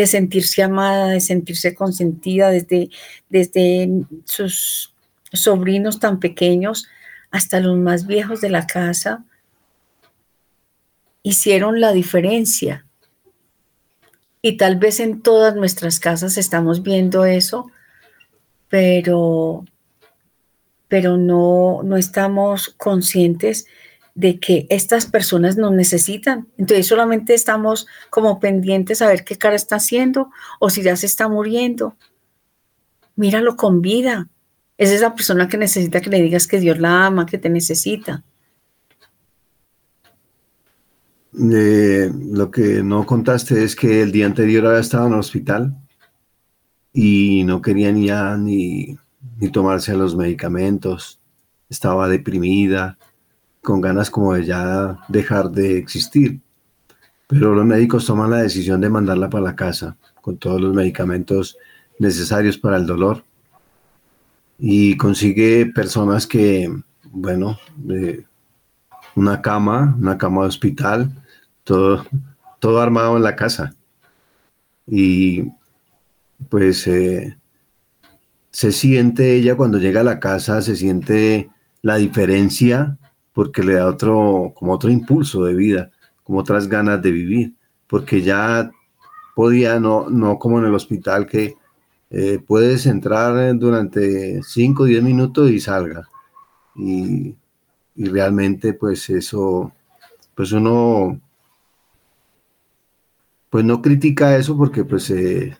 sentirse 0.05 0.63
amada, 0.63 1.07
de 1.07 1.21
sentirse 1.21 1.73
consentida 1.73 2.49
desde, 2.49 2.89
desde 3.29 3.89
sus 4.25 4.93
sobrinos 5.33 5.99
tan 5.99 6.19
pequeños 6.19 6.87
hasta 7.29 7.59
los 7.59 7.77
más 7.77 8.07
viejos 8.07 8.41
de 8.41 8.49
la 8.49 8.67
casa, 8.67 9.23
hicieron 11.23 11.79
la 11.79 11.93
diferencia. 11.93 12.85
Y 14.41 14.57
tal 14.57 14.77
vez 14.77 14.99
en 14.99 15.21
todas 15.21 15.55
nuestras 15.55 15.99
casas 15.99 16.37
estamos 16.37 16.81
viendo 16.81 17.25
eso, 17.25 17.71
pero 18.69 19.65
pero 20.91 21.15
no, 21.15 21.83
no 21.83 21.95
estamos 21.95 22.67
conscientes 22.75 23.65
de 24.13 24.41
que 24.41 24.65
estas 24.69 25.05
personas 25.05 25.55
nos 25.55 25.71
necesitan. 25.71 26.49
Entonces 26.57 26.87
solamente 26.87 27.33
estamos 27.33 27.87
como 28.09 28.41
pendientes 28.41 29.01
a 29.01 29.07
ver 29.07 29.23
qué 29.23 29.37
cara 29.37 29.55
está 29.55 29.77
haciendo 29.77 30.31
o 30.59 30.69
si 30.69 30.81
ya 30.81 30.97
se 30.97 31.05
está 31.05 31.29
muriendo. 31.29 31.95
Míralo 33.15 33.55
con 33.55 33.81
vida. 33.81 34.27
Es 34.77 34.89
esa 34.89 35.15
persona 35.15 35.47
que 35.47 35.57
necesita 35.57 36.01
que 36.01 36.09
le 36.09 36.21
digas 36.21 36.45
que 36.45 36.59
Dios 36.59 36.77
la 36.77 37.05
ama, 37.05 37.25
que 37.25 37.37
te 37.37 37.49
necesita. 37.49 38.25
Eh, 41.33 42.11
lo 42.31 42.51
que 42.51 42.83
no 42.83 43.05
contaste 43.05 43.63
es 43.63 43.75
que 43.75 44.01
el 44.01 44.11
día 44.11 44.25
anterior 44.25 44.65
había 44.65 44.79
estado 44.79 45.07
en 45.07 45.13
el 45.13 45.19
hospital 45.19 45.77
y 46.93 47.43
no 47.45 47.61
querían 47.61 48.01
ya 48.03 48.35
ni 48.35 48.97
ni 49.41 49.49
tomarse 49.49 49.95
los 49.95 50.15
medicamentos, 50.15 51.19
estaba 51.69 52.07
deprimida, 52.07 52.97
con 53.61 53.81
ganas 53.81 54.09
como 54.09 54.33
de 54.33 54.45
ya 54.45 54.99
dejar 55.07 55.51
de 55.51 55.77
existir. 55.77 56.39
Pero 57.27 57.55
los 57.55 57.65
médicos 57.65 58.05
toman 58.05 58.31
la 58.31 58.37
decisión 58.37 58.81
de 58.81 58.89
mandarla 58.89 59.29
para 59.29 59.45
la 59.45 59.55
casa 59.55 59.97
con 60.21 60.37
todos 60.37 60.59
los 60.59 60.73
medicamentos 60.73 61.57
necesarios 61.97 62.57
para 62.57 62.77
el 62.77 62.85
dolor. 62.85 63.23
Y 64.59 64.95
consigue 64.97 65.65
personas 65.67 66.27
que, 66.27 66.71
bueno, 67.11 67.57
una 69.15 69.41
cama, 69.41 69.95
una 69.99 70.17
cama 70.17 70.41
de 70.41 70.47
hospital, 70.49 71.11
todo, 71.71 72.05
todo 72.59 72.81
armado 72.81 73.15
en 73.15 73.23
la 73.23 73.37
casa. 73.37 73.73
Y 74.85 75.45
pues 76.49 76.85
eh, 76.87 77.37
se 78.51 78.73
siente 78.73 79.35
ella 79.35 79.55
cuando 79.55 79.77
llega 79.77 80.01
a 80.01 80.03
la 80.03 80.19
casa, 80.19 80.61
se 80.61 80.75
siente 80.75 81.49
la 81.81 81.95
diferencia 81.95 82.97
porque 83.31 83.63
le 83.63 83.75
da 83.75 83.87
otro, 83.87 84.51
como 84.53 84.73
otro 84.73 84.89
impulso 84.89 85.45
de 85.45 85.53
vida, 85.53 85.91
como 86.23 86.39
otras 86.39 86.67
ganas 86.67 87.01
de 87.01 87.11
vivir, 87.11 87.53
porque 87.87 88.21
ya 88.21 88.69
podía, 89.33 89.79
no, 89.79 90.09
no 90.09 90.37
como 90.37 90.59
en 90.59 90.65
el 90.65 90.75
hospital 90.75 91.25
que 91.25 91.55
eh, 92.09 92.39
puedes 92.45 92.85
entrar 92.85 93.57
durante 93.57 94.43
5 94.43 94.83
o 94.83 94.85
10 94.85 95.03
minutos 95.03 95.49
y 95.49 95.61
salga. 95.61 96.09
Y, 96.75 97.37
realmente 97.95 98.73
pues 98.73 99.09
eso, 99.09 99.71
pues 100.35 100.51
uno, 100.51 101.21
pues 103.51 103.63
no 103.63 103.83
critica 103.83 104.35
eso 104.35 104.57
porque 104.57 104.83
pues 104.83 105.11
eh, 105.11 105.55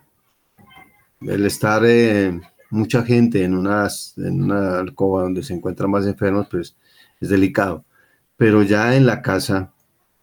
el 1.22 1.46
estar... 1.46 1.86
en 1.86 2.42
mucha 2.72 3.04
gente 3.04 3.44
en, 3.44 3.54
unas, 3.54 4.18
en 4.18 4.42
una 4.42 4.80
alcoba 4.80 5.24
donde 5.24 5.44
se 5.44 5.54
encuentran 5.54 5.92
más 5.92 6.08
enfermos, 6.08 6.48
pues 6.50 6.76
es 7.20 7.30
delicado. 7.30 7.86
Pero 8.38 8.64
ya 8.64 8.96
en 8.96 9.06
la 9.06 9.22
casa, 9.22 9.72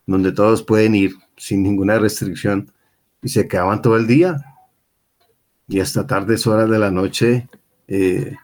donde 0.06 0.32
todos 0.32 0.62
pueden 0.64 0.94
ir 0.94 1.12
sin 1.36 1.62
ninguna 1.62 1.98
restricción, 1.98 2.72
y 3.22 3.28
se 3.28 3.46
quedaban 3.46 3.82
todo 3.82 3.96
el 3.96 4.06
día, 4.06 4.56
y 5.68 5.80
hasta 5.80 6.06
tardes 6.06 6.46
horas 6.46 6.70
de 6.70 6.78
la 6.78 6.90
noche, 6.90 7.48
eh, 7.86 8.34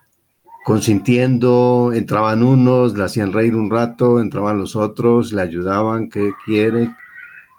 consintiendo, 0.64 1.92
entraban 1.94 2.42
unos, 2.42 2.96
le 2.96 3.04
hacían 3.04 3.32
reír 3.32 3.54
un 3.56 3.70
rato, 3.70 4.20
entraban 4.20 4.58
los 4.58 4.76
otros, 4.76 5.32
le 5.32 5.42
ayudaban, 5.42 6.08
qué 6.10 6.32
quiere, 6.44 6.94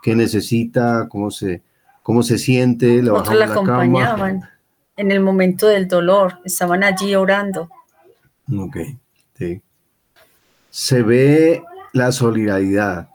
qué 0.06 0.16
necesita, 0.16 1.08
cómo 1.10 1.32
se, 1.32 1.64
cómo 2.03 2.22
se 2.22 2.38
siente, 2.38 3.01
le 3.01 3.12
la, 3.12 3.45
acompañaban 3.45 4.47
en 4.95 5.12
el 5.12 5.20
momento 5.20 5.66
del 5.66 5.88
dolor, 5.88 6.41
estaban 6.45 6.84
allí 6.84 7.16
orando. 7.16 7.68
Ok, 8.56 8.78
sí. 9.36 9.64
Se 10.70 11.01
ve 11.01 11.64
la 11.91 12.12
solidaridad 12.12 13.10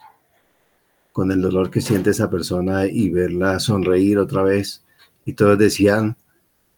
con 1.13 1.31
el 1.31 1.41
dolor 1.41 1.71
que 1.71 1.81
siente 1.81 2.11
esa 2.11 2.29
persona 2.29 2.87
y 2.87 3.09
verla 3.09 3.61
sonreír 3.61 4.19
otra 4.19 4.43
vez. 4.43 4.83
Y 5.25 5.35
todos 5.35 5.57
decían, 5.61 6.17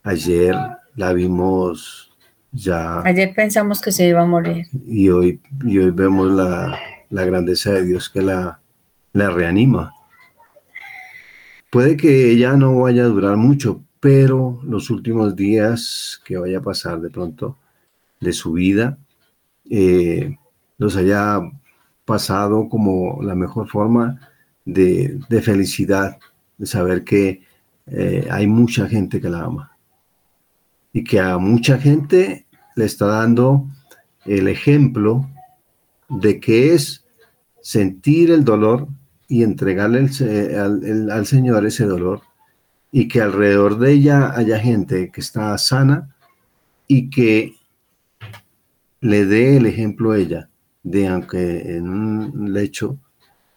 ayer 0.02 0.54
la 0.94 1.14
vimos 1.14 2.12
ya 2.50 3.00
Ayer 3.00 3.32
pensamos 3.34 3.80
que 3.80 3.92
se 3.92 4.08
iba 4.08 4.20
a 4.20 4.26
morir. 4.26 4.66
y 4.86 5.08
hoy, 5.08 5.40
y 5.64 5.78
hoy 5.78 5.90
vemos 5.90 6.30
la, 6.30 6.78
la 7.08 7.24
grandeza 7.24 7.72
de 7.72 7.86
Dios 7.86 8.10
que 8.10 8.20
la, 8.20 8.60
la 9.14 9.30
reanima. 9.30 9.94
Puede 11.72 11.96
que 11.96 12.30
ella 12.30 12.52
no 12.52 12.80
vaya 12.80 13.04
a 13.04 13.08
durar 13.08 13.38
mucho, 13.38 13.82
pero 13.98 14.60
los 14.62 14.90
últimos 14.90 15.34
días 15.34 16.20
que 16.22 16.36
vaya 16.36 16.58
a 16.58 16.62
pasar 16.62 17.00
de 17.00 17.08
pronto 17.08 17.56
de 18.20 18.34
su 18.34 18.52
vida, 18.52 18.98
eh, 19.70 20.36
los 20.76 20.96
haya 20.96 21.40
pasado 22.04 22.68
como 22.68 23.22
la 23.22 23.34
mejor 23.34 23.70
forma 23.70 24.20
de, 24.66 25.18
de 25.30 25.40
felicidad, 25.40 26.18
de 26.58 26.66
saber 26.66 27.04
que 27.04 27.40
eh, 27.86 28.28
hay 28.30 28.46
mucha 28.46 28.86
gente 28.86 29.18
que 29.18 29.30
la 29.30 29.44
ama 29.44 29.74
y 30.92 31.02
que 31.02 31.20
a 31.20 31.38
mucha 31.38 31.78
gente 31.78 32.44
le 32.76 32.84
está 32.84 33.06
dando 33.06 33.66
el 34.26 34.48
ejemplo 34.48 35.26
de 36.10 36.38
que 36.38 36.74
es 36.74 37.06
sentir 37.62 38.30
el 38.30 38.44
dolor 38.44 38.88
y 39.32 39.42
entregarle 39.44 39.98
el 40.00 40.12
se- 40.12 40.58
al, 40.58 41.10
al 41.10 41.24
Señor 41.26 41.64
ese 41.64 41.86
dolor 41.86 42.20
y 42.90 43.08
que 43.08 43.22
alrededor 43.22 43.78
de 43.78 43.92
ella 43.92 44.30
haya 44.36 44.58
gente 44.58 45.10
que 45.10 45.22
está 45.22 45.56
sana 45.56 46.14
y 46.86 47.08
que 47.08 47.54
le 49.00 49.24
dé 49.24 49.56
el 49.56 49.64
ejemplo 49.64 50.10
a 50.12 50.18
ella 50.18 50.50
de 50.82 51.08
aunque 51.08 51.76
en 51.76 51.88
un 51.88 52.52
lecho 52.52 52.98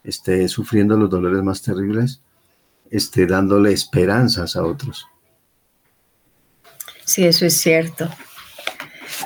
esté 0.02 0.48
sufriendo 0.48 0.96
los 0.96 1.10
dolores 1.10 1.42
más 1.42 1.60
terribles, 1.60 2.22
esté 2.90 3.26
dándole 3.26 3.70
esperanzas 3.72 4.56
a 4.56 4.62
otros. 4.64 5.06
Sí, 7.04 7.26
eso 7.26 7.44
es 7.44 7.54
cierto. 7.58 8.08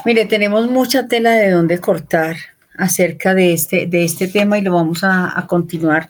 Mire, 0.05 0.27
tenemos 0.27 0.69
mucha 0.69 1.07
tela 1.07 1.31
de 1.31 1.51
dónde 1.51 1.79
cortar 1.79 2.35
acerca 2.77 3.35
de 3.35 3.53
este, 3.53 3.87
de 3.87 4.03
este 4.05 4.27
tema 4.27 4.59
y 4.59 4.63
lo 4.63 4.73
vamos 4.73 5.05
a 5.05 5.45
continuar 5.47 6.09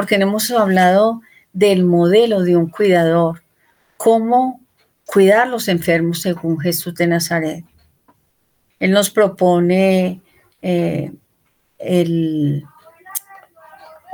porque 0.00 0.16
no 0.16 0.28
hemos 0.28 0.50
hablado 0.50 1.20
del 1.52 1.84
modelo 1.84 2.40
de 2.40 2.56
un 2.56 2.70
cuidador, 2.70 3.42
cómo 3.98 4.62
cuidar 5.04 5.46
los 5.46 5.68
enfermos 5.68 6.22
según 6.22 6.58
Jesús 6.58 6.94
de 6.94 7.06
Nazaret. 7.06 7.66
Él 8.78 8.92
nos 8.92 9.10
propone 9.10 10.22
eh, 10.62 11.12
el, 11.76 12.64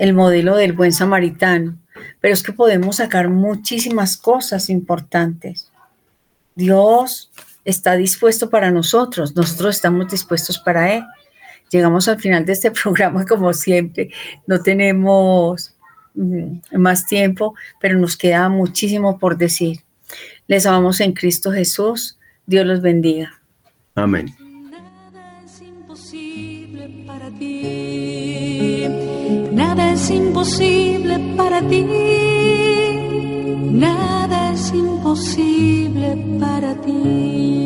el 0.00 0.12
modelo 0.12 0.56
del 0.56 0.72
buen 0.72 0.92
samaritano, 0.92 1.78
pero 2.20 2.34
es 2.34 2.42
que 2.42 2.52
podemos 2.52 2.96
sacar 2.96 3.28
muchísimas 3.28 4.16
cosas 4.16 4.68
importantes. 4.68 5.70
Dios 6.56 7.30
está 7.64 7.94
dispuesto 7.94 8.50
para 8.50 8.72
nosotros, 8.72 9.36
nosotros 9.36 9.76
estamos 9.76 10.10
dispuestos 10.10 10.58
para 10.58 10.94
Él. 10.94 11.04
Llegamos 11.70 12.08
al 12.08 12.18
final 12.18 12.44
de 12.44 12.54
este 12.54 12.70
programa 12.82 13.24
como 13.24 13.52
siempre, 13.52 14.10
no 14.48 14.60
tenemos 14.60 15.75
más 16.72 17.06
tiempo, 17.06 17.54
pero 17.80 17.98
nos 17.98 18.16
queda 18.16 18.48
muchísimo 18.48 19.18
por 19.18 19.36
decir. 19.36 19.80
Les 20.46 20.66
amamos 20.66 21.00
en 21.00 21.12
Cristo 21.12 21.52
Jesús, 21.52 22.18
Dios 22.46 22.66
los 22.66 22.80
bendiga. 22.80 23.40
Amén. 23.94 24.34
Nada 24.70 25.42
es 25.44 25.60
imposible 25.62 27.04
para 27.06 27.30
ti. 27.30 28.86
Nada 29.52 29.92
es 29.92 30.10
imposible 30.10 31.18
para 31.36 31.60
ti. 31.62 31.84
Nada 33.72 34.52
es 34.52 34.72
imposible 34.72 36.16
para 36.38 36.74
ti. 36.82 37.65